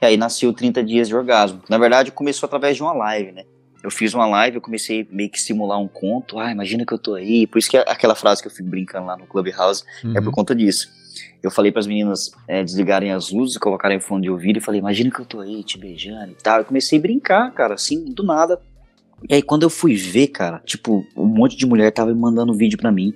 E 0.00 0.06
aí 0.06 0.16
nasceu 0.16 0.52
30 0.52 0.82
dias 0.82 1.08
de 1.08 1.14
orgasmo. 1.14 1.62
Na 1.68 1.78
verdade, 1.78 2.10
começou 2.10 2.46
através 2.46 2.76
de 2.76 2.82
uma 2.82 2.92
live, 2.92 3.30
né? 3.30 3.44
Eu 3.82 3.90
fiz 3.90 4.14
uma 4.14 4.26
live, 4.26 4.56
eu 4.56 4.60
comecei 4.60 5.06
meio 5.10 5.30
que 5.30 5.40
simular 5.40 5.78
um 5.78 5.88
conto. 5.88 6.38
Ah, 6.38 6.50
imagina 6.50 6.84
que 6.84 6.92
eu 6.92 6.98
tô 6.98 7.14
aí. 7.14 7.46
Por 7.46 7.58
isso 7.58 7.70
que 7.70 7.76
aquela 7.76 8.14
frase 8.14 8.40
que 8.40 8.48
eu 8.48 8.52
fico 8.52 8.68
brincando 8.68 9.06
lá 9.06 9.16
no 9.16 9.26
Clubhouse 9.26 9.84
uhum. 10.04 10.12
é 10.12 10.20
por 10.20 10.28
uhum. 10.28 10.32
conta 10.32 10.54
disso. 10.54 10.88
Eu 11.42 11.50
falei 11.50 11.72
para 11.72 11.80
as 11.80 11.86
meninas 11.86 12.30
é, 12.46 12.62
desligarem 12.62 13.12
as 13.12 13.30
luzes, 13.30 13.58
colocarem 13.58 13.98
o 13.98 14.00
fone 14.00 14.22
de 14.22 14.30
ouvido 14.30 14.58
e 14.58 14.60
falei, 14.60 14.80
imagina 14.80 15.10
que 15.10 15.20
eu 15.20 15.26
tô 15.26 15.40
aí 15.40 15.64
te 15.64 15.76
beijando 15.76 16.30
e 16.30 16.36
tal. 16.36 16.58
Eu 16.58 16.64
comecei 16.64 16.98
a 16.98 17.02
brincar, 17.02 17.52
cara, 17.52 17.74
assim, 17.74 18.04
do 18.04 18.22
nada. 18.22 18.60
E 19.28 19.34
aí 19.34 19.42
quando 19.42 19.62
eu 19.62 19.70
fui 19.70 19.94
ver, 19.94 20.28
cara, 20.28 20.60
tipo, 20.64 21.06
um 21.16 21.26
monte 21.26 21.56
de 21.56 21.66
mulher 21.66 21.90
tava 21.92 22.12
me 22.12 22.20
mandando 22.20 22.54
vídeo 22.54 22.78
pra 22.78 22.92
mim, 22.92 23.14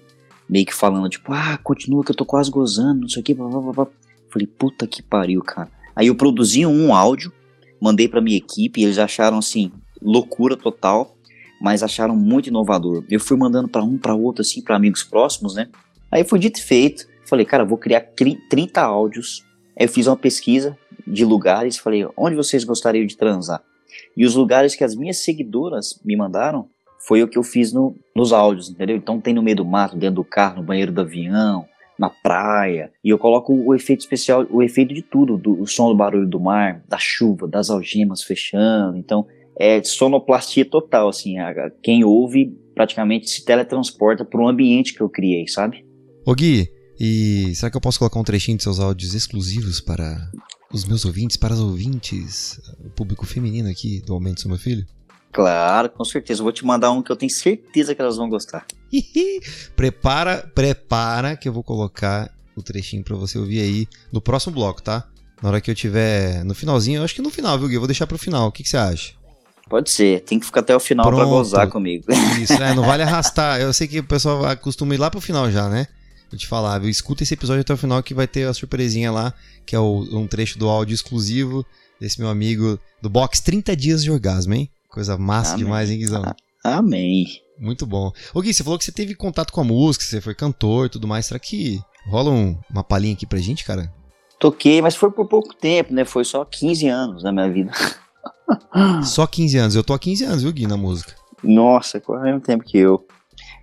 meio 0.48 0.64
que 0.64 0.74
falando, 0.74 1.08
tipo, 1.08 1.32
ah, 1.32 1.58
continua 1.62 2.04
que 2.04 2.10
eu 2.10 2.16
tô 2.16 2.24
quase 2.24 2.50
gozando, 2.50 3.02
não 3.02 3.08
sei 3.08 3.20
o 3.20 3.24
que, 3.24 3.34
blá, 3.34 3.48
blá, 3.48 3.72
blá. 3.72 3.86
Falei, 4.30 4.46
puta 4.46 4.86
que 4.86 5.02
pariu, 5.02 5.42
cara. 5.42 5.70
Aí 5.94 6.08
eu 6.08 6.14
produzi 6.14 6.66
um 6.66 6.94
áudio, 6.94 7.32
mandei 7.80 8.08
pra 8.08 8.20
minha 8.20 8.36
equipe, 8.36 8.80
e 8.80 8.84
eles 8.84 8.98
acharam, 8.98 9.38
assim, 9.38 9.72
loucura 10.00 10.56
total, 10.56 11.16
mas 11.60 11.82
acharam 11.82 12.14
muito 12.14 12.48
inovador. 12.48 13.04
Eu 13.10 13.18
fui 13.18 13.36
mandando 13.36 13.68
para 13.68 13.82
um, 13.82 13.96
para 13.96 14.14
outro, 14.14 14.42
assim, 14.42 14.62
para 14.62 14.76
amigos 14.76 15.02
próximos, 15.02 15.54
né? 15.54 15.68
Aí 16.10 16.22
foi 16.22 16.38
dito 16.38 16.58
e 16.58 16.62
feito. 16.62 17.06
Falei, 17.24 17.44
cara, 17.44 17.64
vou 17.64 17.78
criar 17.78 18.00
30 18.00 18.80
áudios. 18.80 19.44
Aí 19.78 19.86
eu 19.86 19.88
fiz 19.88 20.06
uma 20.06 20.16
pesquisa 20.16 20.78
de 21.06 21.24
lugares, 21.24 21.78
falei, 21.78 22.06
onde 22.16 22.36
vocês 22.36 22.62
gostariam 22.62 23.06
de 23.06 23.16
transar? 23.16 23.62
E 24.16 24.24
os 24.24 24.34
lugares 24.34 24.74
que 24.74 24.84
as 24.84 24.94
minhas 24.94 25.18
seguidoras 25.18 26.00
me 26.04 26.16
mandaram 26.16 26.68
foi 27.06 27.22
o 27.22 27.28
que 27.28 27.38
eu 27.38 27.42
fiz 27.42 27.72
no, 27.72 27.94
nos 28.14 28.32
áudios, 28.32 28.70
entendeu? 28.70 28.96
Então 28.96 29.20
tem 29.20 29.34
no 29.34 29.42
meio 29.42 29.58
do 29.58 29.64
mato, 29.64 29.96
dentro 29.96 30.16
do 30.16 30.24
carro, 30.24 30.56
no 30.56 30.62
banheiro 30.62 30.90
do 30.90 31.00
avião, 31.00 31.66
na 31.98 32.10
praia. 32.10 32.90
E 33.02 33.10
eu 33.10 33.18
coloco 33.18 33.52
o 33.52 33.74
efeito 33.74 34.00
especial, 34.00 34.46
o 34.50 34.62
efeito 34.62 34.92
de 34.92 35.02
tudo, 35.02 35.36
do 35.36 35.60
o 35.60 35.66
som 35.66 35.88
do 35.88 35.94
barulho 35.94 36.26
do 36.26 36.40
mar, 36.40 36.82
da 36.88 36.98
chuva, 36.98 37.46
das 37.46 37.70
algemas 37.70 38.22
fechando. 38.22 38.96
Então 38.96 39.26
é 39.58 39.82
sonoplastia 39.82 40.64
total, 40.64 41.08
assim. 41.08 41.38
A, 41.38 41.70
quem 41.82 42.04
ouve 42.04 42.56
praticamente 42.74 43.30
se 43.30 43.44
teletransporta 43.44 44.24
para 44.24 44.40
um 44.40 44.48
ambiente 44.48 44.94
que 44.94 45.00
eu 45.00 45.08
criei, 45.08 45.46
sabe? 45.46 45.84
Ô 46.26 46.34
Gui, 46.34 46.68
e 46.98 47.54
será 47.54 47.70
que 47.70 47.76
eu 47.76 47.80
posso 47.80 47.98
colocar 47.98 48.18
um 48.18 48.24
trechinho 48.24 48.56
de 48.56 48.62
seus 48.62 48.80
áudios 48.80 49.14
exclusivos 49.14 49.80
para 49.80 50.30
os 50.72 50.84
meus 50.84 51.04
ouvintes, 51.04 51.36
para 51.36 51.54
os 51.54 51.60
ouvintes, 51.60 52.60
o 52.84 52.90
público 52.90 53.26
feminino 53.26 53.68
aqui 53.68 54.00
do 54.00 54.14
Aumento 54.14 54.42
do 54.42 54.48
Meu 54.48 54.58
Filho? 54.58 54.86
Claro, 55.32 55.90
com 55.90 56.04
certeza. 56.04 56.40
Eu 56.40 56.44
vou 56.44 56.52
te 56.52 56.64
mandar 56.64 56.90
um 56.90 57.02
que 57.02 57.12
eu 57.12 57.16
tenho 57.16 57.30
certeza 57.30 57.94
que 57.94 58.00
elas 58.00 58.16
vão 58.16 58.28
gostar. 58.28 58.66
prepara, 59.76 60.50
prepara 60.54 61.36
que 61.36 61.46
eu 61.46 61.52
vou 61.52 61.62
colocar 61.62 62.32
o 62.56 62.62
trechinho 62.62 63.04
para 63.04 63.14
você 63.16 63.38
ouvir 63.38 63.60
aí 63.60 63.88
no 64.10 64.20
próximo 64.20 64.54
bloco, 64.54 64.82
tá? 64.82 65.06
Na 65.42 65.50
hora 65.50 65.60
que 65.60 65.70
eu 65.70 65.74
tiver 65.74 66.42
no 66.42 66.54
finalzinho, 66.54 67.00
eu 67.00 67.04
acho 67.04 67.14
que 67.14 67.20
no 67.20 67.28
final, 67.28 67.58
viu, 67.58 67.68
Gui? 67.68 67.74
Eu 67.74 67.80
vou 67.80 67.86
deixar 67.86 68.06
pro 68.06 68.16
final. 68.16 68.48
O 68.48 68.52
que, 68.52 68.62
que 68.62 68.68
você 68.68 68.78
acha? 68.78 69.12
Pode 69.68 69.90
ser, 69.90 70.20
tem 70.22 70.38
que 70.38 70.46
ficar 70.46 70.60
até 70.60 70.74
o 70.74 70.80
final 70.80 71.04
Pronto. 71.04 71.20
pra 71.20 71.28
gozar 71.28 71.68
comigo. 71.68 72.06
Isso, 72.40 72.54
é, 72.54 72.72
não 72.72 72.84
vale 72.84 73.02
arrastar. 73.02 73.60
Eu 73.60 73.72
sei 73.72 73.86
que 73.86 73.98
o 73.98 74.04
pessoal 74.04 74.56
costuma 74.56 74.94
ir 74.94 74.98
lá 74.98 75.10
pro 75.10 75.20
final 75.20 75.50
já, 75.50 75.68
né? 75.68 75.86
Vou 76.30 76.38
te 76.38 76.46
falar, 76.46 76.78
viu? 76.78 76.90
Escuta 76.90 77.22
esse 77.22 77.34
episódio 77.34 77.60
até 77.60 77.72
o 77.72 77.76
final 77.76 78.02
que 78.02 78.14
vai 78.14 78.26
ter 78.26 78.48
a 78.48 78.54
surpresinha 78.54 79.12
lá, 79.12 79.32
que 79.64 79.76
é 79.76 79.78
o, 79.78 80.06
um 80.12 80.26
trecho 80.26 80.58
do 80.58 80.68
áudio 80.68 80.94
exclusivo 80.94 81.64
desse 82.00 82.20
meu 82.20 82.28
amigo 82.28 82.78
do 83.00 83.08
box 83.08 83.40
30 83.42 83.76
dias 83.76 84.02
de 84.02 84.10
orgasmo, 84.10 84.54
hein? 84.54 84.70
Coisa 84.88 85.16
massa 85.16 85.54
Amém. 85.54 85.64
demais, 85.64 85.90
hein, 85.90 85.98
Guizão? 85.98 86.24
Amém. 86.64 87.26
Muito 87.58 87.86
bom. 87.86 88.12
Ô 88.34 88.40
Gui, 88.40 88.52
você 88.52 88.62
falou 88.62 88.78
que 88.78 88.84
você 88.84 88.92
teve 88.92 89.14
contato 89.14 89.52
com 89.52 89.60
a 89.60 89.64
música, 89.64 90.04
você 90.04 90.20
foi 90.20 90.34
cantor 90.34 90.86
e 90.86 90.88
tudo 90.90 91.06
mais. 91.06 91.26
Será 91.26 91.38
que 91.38 91.80
rola 92.08 92.30
um, 92.30 92.58
uma 92.70 92.84
palhinha 92.84 93.14
aqui 93.14 93.26
pra 93.26 93.38
gente, 93.38 93.64
cara? 93.64 93.92
Toquei, 94.38 94.82
mas 94.82 94.94
foi 94.94 95.10
por 95.10 95.26
pouco 95.26 95.54
tempo, 95.54 95.94
né? 95.94 96.04
Foi 96.04 96.24
só 96.24 96.44
15 96.44 96.88
anos 96.88 97.22
na 97.22 97.32
minha 97.32 97.50
vida. 97.50 97.72
só 99.04 99.26
15 99.26 99.58
anos? 99.58 99.74
Eu 99.76 99.84
tô 99.84 99.94
há 99.94 99.98
15 99.98 100.24
anos, 100.24 100.42
viu, 100.42 100.52
Gui, 100.52 100.66
na 100.66 100.76
música. 100.76 101.14
Nossa, 101.42 102.00
qual 102.00 102.18
é 102.18 102.22
o 102.22 102.24
mesmo 102.24 102.40
tempo 102.40 102.64
que 102.64 102.78
eu. 102.78 102.94
O 102.96 103.04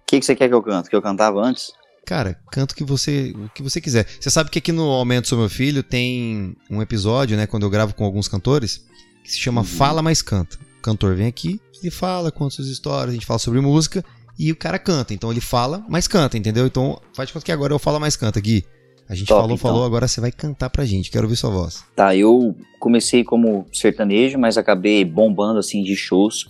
que, 0.07 0.19
que 0.19 0.25
você 0.25 0.35
quer 0.35 0.47
que 0.47 0.53
eu 0.53 0.61
cante? 0.61 0.89
Que 0.89 0.95
eu 0.95 1.01
cantava 1.01 1.39
antes? 1.41 1.71
Cara, 2.05 2.37
canto 2.51 2.75
que 2.75 2.83
você, 2.83 3.33
o 3.35 3.49
que 3.49 3.63
você 3.63 3.79
quiser. 3.79 4.05
Você 4.19 4.29
sabe 4.29 4.49
que 4.49 4.59
aqui 4.59 4.71
no 4.71 4.83
Aumento 4.83 5.27
Sou 5.27 5.37
Meu 5.37 5.49
Filho 5.49 5.81
tem 5.81 6.55
um 6.69 6.81
episódio, 6.81 7.37
né, 7.37 7.47
quando 7.47 7.63
eu 7.63 7.69
gravo 7.69 7.93
com 7.95 8.03
alguns 8.03 8.27
cantores, 8.27 8.85
que 9.23 9.31
se 9.31 9.39
chama 9.39 9.61
uhum. 9.61 9.67
Fala 9.67 10.01
Mais 10.01 10.21
Canta. 10.21 10.57
O 10.79 10.81
cantor 10.81 11.15
vem 11.15 11.27
aqui, 11.27 11.61
ele 11.81 11.89
fala, 11.89 12.29
conta 12.29 12.55
suas 12.55 12.67
histórias, 12.67 13.11
a 13.11 13.13
gente 13.13 13.25
fala 13.25 13.39
sobre 13.39 13.61
música 13.61 14.03
e 14.37 14.51
o 14.51 14.55
cara 14.55 14.77
canta. 14.77 15.13
Então 15.13 15.31
ele 15.31 15.39
fala, 15.39 15.83
mas 15.87 16.07
canta, 16.07 16.37
entendeu? 16.37 16.65
Então 16.65 16.99
faz 17.13 17.27
de 17.27 17.33
conta 17.33 17.45
que 17.45 17.51
agora 17.51 17.73
eu 17.73 17.79
falo 17.79 17.99
mais 17.99 18.17
canta, 18.17 18.39
Gui. 18.41 18.65
A 19.07 19.15
gente 19.15 19.27
Top, 19.27 19.41
falou, 19.41 19.55
então. 19.55 19.69
falou, 19.69 19.85
agora 19.85 20.07
você 20.07 20.21
vai 20.21 20.31
cantar 20.31 20.69
pra 20.69 20.85
gente. 20.85 21.11
Quero 21.11 21.25
ouvir 21.25 21.35
sua 21.35 21.49
voz. 21.49 21.83
Tá, 21.95 22.15
eu 22.15 22.55
comecei 22.79 23.23
como 23.23 23.65
sertanejo, 23.71 24.39
mas 24.39 24.57
acabei 24.57 25.03
bombando 25.05 25.59
assim 25.59 25.83
de 25.83 25.95
shows 25.95 26.47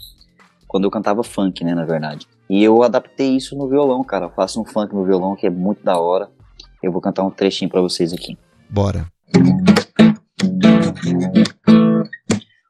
quando 0.68 0.86
eu 0.86 0.92
cantava 0.92 1.24
funk, 1.24 1.64
né, 1.64 1.76
na 1.76 1.86
verdade. 1.86 2.28
E 2.54 2.64
eu 2.64 2.84
adaptei 2.84 3.36
isso 3.36 3.58
no 3.58 3.68
violão, 3.68 4.04
cara. 4.04 4.26
Eu 4.26 4.30
faço 4.30 4.62
um 4.62 4.64
funk 4.64 4.94
no 4.94 5.04
violão 5.04 5.36
que 5.36 5.48
é 5.48 5.50
muito 5.50 5.84
da 5.84 5.98
hora. 5.98 6.30
Eu 6.84 6.92
vou 6.92 7.02
cantar 7.02 7.24
um 7.24 7.32
trechinho 7.32 7.68
para 7.68 7.82
vocês 7.82 8.14
aqui. 8.14 8.38
Bora. 8.70 9.08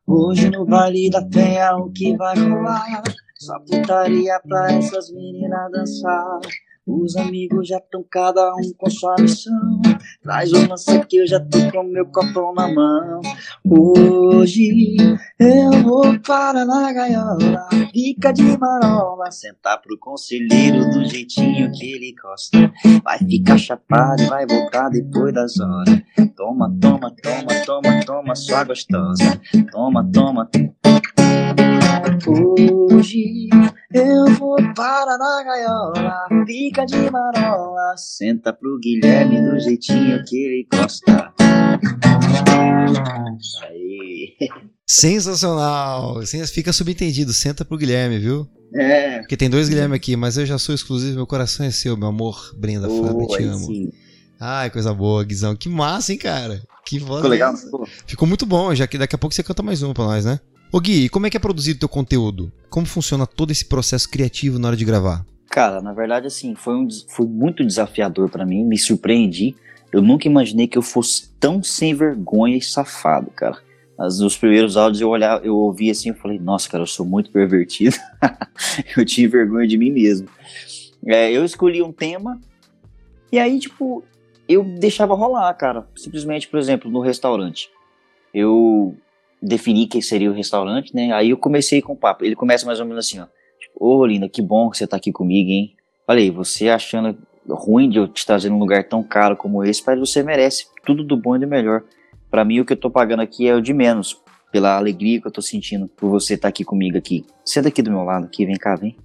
Hoje 0.08 0.50
no 0.50 0.66
baile 0.66 1.10
da 1.10 1.22
penha 1.26 1.76
o 1.76 1.92
que 1.92 2.16
vai 2.16 2.34
rolar? 2.34 3.04
Só 3.36 3.60
putaria 3.60 4.40
pra 4.48 4.72
essas 4.72 5.12
meninas 5.12 5.70
dançar. 5.70 6.40
Os 6.86 7.16
amigos 7.16 7.70
já 7.70 7.78
estão 7.78 8.04
cada 8.12 8.54
um 8.56 8.74
com 8.78 8.90
sua 8.90 9.16
missão. 9.18 9.82
Traz 10.22 10.52
o 10.52 10.68
lance 10.68 11.06
que 11.06 11.16
eu 11.16 11.26
já 11.26 11.40
tô 11.40 11.72
com 11.72 11.84
meu 11.84 12.06
copão 12.08 12.54
na 12.54 12.68
mão. 12.68 13.22
Hoje 13.66 14.98
eu 15.40 15.72
vou 15.82 16.20
para 16.20 16.66
na 16.66 16.92
gaiola, 16.92 17.70
fica 17.94 18.34
de 18.34 18.58
marola, 18.58 19.32
sentar 19.32 19.82
pro 19.82 19.98
conselheiro 19.98 20.90
do 20.90 21.06
jeitinho 21.06 21.72
que 21.72 21.94
ele 21.94 22.14
gosta. 22.22 22.70
Vai 23.02 23.20
ficar 23.20 23.58
chapado 23.58 24.22
e 24.22 24.28
vai 24.28 24.46
voltar 24.46 24.90
depois 24.90 25.34
das 25.34 25.58
horas. 25.62 26.02
Toma, 26.36 26.70
toma, 26.82 27.16
toma, 27.24 27.66
toma, 27.66 28.06
toma, 28.06 28.36
sua 28.36 28.66
gostosa. 28.66 29.40
Toma, 29.72 30.06
toma. 30.12 30.50
Hoje 32.26 33.50
eu 33.94 34.26
vou 34.40 34.56
para 34.74 35.18
na 35.18 35.44
gaiola, 35.44 36.46
fica 36.48 36.86
de 36.86 37.12
marola, 37.12 37.98
senta 37.98 38.54
pro 38.54 38.80
Guilherme 38.80 39.42
do 39.42 39.60
jeitinho 39.60 40.24
que 40.24 40.38
ele 40.38 40.68
gosta. 40.74 41.34
Aí. 43.64 44.38
Sensacional! 44.88 46.22
Fica 46.48 46.72
subentendido, 46.72 47.34
senta 47.34 47.66
pro 47.66 47.78
Guilherme, 47.78 48.20
viu? 48.20 48.48
É. 48.74 49.20
Porque 49.20 49.36
tem 49.36 49.50
dois 49.50 49.68
Guilherme 49.68 49.96
aqui, 49.96 50.16
mas 50.16 50.38
eu 50.38 50.46
já 50.46 50.58
sou 50.58 50.74
exclusivo, 50.74 51.16
meu 51.16 51.28
coração 51.28 51.66
é 51.66 51.72
seu, 51.72 51.98
meu 51.98 52.08
amor, 52.08 52.56
Brenda 52.58 52.88
oh, 52.90 53.04
Fábio, 53.04 53.28
te 53.28 53.44
amo. 53.44 53.66
Sim. 53.66 53.92
Ai, 54.40 54.70
coisa 54.70 54.94
boa, 54.94 55.24
Guizão. 55.26 55.56
Que 55.56 55.68
massa, 55.68 56.14
hein, 56.14 56.18
cara? 56.18 56.62
Que 56.86 57.00
voz. 57.00 57.18
Ficou 57.18 57.30
legal? 57.30 57.54
Ficou 58.06 58.28
muito 58.28 58.46
bom, 58.46 58.74
já 58.74 58.88
que 58.88 58.98
daqui 58.98 59.16
a 59.16 59.18
pouco 59.18 59.36
você 59.36 59.44
canta 59.44 59.62
mais 59.62 59.82
uma 59.84 59.94
pra 59.94 60.06
nós, 60.06 60.26
né? 60.26 60.40
Ô 60.76 60.80
Gui, 60.80 61.08
como 61.08 61.28
é 61.28 61.30
que 61.30 61.38
é 61.38 61.40
produzido 61.40 61.78
o 61.78 61.80
teu 61.82 61.88
conteúdo? 61.88 62.52
Como 62.68 62.88
funciona 62.88 63.28
todo 63.28 63.52
esse 63.52 63.64
processo 63.64 64.10
criativo 64.10 64.58
na 64.58 64.70
hora 64.70 64.76
de 64.76 64.84
gravar? 64.84 65.24
Cara, 65.48 65.84
na 65.84 65.94
verdade, 65.94 66.26
assim, 66.26 66.56
foi, 66.56 66.74
um, 66.74 66.88
foi 67.10 67.28
muito 67.28 67.64
desafiador 67.64 68.28
para 68.28 68.44
mim, 68.44 68.64
me 68.64 68.76
surpreendi. 68.76 69.56
Eu 69.92 70.02
nunca 70.02 70.28
imaginei 70.28 70.68
que 70.68 70.76
eu 70.76 70.82
fosse 70.82 71.30
tão 71.40 71.62
sem 71.62 71.94
vergonha 71.94 72.58
e 72.58 72.62
safado, 72.64 73.30
cara. 73.36 73.60
Nos 74.00 74.36
primeiros 74.36 74.76
áudios 74.76 75.00
eu 75.00 75.10
olhava, 75.10 75.46
eu 75.46 75.56
ouvia 75.56 75.92
assim, 75.92 76.10
eu 76.10 76.16
falei, 76.16 76.40
nossa, 76.40 76.68
cara, 76.68 76.82
eu 76.82 76.88
sou 76.88 77.06
muito 77.06 77.30
pervertido. 77.30 77.96
eu 78.98 79.06
tinha 79.06 79.30
vergonha 79.30 79.68
de 79.68 79.78
mim 79.78 79.92
mesmo. 79.92 80.28
É, 81.06 81.32
eu 81.32 81.46
escolhi 81.46 81.84
um 81.84 81.92
tema 81.92 82.42
e 83.32 83.38
aí, 83.38 83.60
tipo, 83.60 84.04
eu 84.50 84.64
deixava 84.64 85.14
rolar, 85.14 85.54
cara. 85.54 85.88
Simplesmente, 85.96 86.48
por 86.48 86.58
exemplo, 86.60 86.90
no 86.90 87.00
restaurante. 87.00 87.70
Eu 88.34 88.98
defini 89.44 89.88
que 89.88 90.02
seria 90.02 90.32
o 90.32 90.34
restaurante, 90.34 90.96
né? 90.96 91.12
Aí 91.12 91.32
eu 91.32 91.38
comecei 91.38 91.82
com 91.82 91.94
o 91.94 91.98
papo. 91.98 92.24
Ele 92.24 92.36
começa 92.36 92.66
mais 92.66 92.80
ou 92.80 92.86
menos 92.86 93.06
assim, 93.06 93.20
ó. 93.20 93.26
Tipo, 93.60 93.86
ô 93.86 93.98
oh, 93.98 94.06
linda, 94.06 94.30
que 94.30 94.42
bom 94.42 94.70
que 94.70 94.78
você 94.78 94.88
tá 94.88 94.98
aqui 94.98 95.12
comigo, 95.12 95.50
hein? 95.50 95.76
Falei, 96.08 96.32
você 96.32 96.70
achando 96.70 97.18
ruim 97.50 97.90
de 97.90 97.98
eu 97.98 98.08
te 98.08 98.26
trazer 98.26 98.50
num 98.50 98.60
lugar 98.60 98.88
tão 98.88 99.04
caro 99.04 99.36
como 99.36 99.64
esse, 99.64 99.84
mas 99.86 100.00
você 100.00 100.24
merece 100.24 100.66
tudo 100.86 101.04
do 101.04 101.18
bom 101.18 101.36
e 101.36 101.40
do 101.40 101.48
melhor. 101.48 101.84
Para 102.32 102.46
mim, 102.46 102.60
o 102.60 102.66
que 102.66 102.74
eu 102.74 102.78
tô 102.78 102.90
pagando 102.90 103.22
aqui 103.22 103.48
é 103.48 103.54
o 103.54 103.62
de 103.62 103.74
menos, 103.74 104.18
pela 104.52 104.78
alegria 104.78 105.20
que 105.20 105.28
eu 105.28 105.32
tô 105.32 105.42
sentindo 105.42 105.88
por 105.88 106.10
você 106.10 106.36
estar 106.36 106.48
tá 106.48 106.50
aqui 106.50 106.64
comigo 106.64 106.98
aqui. 106.98 107.26
Senta 107.46 107.68
aqui 107.68 107.82
do 107.82 107.92
meu 107.92 108.04
lado, 108.04 108.26
aqui, 108.26 108.46
vem 108.46 108.56
cá, 108.56 108.76
vem. 108.76 108.96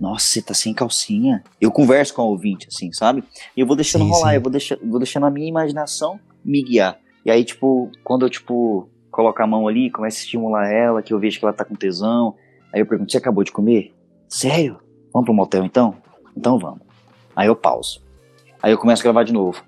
Nossa, 0.00 0.26
você 0.26 0.42
tá 0.42 0.52
sem 0.52 0.74
calcinha. 0.74 1.42
Eu 1.60 1.70
converso 1.70 2.14
com 2.14 2.22
o 2.22 2.26
ouvinte, 2.26 2.68
assim, 2.68 2.92
sabe? 2.92 3.24
E 3.56 3.60
eu 3.60 3.66
vou 3.66 3.76
deixando 3.76 4.04
sim, 4.04 4.10
rolar, 4.10 4.30
sim. 4.30 4.36
eu 4.36 4.40
vou, 4.42 4.50
deixar, 4.50 4.78
vou 4.82 4.98
deixando 4.98 5.26
a 5.26 5.30
minha 5.30 5.48
imaginação 5.48 6.20
me 6.44 6.62
guiar. 6.62 6.98
E 7.24 7.30
aí, 7.30 7.44
tipo, 7.44 7.90
quando 8.04 8.26
eu, 8.26 8.30
tipo, 8.30 8.88
coloco 9.16 9.42
a 9.42 9.46
mão 9.46 9.66
ali, 9.66 9.90
começo 9.90 10.18
a 10.18 10.20
estimular 10.20 10.70
ela, 10.70 11.02
que 11.02 11.14
eu 11.14 11.18
vejo 11.18 11.38
que 11.38 11.44
ela 11.46 11.54
tá 11.54 11.64
com 11.64 11.74
tesão. 11.74 12.36
Aí 12.72 12.80
eu 12.80 12.86
pergunto, 12.86 13.10
você 13.10 13.16
acabou 13.16 13.42
de 13.42 13.50
comer? 13.50 13.94
Sério? 14.28 14.78
Vamos 15.10 15.24
pro 15.24 15.34
motel 15.34 15.64
então? 15.64 15.96
Então 16.36 16.58
vamos. 16.58 16.82
Aí 17.34 17.48
eu 17.48 17.56
pauso. 17.56 18.04
Aí 18.62 18.72
eu 18.72 18.78
começo 18.78 19.00
a 19.00 19.04
gravar 19.04 19.24
de 19.24 19.32
novo. 19.32 19.62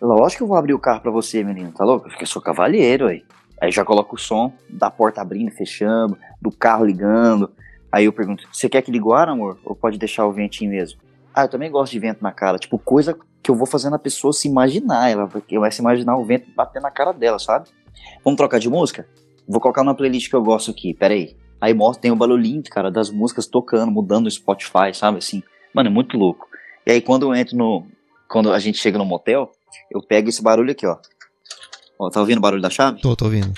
Lógico 0.00 0.38
que 0.38 0.42
eu 0.44 0.46
vou 0.46 0.56
abrir 0.56 0.72
o 0.72 0.78
carro 0.78 1.00
para 1.02 1.10
você, 1.10 1.44
menino, 1.44 1.70
tá 1.70 1.84
louco? 1.84 2.08
Porque 2.08 2.22
eu 2.22 2.26
sou 2.26 2.40
cavalheiro, 2.40 3.06
aí. 3.06 3.22
Aí 3.60 3.70
já 3.70 3.84
coloco 3.84 4.16
o 4.16 4.18
som 4.18 4.52
da 4.68 4.90
porta 4.90 5.20
abrindo, 5.20 5.52
fechando, 5.52 6.16
do 6.40 6.50
carro 6.50 6.84
ligando. 6.84 7.50
Aí 7.92 8.06
eu 8.06 8.12
pergunto, 8.12 8.48
você 8.50 8.68
quer 8.70 8.80
que 8.80 8.90
ligue 8.90 9.04
o 9.04 9.12
ar, 9.12 9.28
amor? 9.28 9.58
Ou 9.64 9.76
pode 9.76 9.98
deixar 9.98 10.26
o 10.26 10.32
ventinho 10.32 10.70
mesmo? 10.70 10.98
Ah, 11.34 11.44
eu 11.44 11.48
também 11.48 11.70
gosto 11.70 11.92
de 11.92 11.98
vento 11.98 12.22
na 12.22 12.32
cara. 12.32 12.58
Tipo, 12.58 12.78
coisa 12.78 13.16
que 13.42 13.50
eu 13.50 13.54
vou 13.54 13.66
fazendo 13.66 13.94
a 13.94 13.98
pessoa 13.98 14.32
se 14.32 14.48
imaginar. 14.48 15.10
Ela 15.10 15.26
vai 15.26 15.70
se 15.70 15.80
imaginar 15.80 16.16
o 16.16 16.24
vento 16.24 16.50
batendo 16.56 16.82
na 16.82 16.90
cara 16.90 17.12
dela, 17.12 17.38
sabe? 17.38 17.68
Vamos 18.24 18.36
trocar 18.36 18.58
de 18.58 18.68
música? 18.68 19.08
Vou 19.48 19.60
colocar 19.60 19.82
uma 19.82 19.94
playlist 19.94 20.28
que 20.28 20.36
eu 20.36 20.42
gosto 20.42 20.70
aqui, 20.70 20.94
pera 20.94 21.14
aí. 21.14 21.36
Aí 21.60 21.74
mostra, 21.74 22.02
tem 22.02 22.10
o 22.10 22.16
barulhinho, 22.16 22.62
cara, 22.64 22.90
das 22.90 23.10
músicas 23.10 23.46
tocando, 23.46 23.90
mudando 23.90 24.26
o 24.26 24.30
Spotify, 24.30 24.92
sabe, 24.94 25.18
assim. 25.18 25.42
Mano, 25.74 25.88
é 25.88 25.92
muito 25.92 26.16
louco. 26.16 26.48
E 26.86 26.90
aí 26.90 27.00
quando 27.00 27.26
eu 27.26 27.34
entro 27.34 27.56
no... 27.56 27.86
Quando 28.28 28.52
a 28.52 28.58
gente 28.58 28.78
chega 28.78 28.98
no 28.98 29.04
motel, 29.04 29.52
eu 29.90 30.02
pego 30.02 30.28
esse 30.28 30.42
barulho 30.42 30.72
aqui, 30.72 30.86
ó. 30.86 30.98
Ó, 31.98 32.10
tá 32.10 32.20
ouvindo 32.20 32.38
o 32.38 32.40
barulho 32.40 32.62
da 32.62 32.70
chave? 32.70 33.00
Tô, 33.00 33.14
tô 33.14 33.26
ouvindo. 33.26 33.52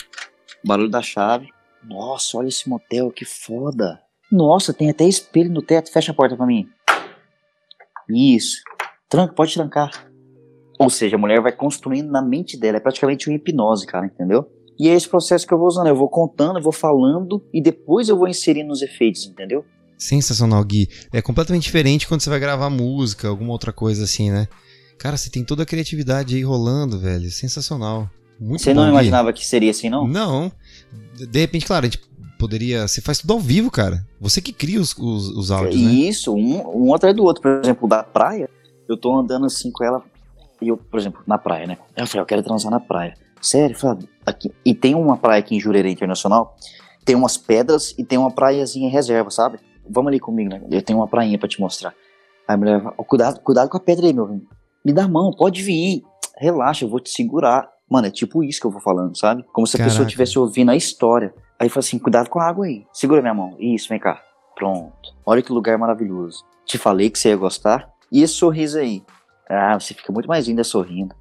Barulho 0.65 0.91
da 0.91 1.01
chave. 1.01 1.49
Nossa, 1.83 2.37
olha 2.37 2.49
esse 2.49 2.69
motel, 2.69 3.11
que 3.11 3.25
foda. 3.25 4.01
Nossa, 4.31 4.75
tem 4.75 4.91
até 4.91 5.05
espelho 5.05 5.51
no 5.51 5.63
teto. 5.63 5.93
Fecha 5.93 6.13
a 6.13 6.15
porta 6.15 6.37
pra 6.37 6.47
mim. 6.47 6.69
Isso. 8.11 8.59
Tranca, 9.09 9.33
pode 9.33 9.55
trancar. 9.55 9.91
Ou 10.79 10.91
seja, 10.91 11.17
a 11.17 11.19
mulher 11.19 11.41
vai 11.41 11.53
construindo 11.53 12.11
na 12.11 12.23
mente 12.23 12.59
dela, 12.59 12.79
é 12.79 12.81
praticamente 12.81 13.29
uma 13.29 13.37
hipnose, 13.37 13.87
cara, 13.87 14.07
entendeu? 14.07 14.49
E 14.79 14.89
é 14.89 14.95
esse 14.95 15.09
processo 15.09 15.47
que 15.47 15.55
eu 15.55 15.59
vou 15.59 15.69
usando, 15.69 15.87
eu 15.87 15.95
vou 15.95 16.09
contando, 16.09 16.59
eu 16.59 16.63
vou 16.63 16.73
falando 16.73 17.43
e 17.53 17.63
depois 17.63 18.09
eu 18.09 18.17
vou 18.17 18.27
inserindo 18.27 18.73
os 18.73 18.83
efeitos, 18.83 19.25
entendeu? 19.27 19.65
Sensacional, 19.97 20.65
Gui. 20.65 20.89
É 21.13 21.23
completamente 21.23 21.63
diferente 21.63 22.09
quando 22.09 22.21
você 22.21 22.31
vai 22.31 22.41
gravar 22.41 22.69
música, 22.71 23.29
alguma 23.29 23.53
outra 23.53 23.73
coisa 23.73 24.05
assim, 24.05 24.31
né? 24.31 24.49
Cara, 24.99 25.17
você 25.17 25.31
tem 25.31 25.45
toda 25.45 25.63
a 25.63 25.67
criatividade 25.67 26.35
aí 26.35 26.43
rolando, 26.43 26.99
velho. 26.99 27.31
Sensacional. 27.31 28.11
Muito 28.41 28.63
você 28.63 28.75
bom, 28.75 28.81
não 28.81 28.91
imaginava 28.91 29.31
Gui. 29.31 29.39
que 29.39 29.47
seria 29.47 29.71
assim, 29.71 29.89
não? 29.89 30.09
Não. 30.09 30.51
De 31.31 31.39
repente, 31.39 31.67
claro, 31.67 31.87
a 31.87 31.89
gente 31.89 32.03
poderia. 32.39 32.87
Você 32.87 33.01
faz 33.01 33.19
tudo 33.19 33.33
ao 33.33 33.41
vivo, 33.41 33.71
cara. 33.71 34.05
Você 34.21 34.41
que 34.41 34.53
cria 34.53 34.81
os, 34.81 34.93
os, 34.99 35.29
os 35.29 35.51
áudios. 35.53 35.81
Né? 35.81 35.93
Isso, 35.93 36.35
um, 36.35 36.89
um 36.89 36.95
atrás 36.95 37.15
do 37.15 37.23
outro. 37.23 37.43
Por 37.43 37.61
exemplo, 37.63 37.89
da 37.89 38.03
praia, 38.03 38.51
eu 38.89 38.97
tô 38.97 39.17
andando 39.17 39.47
assim 39.47 39.71
com 39.71 39.85
ela 39.85 40.03
e 40.61 40.69
eu, 40.69 40.77
por 40.77 40.99
exemplo, 40.99 41.23
na 41.27 41.39
praia, 41.39 41.67
né? 41.67 41.79
Eu 41.97 42.07
falei, 42.07 42.23
eu 42.23 42.27
quero 42.27 42.43
transar 42.43 42.71
na 42.71 42.81
praia. 42.81 43.15
Sério, 43.41 43.77
falei, 43.77 44.09
aqui. 44.25 44.53
E 44.65 44.75
tem 44.75 44.95
uma 44.95 45.17
praia 45.17 45.41
aqui 45.41 45.57
em 45.57 45.61
Jurerê 45.61 45.91
Internacional, 45.91 46.57
tem 47.05 47.15
umas 47.15 47.37
pedras 47.37 47.95
e 47.99 48.05
tem 48.05 48.19
uma 48.19 48.31
praiazinha 48.31 48.89
em 48.89 48.91
reserva, 48.91 49.31
sabe? 49.31 49.59
Vamos 49.89 50.09
ali 50.09 50.19
comigo, 50.19 50.51
né? 50.51 50.63
Eu 50.71 50.83
tenho 50.83 50.99
uma 50.99 51.09
prainha 51.09 51.39
pra 51.39 51.49
te 51.49 51.61
mostrar. 51.61 51.95
Aí 52.49 52.55
a 52.55 52.57
mulher, 52.57 52.83
oh, 52.97 53.05
cuidado, 53.05 53.41
cuidado 53.41 53.69
com 53.69 53.77
a 53.77 53.81
pedra 53.81 54.07
aí, 54.07 54.13
meu. 54.13 54.41
Me 54.85 54.93
dá 54.93 55.05
a 55.05 55.09
mão, 55.09 55.31
pode 55.31 55.63
vir. 55.63 56.03
Relaxa, 56.39 56.85
eu 56.85 56.89
vou 56.89 57.01
te 57.01 57.11
segurar. 57.11 57.69
Mano, 57.91 58.07
é 58.07 58.11
tipo 58.11 58.43
isso 58.43 58.61
que 58.61 58.67
eu 58.67 58.71
vou 58.71 58.81
falando, 58.81 59.17
sabe? 59.17 59.45
Como 59.53 59.67
se 59.67 59.77
a 59.77 59.79
Caraca. 59.79 59.91
pessoa 59.91 60.07
estivesse 60.07 60.39
ouvindo 60.39 60.71
a 60.71 60.77
história. 60.77 61.35
Aí 61.59 61.69
fala 61.69 61.81
assim, 61.81 61.99
cuidado 61.99 62.29
com 62.31 62.41
a 62.41 62.47
água 62.47 62.67
aí. 62.67 62.87
Segura 62.93 63.21
minha 63.21 63.35
mão. 63.35 63.55
Isso, 63.59 63.89
vem 63.89 63.99
cá. 63.99 64.21
Pronto. 64.57 65.15
Olha 65.27 65.43
que 65.43 65.53
lugar 65.53 65.79
maravilhoso. 65.79 66.45
Te 66.65 66.79
falei 66.79 67.11
que 67.11 67.19
você 67.19 67.29
ia 67.29 67.37
gostar. 67.37 67.89
E 68.11 68.23
esse 68.23 68.35
sorriso 68.35 68.79
aí? 68.79 69.03
Ah, 69.49 69.79
você 69.79 69.95
fica 69.95 70.13
muito 70.13 70.29
mais 70.29 70.47
linda 70.47 70.65
sorrindo. 70.65 71.15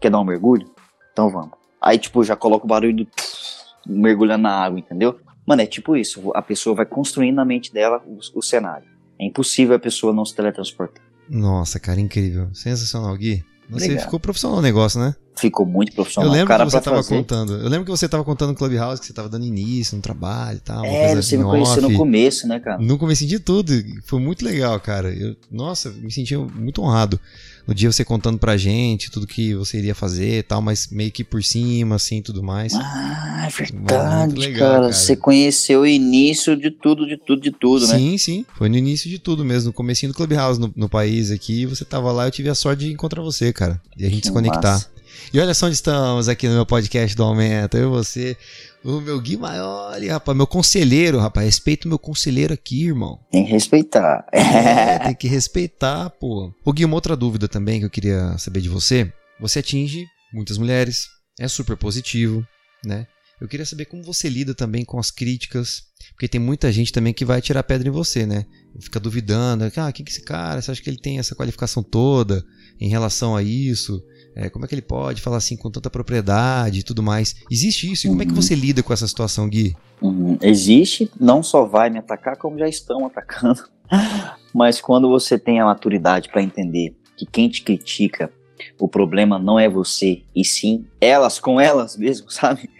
Quer 0.00 0.10
dar 0.10 0.20
um 0.20 0.24
mergulho? 0.24 0.70
Então 1.12 1.30
vamos. 1.30 1.50
Aí, 1.80 1.98
tipo, 1.98 2.22
já 2.24 2.36
coloca 2.36 2.64
o 2.64 2.68
barulho 2.68 2.96
do 2.96 3.06
mergulhando 3.86 4.42
na 4.42 4.52
água, 4.52 4.78
entendeu? 4.78 5.18
Mano, 5.46 5.62
é 5.62 5.66
tipo 5.66 5.96
isso. 5.96 6.30
A 6.34 6.42
pessoa 6.42 6.76
vai 6.76 6.86
construindo 6.86 7.36
na 7.36 7.44
mente 7.44 7.72
dela 7.72 8.02
o, 8.06 8.18
o 8.38 8.42
cenário. 8.42 8.86
É 9.18 9.26
impossível 9.26 9.76
a 9.76 9.78
pessoa 9.78 10.12
não 10.12 10.24
se 10.24 10.34
teletransportar. 10.34 11.02
Nossa, 11.28 11.78
cara, 11.78 12.00
incrível. 12.00 12.48
Sensacional, 12.54 13.16
Gui. 13.16 13.44
Você 13.68 13.84
Obrigado. 13.84 14.04
ficou 14.04 14.18
profissional 14.18 14.56
no 14.56 14.62
negócio, 14.62 15.00
né? 15.00 15.14
Ficou 15.36 15.64
muito 15.64 15.92
profissional. 15.92 16.30
Eu 16.30 16.38
lembro 16.38 16.56
que 16.56 16.64
você 16.64 16.78
estava 16.78 17.04
contando. 17.04 17.54
Eu 17.54 17.68
lembro 17.68 17.84
que 17.84 17.90
você 17.90 18.04
estava 18.04 18.24
contando 18.24 18.50
no 18.50 18.54
Clubhouse 18.54 19.00
que 19.00 19.06
você 19.06 19.12
estava 19.12 19.28
dando 19.28 19.46
início 19.46 19.96
no 19.96 20.02
trabalho 20.02 20.58
e 20.58 20.60
tal. 20.60 20.84
É, 20.84 21.14
você 21.14 21.36
me 21.36 21.44
conheceu 21.44 21.82
no 21.82 21.94
começo, 21.94 22.46
né, 22.46 22.60
cara? 22.60 22.78
No 22.82 22.98
começo 22.98 23.26
de 23.26 23.38
tudo. 23.38 23.72
Foi 24.04 24.20
muito 24.20 24.44
legal, 24.44 24.78
cara. 24.80 25.10
Eu, 25.10 25.34
nossa, 25.50 25.90
me 25.90 26.10
senti 26.10 26.36
muito 26.36 26.82
honrado 26.82 27.18
no 27.66 27.74
dia 27.74 27.90
você 27.90 28.04
contando 28.04 28.38
pra 28.38 28.56
gente 28.56 29.10
tudo 29.10 29.26
que 29.26 29.54
você 29.54 29.78
iria 29.78 29.94
fazer 29.94 30.38
e 30.38 30.42
tal, 30.42 30.60
mas 30.60 30.88
meio 30.88 31.10
que 31.10 31.22
por 31.22 31.42
cima, 31.42 31.96
assim, 31.96 32.20
tudo 32.20 32.42
mais. 32.42 32.74
Ah, 32.74 33.46
é 33.46 33.48
verdade, 33.48 34.34
legal, 34.34 34.58
cara. 34.58 34.80
cara. 34.82 34.92
Você 34.92 35.16
conheceu 35.16 35.82
o 35.82 35.86
início 35.86 36.56
de 36.56 36.70
tudo, 36.70 37.06
de 37.06 37.16
tudo, 37.16 37.40
de 37.40 37.50
tudo, 37.50 37.86
sim, 37.86 37.92
né? 37.92 37.98
Sim, 37.98 38.18
sim. 38.18 38.46
Foi 38.56 38.68
no 38.68 38.76
início 38.76 39.08
de 39.08 39.18
tudo 39.18 39.44
mesmo, 39.44 39.68
no 39.68 39.72
comecinho 39.72 40.12
do 40.12 40.16
Clubhouse 40.16 40.60
no, 40.60 40.72
no 40.74 40.88
país 40.88 41.30
aqui, 41.30 41.64
você 41.64 41.84
tava 41.84 42.10
lá, 42.10 42.26
eu 42.26 42.30
tive 42.30 42.48
a 42.48 42.54
sorte 42.54 42.86
de 42.86 42.92
encontrar 42.92 43.22
você, 43.22 43.52
cara. 43.52 43.80
E 43.96 44.04
a 44.04 44.08
gente 44.08 44.22
que 44.22 44.26
se 44.26 44.32
conectar. 44.32 44.72
Massa. 44.72 44.99
E 45.32 45.38
olha 45.38 45.54
só 45.54 45.66
onde 45.66 45.74
estamos 45.74 46.28
aqui 46.28 46.48
no 46.48 46.54
meu 46.54 46.66
podcast 46.66 47.16
do 47.16 47.22
Aumento. 47.22 47.76
Eu 47.76 47.88
e 47.88 47.90
você, 47.90 48.36
o 48.84 49.00
meu 49.00 49.20
Gui 49.20 49.36
Maior, 49.36 49.98
rapaz, 50.08 50.36
meu 50.36 50.46
conselheiro, 50.46 51.18
rapaz. 51.18 51.46
Respeita 51.46 51.86
o 51.86 51.88
meu 51.88 51.98
conselheiro 51.98 52.54
aqui, 52.54 52.86
irmão. 52.86 53.18
Tem 53.30 53.44
que 53.44 53.50
respeitar. 53.50 54.26
É, 54.32 54.98
tem 54.98 55.14
que 55.14 55.28
respeitar, 55.28 56.10
pô. 56.10 56.52
Ô 56.64 56.72
Gui, 56.72 56.84
uma 56.84 56.94
outra 56.94 57.16
dúvida 57.16 57.48
também 57.48 57.78
que 57.78 57.86
eu 57.86 57.90
queria 57.90 58.36
saber 58.38 58.60
de 58.60 58.68
você. 58.68 59.12
Você 59.40 59.60
atinge 59.60 60.06
muitas 60.32 60.58
mulheres, 60.58 61.06
é 61.38 61.48
super 61.48 61.76
positivo, 61.76 62.44
né? 62.84 63.06
Eu 63.40 63.48
queria 63.48 63.64
saber 63.64 63.86
como 63.86 64.02
você 64.02 64.28
lida 64.28 64.54
também 64.54 64.84
com 64.84 64.98
as 64.98 65.10
críticas, 65.10 65.82
porque 66.10 66.28
tem 66.28 66.40
muita 66.40 66.70
gente 66.70 66.92
também 66.92 67.14
que 67.14 67.24
vai 67.24 67.40
tirar 67.40 67.62
pedra 67.62 67.88
em 67.88 67.92
você, 67.92 68.26
né? 68.26 68.44
Fica 68.80 69.00
duvidando, 69.00 69.64
ah, 69.64 69.92
quem 69.92 70.04
que 70.04 70.12
é 70.12 70.14
esse 70.14 70.22
cara? 70.22 70.60
Você 70.60 70.70
acha 70.70 70.82
que 70.82 70.90
ele 70.90 70.98
tem 70.98 71.18
essa 71.18 71.34
qualificação 71.34 71.82
toda 71.82 72.44
em 72.78 72.90
relação 72.90 73.34
a 73.34 73.42
isso? 73.42 74.02
É, 74.34 74.48
como 74.48 74.64
é 74.64 74.68
que 74.68 74.74
ele 74.74 74.82
pode 74.82 75.20
falar 75.20 75.38
assim 75.38 75.56
com 75.56 75.70
tanta 75.70 75.90
propriedade 75.90 76.80
e 76.80 76.82
tudo 76.82 77.02
mais? 77.02 77.34
Existe 77.50 77.90
isso? 77.90 78.06
E 78.06 78.10
como 78.10 78.22
é 78.22 78.26
que 78.26 78.32
você 78.32 78.54
lida 78.54 78.82
com 78.82 78.92
essa 78.92 79.06
situação, 79.06 79.48
Gui? 79.48 79.76
Uhum. 80.00 80.38
Existe, 80.40 81.10
não 81.18 81.42
só 81.42 81.64
vai 81.64 81.90
me 81.90 81.98
atacar, 81.98 82.36
como 82.36 82.58
já 82.58 82.68
estão 82.68 83.06
atacando. 83.06 83.62
Mas 84.54 84.80
quando 84.80 85.08
você 85.08 85.38
tem 85.38 85.60
a 85.60 85.64
maturidade 85.64 86.28
para 86.28 86.42
entender 86.42 86.96
que 87.16 87.26
quem 87.26 87.48
te 87.48 87.62
critica, 87.62 88.32
o 88.78 88.88
problema 88.88 89.38
não 89.38 89.58
é 89.58 89.68
você, 89.68 90.22
e 90.34 90.44
sim 90.44 90.86
elas 91.00 91.38
com 91.38 91.60
elas 91.60 91.96
mesmo, 91.96 92.30
sabe? 92.32 92.70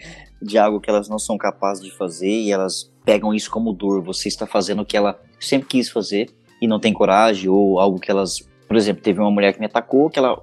de 0.41 0.57
algo 0.57 0.81
que 0.81 0.89
elas 0.89 1.09
não 1.09 1.19
são 1.19 1.37
capazes 1.37 1.85
de 1.85 1.91
fazer 1.91 2.31
e 2.31 2.51
elas 2.51 2.91
pegam 3.05 3.35
isso 3.35 3.51
como 3.51 3.73
dor. 3.73 4.03
Você 4.03 4.29
está 4.29 4.47
fazendo 4.47 4.83
o 4.83 4.87
que 4.87 4.97
ela 4.97 5.21
sempre 5.39 5.69
quis 5.69 5.91
fazer 5.91 6.31
e 6.61 6.67
não 6.67 6.81
tem 6.81 6.93
coragem, 6.93 7.49
ou 7.49 7.79
algo 7.79 7.99
que 7.99 8.11
elas. 8.11 8.41
Por 8.67 8.77
exemplo, 8.77 9.03
teve 9.03 9.21
uma 9.21 9.31
mulher 9.31 9.53
que 9.53 9.61
me 9.61 9.67
atacou, 9.67 10.09
que 10.09 10.19
ela 10.19 10.43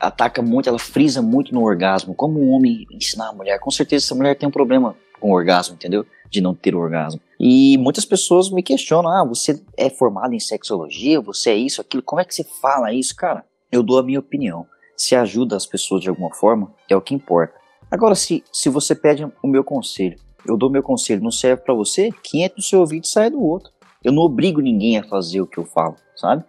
ataca 0.00 0.42
muito, 0.42 0.68
ela 0.68 0.78
frisa 0.78 1.22
muito 1.22 1.54
no 1.54 1.62
orgasmo. 1.62 2.14
Como 2.14 2.40
um 2.40 2.50
homem 2.50 2.86
ensinar 2.90 3.28
a 3.28 3.32
mulher? 3.32 3.58
Com 3.58 3.70
certeza 3.70 4.06
essa 4.06 4.14
mulher 4.14 4.36
tem 4.36 4.48
um 4.48 4.52
problema 4.52 4.96
com 5.20 5.30
o 5.30 5.34
orgasmo, 5.34 5.74
entendeu? 5.74 6.04
De 6.30 6.40
não 6.40 6.54
ter 6.54 6.74
orgasmo. 6.74 7.20
E 7.38 7.76
muitas 7.78 8.04
pessoas 8.04 8.50
me 8.50 8.62
questionam: 8.62 9.10
ah, 9.10 9.24
você 9.24 9.62
é 9.76 9.88
formado 9.90 10.34
em 10.34 10.40
sexologia, 10.40 11.20
você 11.20 11.50
é 11.50 11.56
isso, 11.56 11.80
aquilo, 11.80 12.02
como 12.02 12.20
é 12.20 12.24
que 12.24 12.34
você 12.34 12.44
fala 12.44 12.92
isso? 12.92 13.14
Cara, 13.14 13.44
eu 13.70 13.82
dou 13.82 13.98
a 13.98 14.02
minha 14.02 14.20
opinião. 14.20 14.66
Se 14.96 15.14
ajuda 15.14 15.56
as 15.56 15.66
pessoas 15.66 16.00
de 16.02 16.08
alguma 16.08 16.32
forma, 16.34 16.72
é 16.88 16.96
o 16.96 17.02
que 17.02 17.14
importa. 17.14 17.54
Agora, 17.90 18.14
se, 18.14 18.42
se 18.52 18.68
você 18.68 18.94
pede 18.94 19.24
o 19.42 19.46
meu 19.46 19.62
conselho, 19.62 20.18
eu 20.46 20.56
dou 20.56 20.70
meu 20.70 20.82
conselho, 20.82 21.22
não 21.22 21.30
serve 21.30 21.62
para 21.62 21.74
você, 21.74 22.10
quem 22.22 22.42
entra 22.42 22.56
no 22.56 22.62
seu 22.62 22.80
ouvido 22.80 23.06
sai 23.06 23.30
do 23.30 23.42
outro. 23.42 23.70
Eu 24.02 24.12
não 24.12 24.22
obrigo 24.22 24.60
ninguém 24.60 24.96
a 24.98 25.04
fazer 25.04 25.40
o 25.40 25.46
que 25.46 25.58
eu 25.58 25.64
falo, 25.64 25.96
sabe? 26.14 26.44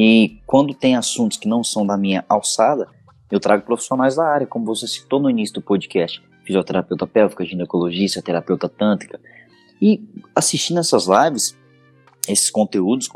E 0.00 0.40
quando 0.46 0.74
tem 0.74 0.94
assuntos 0.94 1.36
que 1.36 1.48
não 1.48 1.64
são 1.64 1.84
da 1.84 1.96
minha 1.96 2.24
alçada, 2.28 2.86
eu 3.28 3.40
trago 3.40 3.64
profissionais 3.64 4.14
da 4.14 4.24
área, 4.24 4.46
como 4.46 4.64
você 4.64 4.86
citou 4.86 5.18
no 5.18 5.28
início 5.28 5.56
do 5.56 5.60
podcast. 5.60 6.22
Fisioterapeuta 6.44 7.04
pélvica, 7.04 7.44
ginecologista, 7.44 8.22
terapeuta 8.22 8.68
tântrica. 8.68 9.18
E 9.82 10.00
assistindo 10.36 10.78
essas 10.78 11.08
lives, 11.08 11.58
esses 12.28 12.48
conteúdos 12.48 13.08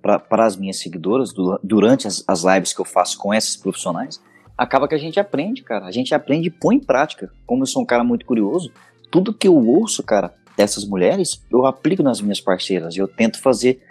para 0.00 0.46
as 0.46 0.56
minhas 0.56 0.78
seguidoras, 0.78 1.32
do, 1.32 1.58
durante 1.60 2.06
as, 2.06 2.22
as 2.28 2.44
lives 2.44 2.72
que 2.72 2.80
eu 2.80 2.84
faço 2.84 3.18
com 3.18 3.34
esses 3.34 3.56
profissionais, 3.56 4.22
acaba 4.56 4.86
que 4.86 4.94
a 4.94 4.98
gente 4.98 5.18
aprende, 5.18 5.64
cara. 5.64 5.86
A 5.86 5.90
gente 5.90 6.14
aprende 6.14 6.46
e 6.46 6.52
põe 6.52 6.76
em 6.76 6.80
prática. 6.80 7.32
Como 7.44 7.64
eu 7.64 7.66
sou 7.66 7.82
um 7.82 7.86
cara 7.86 8.04
muito 8.04 8.24
curioso, 8.24 8.70
tudo 9.10 9.34
que 9.34 9.48
eu 9.48 9.56
ouço, 9.56 10.04
cara, 10.04 10.32
dessas 10.56 10.84
mulheres, 10.84 11.44
eu 11.50 11.66
aplico 11.66 12.04
nas 12.04 12.20
minhas 12.20 12.40
parceiras. 12.40 12.96
Eu 12.96 13.08
tento 13.08 13.40
fazer 13.40 13.82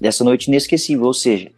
dessa 0.00 0.24
noite 0.24 0.48
inesquecível. 0.48 1.06
Ou 1.06 1.14
seja, 1.14 1.52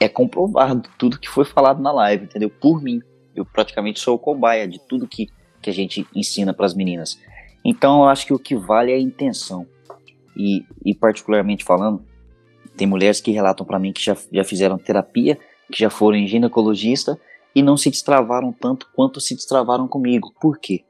é 0.00 0.08
comprovado 0.08 0.88
tudo 0.98 1.20
que 1.20 1.28
foi 1.28 1.44
falado 1.44 1.82
na 1.82 1.92
live, 1.92 2.24
entendeu? 2.24 2.50
Por 2.50 2.82
mim. 2.82 3.02
Eu 3.36 3.44
praticamente 3.44 4.00
sou 4.00 4.16
o 4.16 4.18
cobaia 4.18 4.66
de 4.66 4.80
tudo 4.88 5.06
que, 5.06 5.28
que 5.62 5.70
a 5.70 5.72
gente 5.72 6.06
ensina 6.16 6.52
para 6.52 6.66
as 6.66 6.74
meninas. 6.74 7.20
Então 7.64 8.02
eu 8.02 8.08
acho 8.08 8.26
que 8.26 8.34
o 8.34 8.38
que 8.38 8.56
vale 8.56 8.90
é 8.90 8.96
a 8.96 9.00
intenção. 9.00 9.66
E, 10.36 10.64
e 10.84 10.94
particularmente 10.94 11.64
falando, 11.64 12.04
tem 12.76 12.86
mulheres 12.86 13.20
que 13.20 13.30
relatam 13.30 13.64
para 13.64 13.78
mim 13.78 13.92
que 13.92 14.02
já, 14.02 14.16
já 14.32 14.42
fizeram 14.42 14.78
terapia, 14.78 15.38
que 15.70 15.78
já 15.78 15.90
foram 15.90 16.16
em 16.16 16.26
ginecologista 16.26 17.20
e 17.54 17.62
não 17.62 17.76
se 17.76 17.90
destravaram 17.90 18.52
tanto 18.52 18.88
quanto 18.94 19.20
se 19.20 19.34
destravaram 19.34 19.86
comigo. 19.86 20.32
Por 20.40 20.58
quê? 20.58 20.82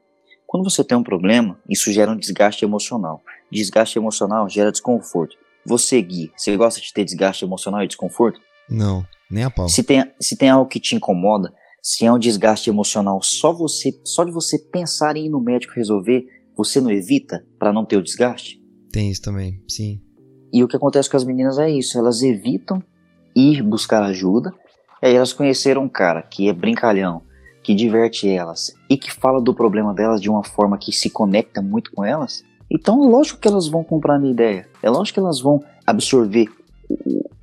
Quando 0.47 0.69
você 0.69 0.83
tem 0.83 0.97
um 0.97 1.03
problema, 1.03 1.59
isso 1.69 1.91
gera 1.91 2.11
um 2.11 2.17
desgaste 2.17 2.65
emocional. 2.65 3.21
Desgaste 3.51 3.97
emocional 3.97 4.49
gera 4.49 4.71
desconforto. 4.71 5.37
Você, 5.65 6.01
Gui, 6.01 6.31
você 6.35 6.57
gosta 6.57 6.81
de 6.81 6.91
ter 6.91 7.05
desgaste 7.05 7.45
emocional 7.45 7.83
e 7.83 7.87
desconforto? 7.87 8.41
Não, 8.69 9.05
nem 9.29 9.43
a 9.43 9.49
pau. 9.49 9.67
Se 9.67 9.83
tem, 9.83 10.03
se 10.19 10.35
tem 10.35 10.49
algo 10.49 10.69
que 10.69 10.79
te 10.79 10.95
incomoda, 10.95 11.53
se 11.81 12.05
é 12.05 12.11
um 12.11 12.19
desgaste 12.19 12.69
emocional, 12.69 13.21
só 13.23 13.51
você, 13.51 13.91
só 14.05 14.23
de 14.23 14.31
você 14.31 14.59
pensar 14.59 15.17
em 15.17 15.25
ir 15.25 15.29
no 15.29 15.41
médico 15.41 15.73
resolver, 15.75 16.25
você 16.55 16.79
não 16.79 16.91
evita 16.91 17.45
para 17.57 17.73
não 17.73 17.85
ter 17.85 17.97
o 17.97 18.03
desgaste? 18.03 18.61
Tem 18.91 19.09
isso 19.09 19.21
também, 19.21 19.63
sim. 19.67 20.01
E 20.53 20.63
o 20.63 20.67
que 20.67 20.75
acontece 20.75 21.09
com 21.09 21.17
as 21.17 21.23
meninas 21.23 21.57
é 21.57 21.69
isso, 21.69 21.97
elas 21.97 22.21
evitam 22.21 22.83
ir 23.35 23.63
buscar 23.63 24.03
ajuda 24.03 24.53
e 25.01 25.07
aí 25.07 25.15
elas 25.15 25.33
conheceram 25.33 25.83
um 25.83 25.89
cara 25.89 26.21
que 26.21 26.47
é 26.49 26.53
brincalhão, 26.53 27.23
que 27.63 27.73
diverte 27.73 28.27
elas 28.27 28.73
e 28.89 28.97
que 28.97 29.11
fala 29.11 29.41
do 29.41 29.53
problema 29.53 29.93
delas 29.93 30.21
de 30.21 30.29
uma 30.29 30.43
forma 30.43 30.77
que 30.77 30.91
se 30.91 31.09
conecta 31.09 31.61
muito 31.61 31.91
com 31.91 32.03
elas. 32.03 32.43
Então, 32.69 32.99
lógico 33.09 33.39
que 33.39 33.47
elas 33.47 33.67
vão 33.67 33.83
comprar 33.83 34.15
a 34.15 34.19
minha 34.19 34.31
ideia. 34.31 34.67
É 34.83 34.89
lógico 34.89 35.15
que 35.15 35.19
elas 35.19 35.41
vão 35.41 35.63
absorver 35.85 36.47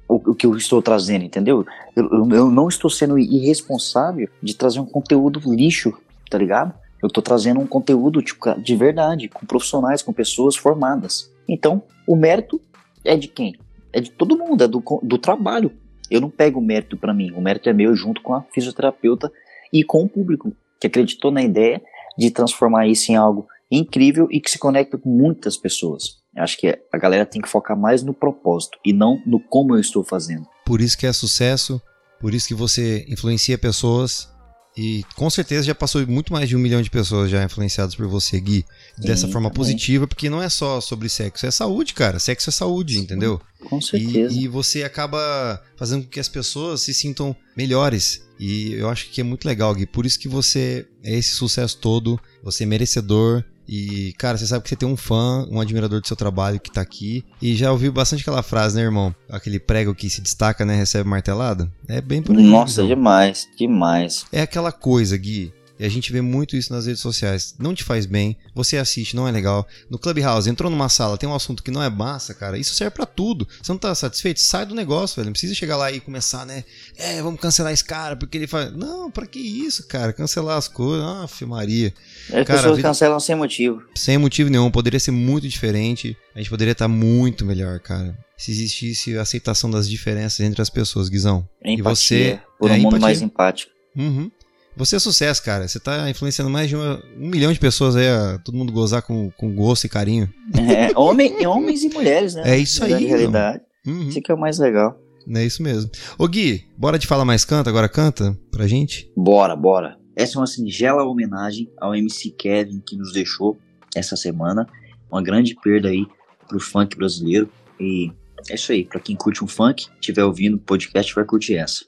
o, 0.08 0.30
o, 0.30 0.34
que 0.34 0.46
eu 0.46 0.56
estou 0.56 0.80
trazendo, 0.80 1.24
entendeu? 1.24 1.66
Eu, 1.94 2.08
eu, 2.30 2.50
não 2.50 2.68
estou 2.68 2.90
sendo 2.90 3.18
irresponsável 3.18 4.28
de 4.42 4.54
trazer 4.54 4.80
um 4.80 4.86
conteúdo 4.86 5.40
lixo, 5.54 5.92
tá 6.30 6.38
ligado? 6.38 6.74
Eu 7.02 7.08
estou 7.08 7.22
trazendo 7.22 7.60
um 7.60 7.66
conteúdo 7.66 8.22
tipo, 8.22 8.60
de 8.60 8.74
verdade, 8.74 9.28
com 9.28 9.46
profissionais, 9.46 10.02
com 10.02 10.12
pessoas 10.12 10.56
formadas. 10.56 11.30
Então, 11.46 11.82
o 12.06 12.16
mérito 12.16 12.60
é 13.04 13.16
de 13.16 13.28
quem? 13.28 13.54
É 13.92 14.00
de 14.00 14.10
todo 14.10 14.36
mundo, 14.36 14.64
é 14.64 14.68
do, 14.68 14.82
do 15.02 15.18
trabalho. 15.18 15.70
Eu 16.10 16.20
não 16.20 16.30
pego 16.30 16.58
o 16.58 16.62
mérito 16.62 16.96
para 16.96 17.12
mim, 17.12 17.30
o 17.32 17.40
mérito 17.40 17.68
é 17.68 17.72
meu 17.72 17.94
junto 17.94 18.22
com 18.22 18.34
a 18.34 18.42
fisioterapeuta 18.52 19.30
e 19.72 19.84
com 19.84 20.02
o 20.02 20.08
público 20.08 20.50
que 20.80 20.86
acreditou 20.86 21.30
na 21.30 21.42
ideia 21.42 21.82
de 22.16 22.30
transformar 22.30 22.86
isso 22.86 23.12
em 23.12 23.16
algo 23.16 23.46
incrível 23.70 24.26
e 24.30 24.40
que 24.40 24.50
se 24.50 24.58
conecta 24.58 24.96
com 24.96 25.10
muitas 25.10 25.56
pessoas. 25.56 26.18
Acho 26.38 26.58
que 26.58 26.78
a 26.92 26.98
galera 26.98 27.26
tem 27.26 27.42
que 27.42 27.48
focar 27.48 27.76
mais 27.76 28.02
no 28.02 28.14
propósito 28.14 28.78
e 28.84 28.92
não 28.92 29.20
no 29.26 29.40
como 29.40 29.74
eu 29.74 29.80
estou 29.80 30.04
fazendo. 30.04 30.46
Por 30.64 30.80
isso 30.80 30.96
que 30.96 31.06
é 31.06 31.12
sucesso, 31.12 31.80
por 32.20 32.34
isso 32.34 32.48
que 32.48 32.54
você 32.54 33.04
influencia 33.08 33.56
pessoas 33.58 34.28
e 34.76 35.04
com 35.16 35.28
certeza 35.28 35.64
já 35.64 35.74
passou 35.74 36.06
muito 36.06 36.32
mais 36.32 36.48
de 36.48 36.54
um 36.54 36.58
milhão 36.60 36.80
de 36.80 36.88
pessoas 36.88 37.28
já 37.28 37.42
influenciadas 37.42 37.96
por 37.96 38.06
você, 38.06 38.38
Gui, 38.38 38.64
dessa 38.96 39.26
Sim, 39.26 39.32
forma 39.32 39.48
também. 39.48 39.56
positiva, 39.56 40.06
porque 40.06 40.30
não 40.30 40.40
é 40.40 40.48
só 40.48 40.80
sobre 40.80 41.08
sexo, 41.08 41.46
é 41.46 41.50
saúde, 41.50 41.94
cara. 41.94 42.20
Sexo 42.20 42.50
é 42.50 42.52
saúde, 42.52 42.96
entendeu? 42.96 43.40
Com 43.68 43.80
certeza. 43.80 44.32
E, 44.32 44.44
e, 44.44 44.48
você 44.48 44.84
acaba 44.84 45.60
fazendo 45.76 46.04
com 46.04 46.10
que 46.10 46.20
as 46.20 46.28
pessoas 46.28 46.82
se 46.82 46.94
sintam 46.94 47.34
melhores. 47.56 48.22
E 48.38 48.74
eu 48.74 48.88
acho 48.88 49.10
que 49.10 49.20
é 49.20 49.24
muito 49.24 49.46
legal, 49.46 49.74
Gui. 49.74 49.84
Por 49.84 50.06
isso 50.06 50.16
que 50.16 50.28
você 50.28 50.86
é 51.02 51.12
esse 51.12 51.30
sucesso 51.30 51.78
todo, 51.78 52.20
você 52.40 52.62
é 52.62 52.66
merecedor 52.66 53.44
e, 53.68 54.14
cara, 54.16 54.38
você 54.38 54.46
sabe 54.46 54.62
que 54.62 54.70
você 54.70 54.76
tem 54.76 54.88
um 54.88 54.96
fã, 54.96 55.46
um 55.50 55.60
admirador 55.60 56.00
do 56.00 56.06
seu 56.06 56.16
trabalho 56.16 56.58
que 56.58 56.72
tá 56.72 56.80
aqui. 56.80 57.22
E 57.42 57.54
já 57.54 57.70
ouviu 57.70 57.92
bastante 57.92 58.22
aquela 58.22 58.42
frase, 58.42 58.76
né, 58.76 58.82
irmão? 58.82 59.14
Aquele 59.28 59.60
prego 59.60 59.94
que 59.94 60.08
se 60.08 60.22
destaca, 60.22 60.64
né? 60.64 60.74
Recebe 60.74 61.06
martelada. 61.08 61.70
É 61.86 62.00
bem 62.00 62.22
por 62.22 62.34
aí. 62.34 62.42
Nossa, 62.42 62.80
então. 62.80 62.88
demais, 62.88 63.46
demais. 63.58 64.24
É 64.32 64.40
aquela 64.40 64.72
coisa, 64.72 65.16
Gui. 65.18 65.52
E 65.78 65.84
a 65.84 65.88
gente 65.88 66.12
vê 66.12 66.20
muito 66.20 66.56
isso 66.56 66.72
nas 66.72 66.86
redes 66.86 67.00
sociais. 67.00 67.54
Não 67.58 67.74
te 67.74 67.84
faz 67.84 68.04
bem, 68.04 68.36
você 68.54 68.76
assiste, 68.76 69.14
não 69.14 69.28
é 69.28 69.30
legal. 69.30 69.66
No 69.88 69.98
Clubhouse, 69.98 70.50
entrou 70.50 70.70
numa 70.70 70.88
sala, 70.88 71.16
tem 71.16 71.28
um 71.28 71.34
assunto 71.34 71.62
que 71.62 71.70
não 71.70 71.82
é 71.82 71.88
massa, 71.88 72.34
cara. 72.34 72.58
Isso 72.58 72.74
serve 72.74 72.96
para 72.96 73.06
tudo. 73.06 73.46
Você 73.62 73.70
não 73.70 73.78
tá 73.78 73.94
satisfeito? 73.94 74.40
Sai 74.40 74.66
do 74.66 74.74
negócio, 74.74 75.16
velho. 75.16 75.26
Não 75.26 75.32
precisa 75.32 75.54
chegar 75.54 75.76
lá 75.76 75.92
e 75.92 76.00
começar, 76.00 76.44
né? 76.44 76.64
É, 76.96 77.22
vamos 77.22 77.40
cancelar 77.40 77.72
esse 77.72 77.84
cara 77.84 78.16
porque 78.16 78.36
ele 78.36 78.46
faz. 78.46 78.72
Não, 78.72 79.10
pra 79.10 79.26
que 79.26 79.38
isso, 79.38 79.86
cara? 79.86 80.12
Cancelar 80.12 80.58
as 80.58 80.66
coisas. 80.66 81.06
Aff, 81.06 81.44
Maria. 81.44 81.92
As 82.26 82.30
cara, 82.30 82.44
pessoas 82.44 82.76
vida... 82.76 82.88
cancelam 82.88 83.20
sem 83.20 83.36
motivo. 83.36 83.82
Sem 83.94 84.18
motivo 84.18 84.50
nenhum. 84.50 84.70
Poderia 84.70 84.98
ser 84.98 85.12
muito 85.12 85.48
diferente. 85.48 86.16
A 86.34 86.38
gente 86.38 86.50
poderia 86.50 86.72
estar 86.72 86.88
muito 86.88 87.44
melhor, 87.44 87.78
cara. 87.80 88.18
Se 88.36 88.50
existisse 88.50 89.16
aceitação 89.16 89.70
das 89.70 89.88
diferenças 89.88 90.40
entre 90.40 90.62
as 90.62 90.70
pessoas, 90.70 91.08
Guizão. 91.08 91.48
Empatia, 91.64 91.78
e 91.78 91.82
você. 91.82 92.40
Por 92.58 92.70
um 92.70 92.74
é, 92.74 92.78
mundo 92.78 92.96
empatia. 92.96 93.00
mais 93.00 93.22
empático. 93.22 93.72
Uhum. 93.96 94.30
Você 94.78 94.94
é 94.94 94.98
sucesso, 95.00 95.42
cara. 95.42 95.66
Você 95.66 95.80
tá 95.80 96.08
influenciando 96.08 96.48
mais 96.48 96.68
de 96.68 96.76
uma, 96.76 97.02
um 97.18 97.28
milhão 97.28 97.52
de 97.52 97.58
pessoas 97.58 97.96
aí, 97.96 98.08
a 98.08 98.38
todo 98.38 98.56
mundo 98.56 98.72
gozar 98.72 99.02
com, 99.02 99.28
com 99.32 99.52
gosto 99.52 99.84
e 99.84 99.88
carinho. 99.88 100.32
É, 100.56 100.96
homem, 100.96 101.44
homens 101.44 101.82
e 101.82 101.88
mulheres, 101.88 102.36
né? 102.36 102.42
É 102.46 102.56
isso 102.56 102.84
aí. 102.84 102.92
Na 102.92 102.98
realidade. 102.98 103.60
Uhum. 103.84 104.08
Isso 104.08 104.22
que 104.22 104.30
é 104.30 104.34
o 104.34 104.38
mais 104.38 104.58
legal. 104.58 104.96
É 105.34 105.44
isso 105.44 105.62
mesmo. 105.64 105.90
Ô 106.16 106.28
Gui, 106.28 106.64
bora 106.78 106.96
de 106.96 107.08
falar 107.08 107.24
mais 107.24 107.44
canta, 107.44 107.68
agora 107.68 107.88
canta 107.88 108.38
pra 108.52 108.68
gente? 108.68 109.10
Bora, 109.16 109.56
bora. 109.56 109.98
Essa 110.16 110.38
é 110.38 110.40
uma 110.40 110.46
singela 110.46 111.04
homenagem 111.04 111.68
ao 111.80 111.94
MC 111.94 112.30
Kevin 112.30 112.80
que 112.86 112.96
nos 112.96 113.12
deixou 113.12 113.58
essa 113.96 114.16
semana. 114.16 114.64
Uma 115.10 115.22
grande 115.22 115.56
perda 115.56 115.88
aí 115.88 116.06
pro 116.46 116.60
funk 116.60 116.96
brasileiro. 116.96 117.50
E 117.80 118.12
é 118.48 118.54
isso 118.54 118.70
aí. 118.70 118.84
Pra 118.84 119.00
quem 119.00 119.16
curte 119.16 119.42
um 119.42 119.48
funk, 119.48 119.86
tiver 120.00 120.24
ouvindo 120.24 120.54
o 120.54 120.60
podcast, 120.60 121.12
vai 121.14 121.24
curtir 121.24 121.56
essa. 121.56 121.84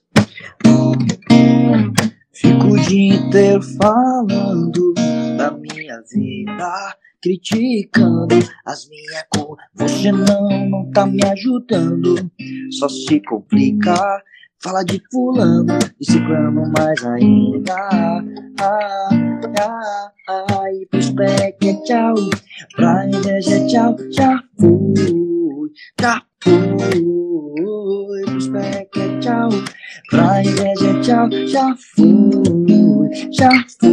Fico 2.32 2.68
o 2.68 2.80
dia 2.80 3.14
inteiro 3.14 3.60
falando 3.62 4.94
da 5.36 5.50
minha 5.50 6.00
vida, 6.12 6.96
criticando 7.20 8.36
as 8.64 8.88
minhas 8.88 9.24
cores. 9.28 9.66
Você 9.74 10.12
não, 10.12 10.70
não 10.70 10.90
tá 10.92 11.06
me 11.06 11.24
ajudando, 11.24 12.30
só 12.78 12.88
se 12.88 13.20
complica. 13.22 13.94
Fala 14.62 14.84
de 14.84 15.02
fulano 15.10 15.78
e 15.98 16.04
ciclano 16.04 16.70
mais 16.76 17.02
ainda. 17.04 17.74
Ah, 18.60 19.08
ah, 19.58 20.12
ah, 20.28 20.72
e 20.72 20.86
pros 20.86 21.10
pé 21.10 21.52
que 21.52 21.70
é 21.70 21.82
tchau, 21.82 22.14
pra 22.76 23.06
inveja 23.06 23.56
é 23.56 23.66
tchau, 23.66 23.96
já 24.12 24.38
fui, 24.58 25.72
já 25.98 26.22
tchau, 31.10 31.46
já 31.46 31.76
fui, 31.94 33.32
já 33.32 33.50
fui. 33.80 33.90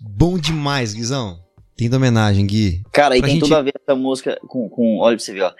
Bom 0.00 0.38
demais, 0.38 0.94
Guizão. 0.94 1.38
Tem 1.76 1.92
homenagem, 1.94 2.46
Gui. 2.46 2.82
Cara, 2.92 3.16
e 3.16 3.20
Pra 3.20 3.26
tem 3.28 3.36
gente- 3.36 3.44
tudo 3.48 3.56
a 3.56 3.62
ver 3.62 3.72
essa 3.80 3.94
música 3.96 4.38
com, 4.48 4.68
com. 4.68 4.98
Olha 4.98 5.16
pra 5.16 5.24
você 5.24 5.32
ver, 5.32 5.42
ó. 5.42 5.52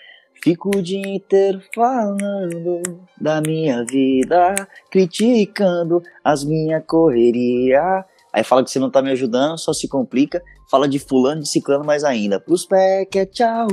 Fico 0.43 0.71
o 0.77 0.83
dia 0.83 1.03
inteiro 1.07 1.61
falando 1.75 2.83
da 3.21 3.41
minha 3.41 3.85
vida, 3.85 4.55
criticando 4.91 6.01
as 6.25 6.45
minhas 6.45 6.83
correrias. 6.87 8.05
Aí 8.33 8.45
fala 8.45 8.63
que 8.63 8.71
você 8.71 8.79
não 8.79 8.91
tá 8.91 9.03
me 9.03 9.11
ajudando, 9.11 9.59
só 9.59 9.73
se 9.73 9.89
complica. 9.89 10.41
Fala 10.71 10.89
de 10.89 10.99
fulano, 10.99 11.43
de 11.43 11.49
ciclano 11.49 11.85
mais 11.85 12.05
ainda. 12.05 12.39
Pros 12.39 12.65
pé 12.67 13.05
que 13.05 13.19
é 13.19 13.27
tchau, 13.27 13.67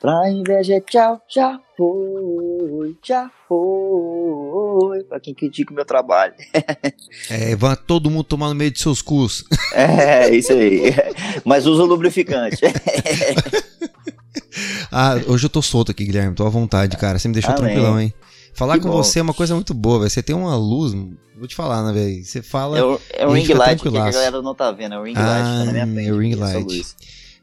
pra 0.00 0.30
inveja 0.30 0.74
é 0.74 0.80
tchau, 0.80 1.20
já 1.28 1.60
foi, 1.76 2.96
já 3.06 3.30
foi. 3.48 5.04
Pra 5.04 5.20
quem 5.20 5.34
critica 5.34 5.72
o 5.72 5.74
meu 5.76 5.84
trabalho. 5.84 6.34
É, 7.30 7.54
vai 7.56 7.76
todo 7.76 8.10
mundo 8.10 8.24
tomar 8.24 8.48
no 8.48 8.54
meio 8.54 8.70
de 8.70 8.80
seus 8.80 9.02
cus. 9.02 9.44
É, 9.74 10.30
isso 10.34 10.52
aí. 10.52 10.92
Mas 11.44 11.66
usa 11.66 11.82
o 11.82 11.86
lubrificante. 11.86 12.58
Ah, 14.90 15.14
hoje 15.28 15.46
eu 15.46 15.50
tô 15.50 15.62
solto 15.62 15.90
aqui, 15.92 16.04
Guilherme. 16.04 16.34
Tô 16.34 16.44
à 16.46 16.50
vontade, 16.50 16.96
cara. 16.96 17.18
Você 17.18 17.28
me 17.28 17.34
deixou 17.34 17.52
Amém. 17.52 17.62
tranquilão, 17.64 18.00
hein? 18.00 18.12
Falar 18.54 18.74
Que 18.74 18.80
com 18.82 18.90
bom. 18.90 18.96
você 19.02 19.20
é 19.20 19.22
uma 19.22 19.32
coisa 19.34 19.54
muito 19.54 19.72
boa, 19.72 20.00
velho. 20.00 20.10
Você 20.10 20.22
tem 20.22 20.34
uma 20.34 20.56
luz. 20.56 20.92
Vou 21.38 21.46
te 21.46 21.54
falar, 21.54 21.82
né, 21.84 21.92
velho? 21.92 22.24
Você 22.24 22.42
fala. 22.42 22.78
É 22.78 22.82
o, 22.84 23.00
é 23.14 23.26
o 23.26 23.30
ring 23.32 23.46
light 23.54 23.80
que 23.80 23.88
a 23.88 24.10
galera 24.10 24.42
não 24.42 24.54
tá 24.54 24.72
vendo. 24.72 24.94
É 24.94 24.98
o 24.98 25.04
ring 25.04 25.14
Ah, 25.16 25.22
light, 25.22 25.44
tá 25.44 25.64
na 25.72 25.72
minha 25.72 25.82
é 25.82 25.86
frente. 25.86 26.12
o 26.12 26.18
ring 26.18 26.34
light. 26.34 26.84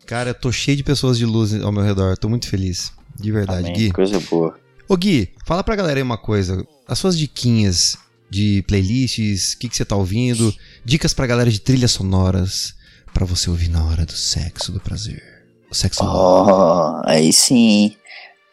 Cara, 0.07 0.29
eu 0.29 0.33
tô 0.33 0.53
cheio 0.53 0.77
de 0.77 0.83
pessoas 0.83 1.17
de 1.17 1.25
luz 1.25 1.53
ao 1.61 1.69
meu 1.69 1.83
redor. 1.83 2.17
Tô 2.17 2.29
muito 2.29 2.47
feliz. 2.47 2.93
De 3.13 3.29
verdade, 3.29 3.67
Amém, 3.67 3.73
Gui. 3.73 3.91
Coisa 3.91 4.17
boa. 4.21 4.57
Ô, 4.87 4.95
Gui, 4.95 5.33
fala 5.45 5.61
pra 5.61 5.75
galera 5.75 5.99
aí 5.99 6.03
uma 6.03 6.17
coisa. 6.17 6.65
As 6.87 6.97
suas 6.97 7.17
diquinhas 7.17 7.97
de 8.29 8.63
playlists, 8.67 9.53
o 9.53 9.59
que, 9.59 9.67
que 9.67 9.75
você 9.75 9.83
tá 9.83 9.97
ouvindo, 9.97 10.53
dicas 10.85 11.13
pra 11.13 11.27
galera 11.27 11.51
de 11.51 11.59
trilhas 11.59 11.91
sonoras 11.91 12.73
pra 13.13 13.25
você 13.25 13.49
ouvir 13.49 13.67
na 13.67 13.83
hora 13.83 14.05
do 14.05 14.13
sexo, 14.13 14.71
do 14.71 14.79
prazer. 14.79 15.21
O 15.69 15.75
sexo 15.75 16.01
Oh, 16.05 17.01
aí 17.03 17.33
sim. 17.33 17.93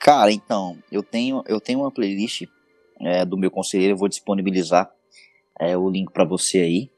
Cara, 0.01 0.33
então, 0.33 0.77
eu 0.91 1.05
tenho, 1.05 1.45
eu 1.47 1.61
tenho 1.61 1.81
uma 1.81 1.91
playlist 1.91 2.43
é, 3.01 3.25
do 3.25 3.39
meu 3.39 3.51
conselheiro, 3.51 3.93
eu 3.95 3.99
vou 3.99 4.09
disponibilizar 4.09 4.91
é, 5.61 5.77
o 5.77 5.89
link 5.89 6.13
pra 6.13 6.25
você 6.25 6.59
aí. 6.59 6.91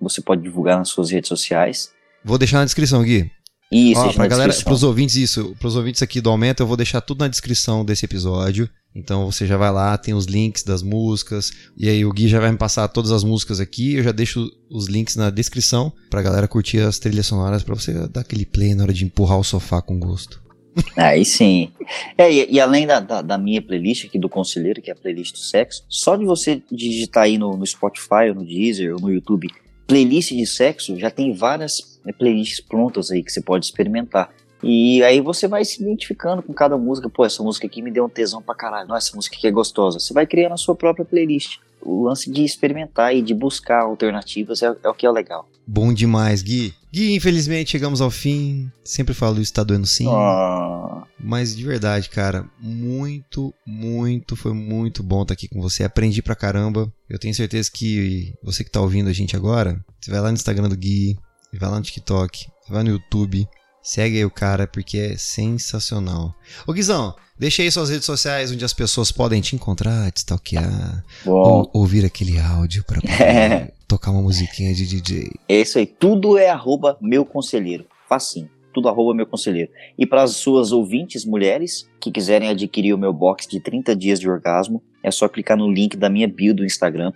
Você 0.00 0.20
pode 0.20 0.42
divulgar 0.42 0.78
nas 0.78 0.88
suas 0.88 1.10
redes 1.10 1.28
sociais. 1.28 1.92
Vou 2.24 2.38
deixar 2.38 2.58
na 2.58 2.64
descrição, 2.64 3.02
Gui. 3.02 3.30
Isso, 3.70 4.00
Ó, 4.00 4.12
pra 4.12 4.28
galera, 4.28 4.48
descrição. 4.48 4.70
pros 4.70 4.82
ouvintes, 4.82 5.16
isso, 5.16 5.56
pros 5.58 5.74
ouvintes 5.74 6.02
aqui 6.02 6.20
do 6.20 6.30
Aumento, 6.30 6.62
eu 6.62 6.66
vou 6.66 6.76
deixar 6.76 7.00
tudo 7.00 7.20
na 7.20 7.28
descrição 7.28 7.84
desse 7.84 8.04
episódio. 8.04 8.68
Então 8.94 9.30
você 9.30 9.46
já 9.46 9.56
vai 9.58 9.70
lá, 9.70 9.98
tem 9.98 10.14
os 10.14 10.24
links 10.24 10.62
das 10.62 10.82
músicas, 10.82 11.52
e 11.76 11.88
aí 11.88 12.04
o 12.04 12.12
Gui 12.12 12.28
já 12.28 12.40
vai 12.40 12.50
me 12.50 12.56
passar 12.56 12.88
todas 12.88 13.10
as 13.10 13.22
músicas 13.22 13.60
aqui, 13.60 13.94
eu 13.94 14.02
já 14.02 14.10
deixo 14.12 14.50
os 14.70 14.86
links 14.86 15.16
na 15.16 15.28
descrição 15.28 15.92
pra 16.08 16.22
galera 16.22 16.48
curtir 16.48 16.78
as 16.78 16.98
trilhas 16.98 17.26
sonoras, 17.26 17.62
pra 17.62 17.74
você 17.74 17.92
dar 18.08 18.22
aquele 18.22 18.46
play 18.46 18.74
na 18.74 18.84
hora 18.84 18.94
de 18.94 19.04
empurrar 19.04 19.38
o 19.38 19.44
sofá 19.44 19.82
com 19.82 19.98
gosto. 19.98 20.42
Aí 20.96 21.24
sim. 21.24 21.70
É, 22.16 22.32
e, 22.32 22.52
e 22.52 22.60
além 22.60 22.86
da, 22.86 23.00
da, 23.00 23.20
da 23.20 23.38
minha 23.38 23.60
playlist 23.60 24.06
aqui 24.06 24.18
do 24.18 24.28
Conselheiro, 24.28 24.80
que 24.80 24.90
é 24.90 24.92
a 24.92 24.96
playlist 24.96 25.32
do 25.32 25.38
sexo, 25.38 25.84
só 25.88 26.16
de 26.16 26.24
você 26.24 26.62
digitar 26.70 27.24
aí 27.24 27.38
no, 27.38 27.56
no 27.56 27.66
Spotify, 27.66 28.28
ou 28.28 28.34
no 28.34 28.44
Deezer, 28.44 28.94
ou 28.94 29.00
no 29.00 29.10
YouTube, 29.10 29.48
playlist 29.86 30.32
de 30.32 30.46
sexo, 30.46 30.98
já 30.98 31.10
tem 31.10 31.32
várias 31.32 31.95
playlists 32.12 32.60
prontas 32.60 33.10
aí 33.10 33.22
que 33.22 33.32
você 33.32 33.40
pode 33.40 33.66
experimentar. 33.66 34.30
E 34.62 35.02
aí 35.02 35.20
você 35.20 35.46
vai 35.46 35.64
se 35.64 35.82
identificando 35.82 36.42
com 36.42 36.52
cada 36.52 36.76
música. 36.76 37.08
Pô, 37.08 37.24
essa 37.24 37.42
música 37.42 37.66
aqui 37.66 37.82
me 37.82 37.90
deu 37.90 38.04
um 38.04 38.08
tesão 38.08 38.42
pra 38.42 38.54
caralho. 38.54 38.88
Nossa, 38.88 39.08
essa 39.08 39.16
música 39.16 39.36
aqui 39.36 39.46
é 39.46 39.50
gostosa. 39.50 39.98
Você 39.98 40.14
vai 40.14 40.26
criando 40.26 40.52
a 40.52 40.56
sua 40.56 40.74
própria 40.74 41.04
playlist. 41.04 41.58
O 41.82 42.04
lance 42.04 42.30
de 42.30 42.42
experimentar 42.42 43.14
e 43.14 43.22
de 43.22 43.32
buscar 43.32 43.82
alternativas 43.82 44.62
é, 44.62 44.74
é 44.82 44.88
o 44.88 44.94
que 44.94 45.06
é 45.06 45.10
legal. 45.10 45.48
Bom 45.66 45.92
demais, 45.92 46.42
Gui. 46.42 46.74
Gui, 46.92 47.14
infelizmente 47.14 47.70
chegamos 47.70 48.00
ao 48.00 48.10
fim. 48.10 48.70
Sempre 48.82 49.14
falo 49.14 49.40
isso, 49.40 49.52
tá 49.52 49.62
doendo 49.62 49.86
sim. 49.86 50.06
Ah, 50.08 51.04
Mas 51.20 51.54
de 51.54 51.64
verdade, 51.64 52.08
cara, 52.08 52.48
muito, 52.58 53.54
muito, 53.66 54.34
foi 54.34 54.52
muito 54.52 55.02
bom 55.02 55.22
estar 55.22 55.34
aqui 55.34 55.46
com 55.46 55.60
você. 55.60 55.84
Aprendi 55.84 56.22
pra 56.22 56.34
caramba. 56.34 56.90
Eu 57.08 57.18
tenho 57.18 57.34
certeza 57.34 57.70
que 57.72 58.32
você 58.42 58.64
que 58.64 58.70
tá 58.70 58.80
ouvindo 58.80 59.08
a 59.10 59.12
gente 59.12 59.36
agora, 59.36 59.78
você 60.00 60.10
vai 60.10 60.20
lá 60.20 60.28
no 60.28 60.34
Instagram 60.34 60.68
do 60.68 60.76
Gui, 60.76 61.16
vai 61.58 61.70
lá 61.70 61.76
no 61.76 61.82
TikTok, 61.82 62.46
vai 62.68 62.82
no 62.82 62.90
YouTube, 62.90 63.48
segue 63.82 64.16
aí 64.16 64.24
o 64.24 64.30
cara 64.30 64.66
porque 64.66 64.98
é 64.98 65.16
sensacional. 65.16 66.34
Ô 66.66 66.72
Guizão, 66.72 67.14
deixa 67.38 67.62
aí 67.62 67.70
suas 67.70 67.88
redes 67.88 68.04
sociais 68.04 68.50
onde 68.50 68.64
as 68.64 68.72
pessoas 68.72 69.12
podem 69.12 69.40
te 69.40 69.54
encontrar, 69.54 70.10
te 70.10 70.18
stalkear, 70.18 71.04
ou 71.24 71.70
ouvir 71.72 72.04
aquele 72.04 72.38
áudio 72.38 72.84
pra 72.84 73.00
poder 73.00 73.72
tocar 73.86 74.10
uma 74.10 74.22
musiquinha 74.22 74.74
de 74.74 74.86
DJ. 74.86 75.30
É 75.48 75.60
isso 75.60 75.78
aí, 75.78 75.86
tudo 75.86 76.36
é 76.36 76.48
arroba 76.48 76.98
meu 77.00 77.24
conselheiro. 77.24 77.86
Facinho, 78.08 78.50
tudo 78.74 78.88
arroba 78.88 79.14
meu 79.14 79.26
conselheiro. 79.26 79.70
E 79.96 80.04
para 80.04 80.22
as 80.22 80.32
suas 80.32 80.72
ouvintes 80.72 81.24
mulheres 81.24 81.88
que 82.00 82.10
quiserem 82.10 82.48
adquirir 82.48 82.92
o 82.92 82.98
meu 82.98 83.12
box 83.12 83.46
de 83.46 83.60
30 83.60 83.94
dias 83.94 84.18
de 84.18 84.28
orgasmo, 84.28 84.82
é 85.02 85.10
só 85.10 85.28
clicar 85.28 85.56
no 85.56 85.70
link 85.70 85.96
da 85.96 86.10
minha 86.10 86.26
bio 86.26 86.54
do 86.54 86.64
Instagram. 86.64 87.12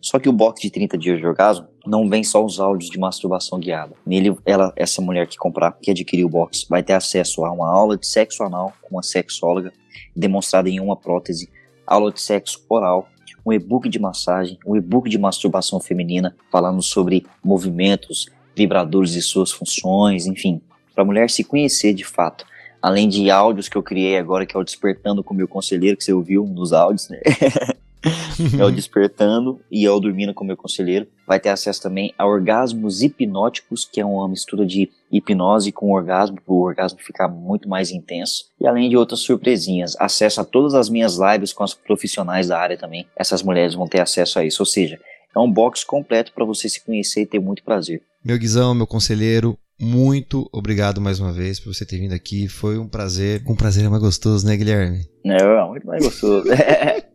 Só 0.00 0.18
que 0.18 0.28
o 0.28 0.32
box 0.32 0.60
de 0.60 0.70
30 0.70 0.98
dias 0.98 1.18
de 1.18 1.26
orgasmo 1.26 1.68
não 1.86 2.08
vem 2.08 2.22
só 2.22 2.44
os 2.44 2.60
áudios 2.60 2.90
de 2.90 2.98
masturbação 2.98 3.58
guiada. 3.58 3.94
Nele, 4.06 4.36
ela, 4.44 4.72
essa 4.76 5.02
mulher 5.02 5.26
que 5.26 5.36
comprar, 5.36 5.72
que 5.72 5.90
adquirir 5.90 6.24
o 6.24 6.28
box, 6.28 6.66
vai 6.68 6.82
ter 6.82 6.92
acesso 6.92 7.44
a 7.44 7.50
uma 7.50 7.68
aula 7.68 7.96
de 7.96 8.06
sexo 8.06 8.42
anal 8.42 8.72
com 8.82 8.96
uma 8.96 9.02
sexóloga, 9.02 9.72
demonstrada 10.14 10.68
em 10.68 10.80
uma 10.80 10.96
prótese, 10.96 11.50
aula 11.86 12.12
de 12.12 12.20
sexo 12.20 12.64
oral, 12.68 13.08
um 13.44 13.52
e-book 13.52 13.88
de 13.88 13.98
massagem, 13.98 14.58
um 14.64 14.76
e-book 14.76 15.08
de 15.10 15.18
masturbação 15.18 15.80
feminina, 15.80 16.36
falando 16.50 16.80
sobre 16.80 17.26
movimentos, 17.42 18.26
vibradores 18.54 19.14
e 19.14 19.22
suas 19.22 19.50
funções, 19.50 20.26
enfim, 20.26 20.60
para 20.94 21.02
a 21.02 21.06
mulher 21.06 21.28
se 21.28 21.42
conhecer 21.42 21.92
de 21.92 22.04
fato. 22.04 22.46
Além 22.80 23.08
de 23.08 23.30
áudios 23.30 23.68
que 23.68 23.76
eu 23.76 23.82
criei 23.82 24.16
agora, 24.16 24.46
que 24.46 24.56
é 24.56 24.60
o 24.60 24.64
Despertando 24.64 25.22
com 25.22 25.34
o 25.34 25.36
meu 25.36 25.48
conselheiro, 25.48 25.96
que 25.96 26.04
você 26.04 26.12
ouviu 26.12 26.44
nos 26.44 26.72
áudios, 26.72 27.08
né? 27.08 27.20
é 28.58 28.64
o 28.64 28.70
Despertando 28.70 29.60
e 29.70 29.86
é 29.86 29.90
o 29.90 30.00
Dormindo 30.00 30.34
com 30.34 30.44
o 30.44 30.46
meu 30.46 30.56
conselheiro. 30.56 31.06
Vai 31.26 31.38
ter 31.38 31.48
acesso 31.48 31.82
também 31.82 32.12
a 32.18 32.26
orgasmos 32.26 33.02
hipnóticos, 33.02 33.84
que 33.84 34.00
é 34.00 34.04
uma 34.04 34.28
mistura 34.28 34.66
de 34.66 34.90
hipnose 35.10 35.72
com 35.72 35.92
orgasmo, 35.92 36.40
para 36.40 36.52
o 36.52 36.60
orgasmo 36.60 36.98
ficar 36.98 37.28
muito 37.28 37.68
mais 37.68 37.90
intenso. 37.90 38.44
E 38.60 38.66
além 38.66 38.88
de 38.88 38.96
outras 38.96 39.20
surpresinhas, 39.20 39.96
acesso 39.98 40.40
a 40.40 40.44
todas 40.44 40.74
as 40.74 40.88
minhas 40.88 41.16
lives 41.16 41.52
com 41.52 41.62
as 41.62 41.74
profissionais 41.74 42.48
da 42.48 42.58
área 42.58 42.76
também. 42.76 43.06
Essas 43.16 43.42
mulheres 43.42 43.74
vão 43.74 43.86
ter 43.86 44.00
acesso 44.00 44.38
a 44.38 44.44
isso. 44.44 44.62
Ou 44.62 44.66
seja, 44.66 44.98
é 45.34 45.38
um 45.38 45.50
box 45.50 45.84
completo 45.84 46.32
para 46.32 46.44
você 46.44 46.68
se 46.68 46.84
conhecer 46.84 47.22
e 47.22 47.26
ter 47.26 47.40
muito 47.40 47.62
prazer. 47.62 48.02
Meu 48.24 48.38
Guizão, 48.38 48.74
meu 48.74 48.86
conselheiro, 48.86 49.58
muito 49.80 50.48
obrigado 50.52 51.00
mais 51.00 51.18
uma 51.18 51.32
vez 51.32 51.58
por 51.58 51.74
você 51.74 51.84
ter 51.84 51.98
vindo 51.98 52.14
aqui. 52.14 52.46
Foi 52.46 52.78
um 52.78 52.86
prazer. 52.86 53.42
Um 53.48 53.56
prazer 53.56 53.84
é 53.84 53.88
mais 53.88 54.02
gostoso, 54.02 54.46
né, 54.46 54.56
Guilherme? 54.56 55.00
É, 55.24 55.64
muito 55.66 55.86
mais 55.86 56.04
gostoso. 56.04 56.48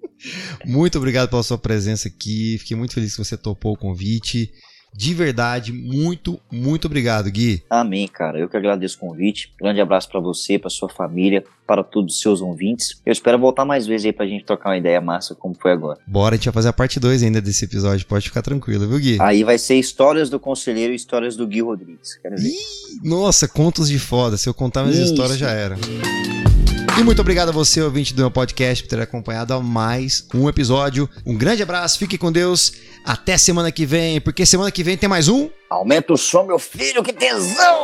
Muito 0.65 0.97
obrigado 0.97 1.29
pela 1.29 1.43
sua 1.43 1.57
presença 1.57 2.07
aqui. 2.07 2.57
Fiquei 2.59 2.77
muito 2.77 2.93
feliz 2.93 3.15
que 3.15 3.23
você 3.23 3.37
topou 3.37 3.73
o 3.73 3.77
convite. 3.77 4.51
De 4.97 5.13
verdade, 5.13 5.71
muito, 5.71 6.39
muito 6.51 6.85
obrigado, 6.85 7.29
Gui. 7.29 7.61
Amém, 7.69 8.07
cara. 8.07 8.39
Eu 8.39 8.49
que 8.49 8.57
agradeço 8.57 8.97
o 8.97 8.99
convite. 9.01 9.53
Grande 9.59 9.79
abraço 9.79 10.09
para 10.09 10.19
você, 10.19 10.57
para 10.57 10.71
sua 10.71 10.89
família, 10.89 11.43
para 11.67 11.83
todos 11.83 12.15
os 12.15 12.21
seus 12.21 12.41
ouvintes. 12.41 12.99
Eu 13.05 13.11
espero 13.11 13.37
voltar 13.37 13.63
mais 13.63 13.85
vezes 13.85 14.07
aí 14.07 14.13
pra 14.13 14.25
gente 14.25 14.43
trocar 14.43 14.69
uma 14.69 14.77
ideia 14.77 14.99
massa 14.99 15.35
como 15.35 15.53
foi 15.53 15.71
agora. 15.71 15.99
Bora, 16.07 16.33
a 16.33 16.37
gente 16.37 16.45
vai 16.45 16.53
fazer 16.53 16.69
a 16.69 16.73
parte 16.73 16.99
2 16.99 17.21
ainda 17.21 17.39
desse 17.39 17.65
episódio. 17.65 18.07
Pode 18.07 18.27
ficar 18.27 18.41
tranquilo, 18.41 18.87
viu, 18.87 18.97
Gui? 18.97 19.17
Aí 19.21 19.43
vai 19.43 19.59
ser 19.59 19.75
histórias 19.75 20.31
do 20.31 20.39
conselheiro 20.39 20.93
e 20.93 20.95
histórias 20.95 21.35
do 21.35 21.45
Gui 21.45 21.61
Rodrigues. 21.61 22.15
Quero 22.19 22.35
ver. 22.35 22.51
Nossa, 23.03 23.47
contos 23.47 23.89
de 23.89 23.99
foda. 23.99 24.35
Se 24.35 24.49
eu 24.49 24.53
contar 24.53 24.81
minhas 24.81 24.97
Isso. 24.97 25.13
histórias, 25.13 25.37
já 25.37 25.51
era. 25.51 25.77
E 26.99 27.03
muito 27.03 27.21
obrigado 27.21 27.49
a 27.49 27.51
você, 27.51 27.79
ouvinte 27.79 28.11
do 28.11 28.23
meu 28.23 28.31
podcast, 28.31 28.83
por 28.83 28.89
ter 28.89 28.99
acompanhado 28.99 29.53
a 29.53 29.61
mais 29.61 30.27
um 30.33 30.49
episódio. 30.49 31.07
Um 31.23 31.37
grande 31.37 31.61
abraço, 31.61 31.99
fique 31.99 32.17
com 32.17 32.31
Deus. 32.31 32.73
Até 33.05 33.37
semana 33.37 33.71
que 33.71 33.85
vem, 33.85 34.19
porque 34.19 34.47
semana 34.47 34.71
que 34.71 34.83
vem 34.83 34.97
tem 34.97 35.07
mais 35.07 35.27
um. 35.27 35.47
Aumenta 35.69 36.13
o 36.13 36.17
som, 36.17 36.43
meu 36.43 36.57
filho, 36.57 37.03
que 37.03 37.13
tesão! 37.13 37.83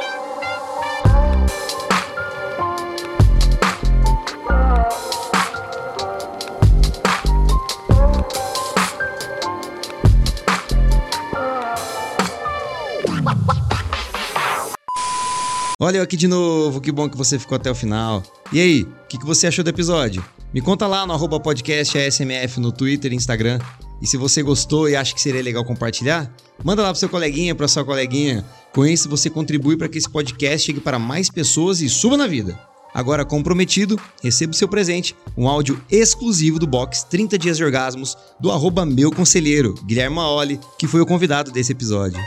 Olha 15.79 15.97
eu 15.97 16.03
aqui 16.03 16.17
de 16.17 16.27
novo, 16.27 16.81
que 16.81 16.91
bom 16.91 17.07
que 17.07 17.17
você 17.17 17.37
ficou 17.37 17.57
até 17.57 17.69
o 17.69 17.75
final. 17.75 18.23
E 18.53 18.61
aí, 18.61 18.83
o 18.83 19.07
que, 19.09 19.17
que 19.17 19.25
você 19.25 19.47
achou 19.47 19.63
do 19.63 19.71
episódio? 19.71 20.23
Me 20.53 20.61
conta 20.61 20.85
lá 20.85 21.07
no 21.07 21.13
arroba 21.13 21.39
podcast 21.39 21.97
ASMF 21.97 22.59
no 22.59 22.71
Twitter 22.71 23.11
e 23.11 23.15
Instagram. 23.15 23.57
E 23.99 24.05
se 24.05 24.15
você 24.15 24.43
gostou 24.43 24.87
e 24.87 24.95
acha 24.95 25.11
que 25.15 25.19
seria 25.19 25.41
legal 25.41 25.65
compartilhar, 25.65 26.31
manda 26.63 26.83
lá 26.83 26.89
pro 26.89 26.99
seu 26.99 27.09
coleguinha, 27.09 27.55
pra 27.55 27.67
sua 27.67 27.83
coleguinha. 27.83 28.45
Com 28.71 28.85
isso 28.85 29.09
você 29.09 29.27
contribui 29.27 29.75
para 29.75 29.89
que 29.89 29.97
esse 29.97 30.07
podcast 30.07 30.67
chegue 30.67 30.79
para 30.79 30.99
mais 30.99 31.31
pessoas 31.31 31.81
e 31.81 31.89
suba 31.89 32.15
na 32.15 32.27
vida. 32.27 32.55
Agora 32.93 33.25
comprometido, 33.25 33.99
receba 34.21 34.51
o 34.51 34.55
seu 34.55 34.67
presente, 34.67 35.15
um 35.35 35.47
áudio 35.47 35.81
exclusivo 35.89 36.59
do 36.59 36.67
box 36.67 37.05
30 37.09 37.39
dias 37.39 37.57
de 37.57 37.63
orgasmos 37.63 38.15
do 38.39 38.51
arroba 38.51 38.85
meu 38.85 39.09
conselheiro, 39.11 39.73
Guilherme 39.83 40.17
Maoli, 40.17 40.59
que 40.77 40.85
foi 40.85 41.01
o 41.01 41.07
convidado 41.07 41.51
desse 41.51 41.71
episódio. 41.71 42.21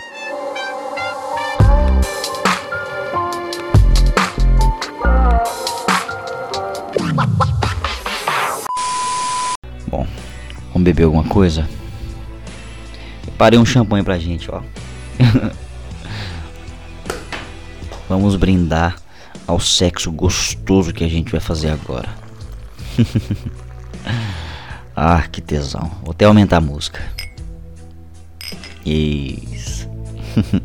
Vamos 10.76 10.84
beber 10.84 11.04
alguma 11.04 11.24
coisa? 11.24 11.66
Parei 13.38 13.58
um 13.58 13.64
champanhe 13.64 14.04
pra 14.04 14.18
gente, 14.18 14.50
ó. 14.50 14.60
vamos 18.06 18.36
brindar 18.36 18.96
ao 19.46 19.58
sexo 19.58 20.12
gostoso 20.12 20.92
que 20.92 21.02
a 21.02 21.08
gente 21.08 21.32
vai 21.32 21.40
fazer 21.40 21.70
agora. 21.70 22.10
ah, 24.94 25.22
que 25.22 25.40
tesão. 25.40 25.90
Vou 26.02 26.10
até 26.10 26.26
aumentar 26.26 26.58
a 26.58 26.60
música. 26.60 27.02
Isso. 28.84 29.88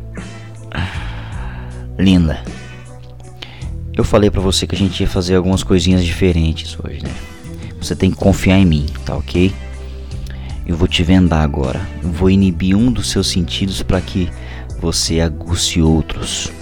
Linda. 1.98 2.44
Eu 3.94 4.04
falei 4.04 4.30
para 4.30 4.42
você 4.42 4.66
que 4.66 4.74
a 4.74 4.78
gente 4.78 5.00
ia 5.00 5.08
fazer 5.08 5.36
algumas 5.36 5.62
coisinhas 5.62 6.04
diferentes 6.04 6.76
hoje, 6.78 7.02
né? 7.02 7.14
Você 7.80 7.96
tem 7.96 8.10
que 8.10 8.16
confiar 8.16 8.58
em 8.58 8.66
mim, 8.66 8.86
tá 9.04 9.16
ok? 9.16 9.52
Eu 10.66 10.76
vou 10.76 10.88
te 10.88 11.02
vendar 11.02 11.42
agora. 11.42 11.80
Vou 12.02 12.30
inibir 12.30 12.76
um 12.76 12.90
dos 12.90 13.10
seus 13.10 13.28
sentidos 13.28 13.82
para 13.82 14.00
que 14.00 14.30
você 14.80 15.20
aguce 15.20 15.80
outros 15.80 16.52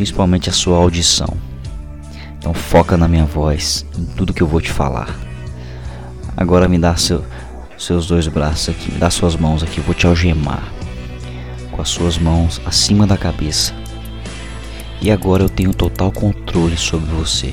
principalmente 0.00 0.48
a 0.48 0.52
sua 0.52 0.78
audição. 0.78 1.28
Então 2.38 2.54
foca 2.54 2.96
na 2.96 3.06
minha 3.06 3.26
voz, 3.26 3.84
em 3.98 4.06
tudo 4.06 4.32
que 4.32 4.42
eu 4.42 4.46
vou 4.46 4.58
te 4.58 4.72
falar. 4.72 5.14
Agora 6.34 6.66
me 6.66 6.78
dá 6.78 6.96
seu, 6.96 7.22
seus 7.76 8.06
dois 8.06 8.26
braços 8.26 8.70
aqui, 8.70 8.90
me 8.90 8.98
dá 8.98 9.10
suas 9.10 9.36
mãos 9.36 9.62
aqui, 9.62 9.76
eu 9.76 9.84
vou 9.84 9.94
te 9.94 10.06
algemar 10.06 10.62
com 11.70 11.82
as 11.82 11.90
suas 11.90 12.16
mãos 12.16 12.58
acima 12.64 13.06
da 13.06 13.18
cabeça. 13.18 13.74
E 15.02 15.10
agora 15.10 15.42
eu 15.42 15.50
tenho 15.50 15.74
total 15.74 16.10
controle 16.10 16.78
sobre 16.78 17.10
você. 17.10 17.52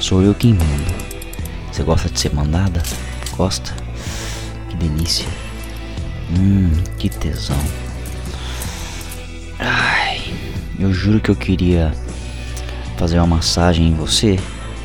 Sou 0.00 0.20
eu 0.20 0.34
quem 0.34 0.54
manda. 0.54 1.08
Você 1.70 1.84
gosta 1.84 2.08
de 2.08 2.18
ser 2.18 2.34
mandada? 2.34 2.82
Gosta? 3.36 3.87
Delícia. 4.78 5.26
Hum, 6.30 6.70
que 6.98 7.08
tesão. 7.08 7.58
Ai. 9.58 10.22
Eu 10.78 10.92
juro 10.92 11.20
que 11.20 11.28
eu 11.28 11.34
queria 11.34 11.92
fazer 12.96 13.18
uma 13.18 13.26
massagem 13.26 13.88
em 13.88 13.94
você, 13.94 14.38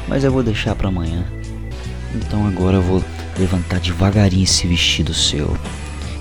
mas 0.08 0.24
eu 0.24 0.32
vou 0.32 0.41
deixar 0.41 0.74
para 0.76 0.88
amanhã. 0.88 1.24
Então 2.16 2.48
agora 2.48 2.78
eu 2.78 2.82
vou 2.82 3.04
levantar 3.38 3.80
devagarinho 3.80 4.44
esse 4.44 4.66
vestido 4.66 5.14
seu. 5.14 5.56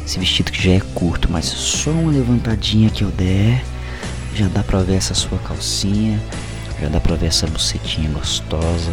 Esse 0.05 0.19
vestido 0.19 0.53
que 0.53 0.63
já 0.63 0.73
é 0.73 0.81
curto, 0.95 1.31
mas 1.31 1.47
só 1.47 1.91
uma 1.91 2.13
levantadinha 2.13 2.91
que 2.91 3.03
eu 3.03 3.11
der, 3.11 3.65
já 4.35 4.47
dá 4.49 4.63
pra 4.63 4.81
ver 4.81 4.97
essa 4.97 5.15
sua 5.15 5.39
calcinha, 5.39 6.21
já 6.79 6.89
dá 6.89 7.01
pra 7.01 7.15
ver 7.15 7.27
essa 7.27 7.47
bucetinha 7.47 8.11
gostosa. 8.11 8.93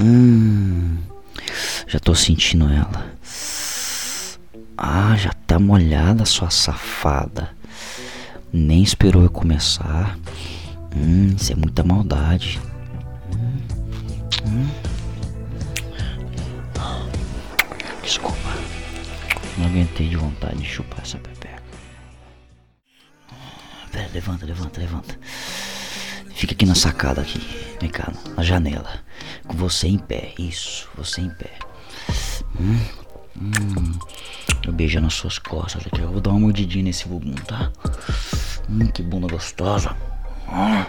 Hum, 0.00 0.98
já 1.88 1.98
tô 1.98 2.14
sentindo 2.14 2.68
ela. 2.68 3.18
Ah, 4.82 5.14
já 5.14 5.30
tá 5.46 5.58
molhada, 5.58 6.24
sua 6.24 6.48
safada. 6.48 7.54
Nem 8.50 8.82
esperou 8.82 9.22
eu 9.22 9.30
começar. 9.30 10.18
Hum, 10.96 11.34
isso 11.36 11.52
é 11.52 11.54
muita 11.54 11.84
maldade. 11.84 12.58
Hum, 13.36 13.58
hum. 14.46 14.70
Desculpa. 18.02 18.38
Não 19.58 19.66
aguentei 19.66 20.08
de 20.08 20.16
vontade 20.16 20.56
de 20.56 20.64
chupar 20.66 21.02
essa 21.02 21.18
pepeca. 21.18 21.62
Pera, 23.92 24.08
levanta, 24.14 24.46
levanta, 24.46 24.80
levanta. 24.80 25.18
Fica 26.34 26.54
aqui 26.54 26.64
na 26.64 26.74
sacada 26.74 27.20
aqui. 27.20 27.38
Vem 27.78 27.90
cá, 27.90 28.10
na 28.34 28.42
janela. 28.42 29.00
Com 29.46 29.58
você 29.58 29.88
em 29.88 29.98
pé. 29.98 30.32
Isso, 30.38 30.88
você 30.96 31.20
em 31.20 31.28
pé. 31.28 31.50
Hum, 32.58 32.80
hum. 33.40 33.98
Eu 34.66 34.72
beijo 34.72 35.00
nas 35.00 35.14
suas 35.14 35.38
costas 35.38 35.86
aqui. 35.86 36.00
Eu 36.00 36.10
vou 36.10 36.20
dar 36.20 36.30
uma 36.30 36.40
mordidinha 36.40 36.84
nesse 36.84 37.08
bumbum, 37.08 37.34
tá? 37.34 37.70
Hum, 38.68 38.86
que 38.86 39.02
bunda 39.02 39.26
gostosa. 39.26 39.96
Hum. 40.48 40.84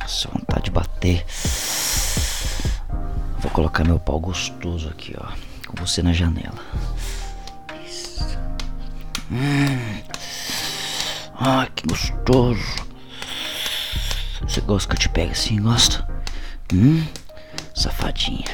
Nossa, 0.00 0.28
vontade 0.28 0.64
de 0.64 0.70
bater. 0.70 1.24
Vou 3.40 3.50
colocar 3.52 3.84
meu 3.84 3.98
pau 3.98 4.18
gostoso 4.20 4.88
aqui, 4.88 5.14
ó. 5.18 5.32
Com 5.66 5.76
você 5.84 6.02
na 6.02 6.12
janela. 6.12 6.58
Isso. 7.86 8.24
Hum. 9.30 10.02
Ai, 11.34 11.68
que 11.74 11.86
gostoso. 11.86 12.88
Você 14.42 14.60
gosta 14.60 14.88
que 14.88 14.94
eu 14.96 15.00
te 15.00 15.08
pegue 15.08 15.32
assim, 15.32 15.60
gosta? 15.60 16.06
Hum? 16.72 17.04
Safadinha. 17.74 18.44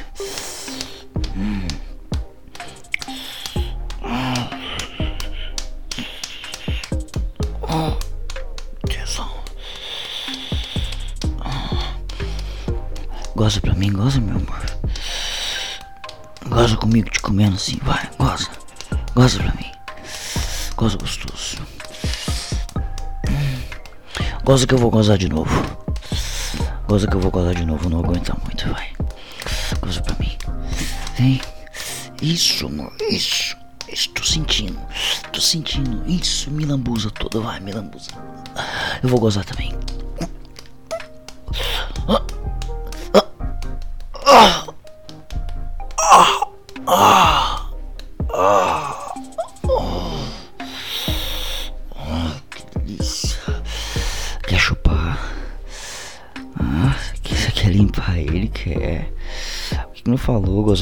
Goza 13.35 13.59
pra 13.59 13.73
mim, 13.73 13.91
goza, 13.91 14.21
meu 14.21 14.37
amor. 14.37 14.65
Goza 16.47 16.77
comigo 16.77 17.09
te 17.09 17.19
comendo 17.19 17.55
assim, 17.57 17.77
vai, 17.83 18.09
goza. 18.17 18.49
Goza 19.13 19.37
pra 19.39 19.51
mim. 19.51 19.71
Goza 20.77 20.97
gostoso. 20.97 21.57
Goza 24.43 24.65
que 24.65 24.73
eu 24.73 24.77
vou 24.77 24.89
gozar 24.89 25.17
de 25.17 25.27
novo. 25.27 25.51
Goza 26.87 27.07
que 27.07 27.15
eu 27.15 27.19
vou 27.19 27.29
gozar 27.29 27.53
de 27.55 27.65
novo, 27.65 27.89
não 27.89 27.99
aguenta 27.99 28.35
muito, 28.45 28.69
vai. 28.69 28.84
Mim. 31.19 31.39
Vem. 31.39 31.41
Isso, 32.21 32.65
amor, 32.67 32.93
isso. 33.09 33.55
Isso, 33.91 34.09
tô 34.09 34.23
sentindo. 34.23 34.79
Tô 35.31 35.39
sentindo. 35.39 36.03
Isso, 36.09 36.49
me 36.49 36.65
lambuza 36.65 37.11
toda, 37.11 37.39
vai, 37.39 37.59
me 37.59 37.71
lambuza. 37.71 38.09
Eu 39.03 39.09
vou 39.09 39.19
gozar 39.19 39.45
também. 39.45 39.74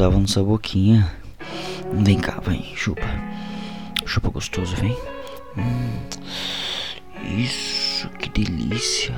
Falou? 0.04 0.12
Gozava 0.12 0.20
nessa 0.20 0.44
boquinha. 0.44 1.12
Vem 1.94 2.20
cá, 2.20 2.40
vem, 2.42 2.76
chupa. 2.76 3.08
Chupa 4.06 4.30
gostoso, 4.30 4.76
vem. 4.76 4.98
Hum, 5.58 6.00
isso, 7.38 8.10
que 8.20 8.30
delícia. 8.30 9.16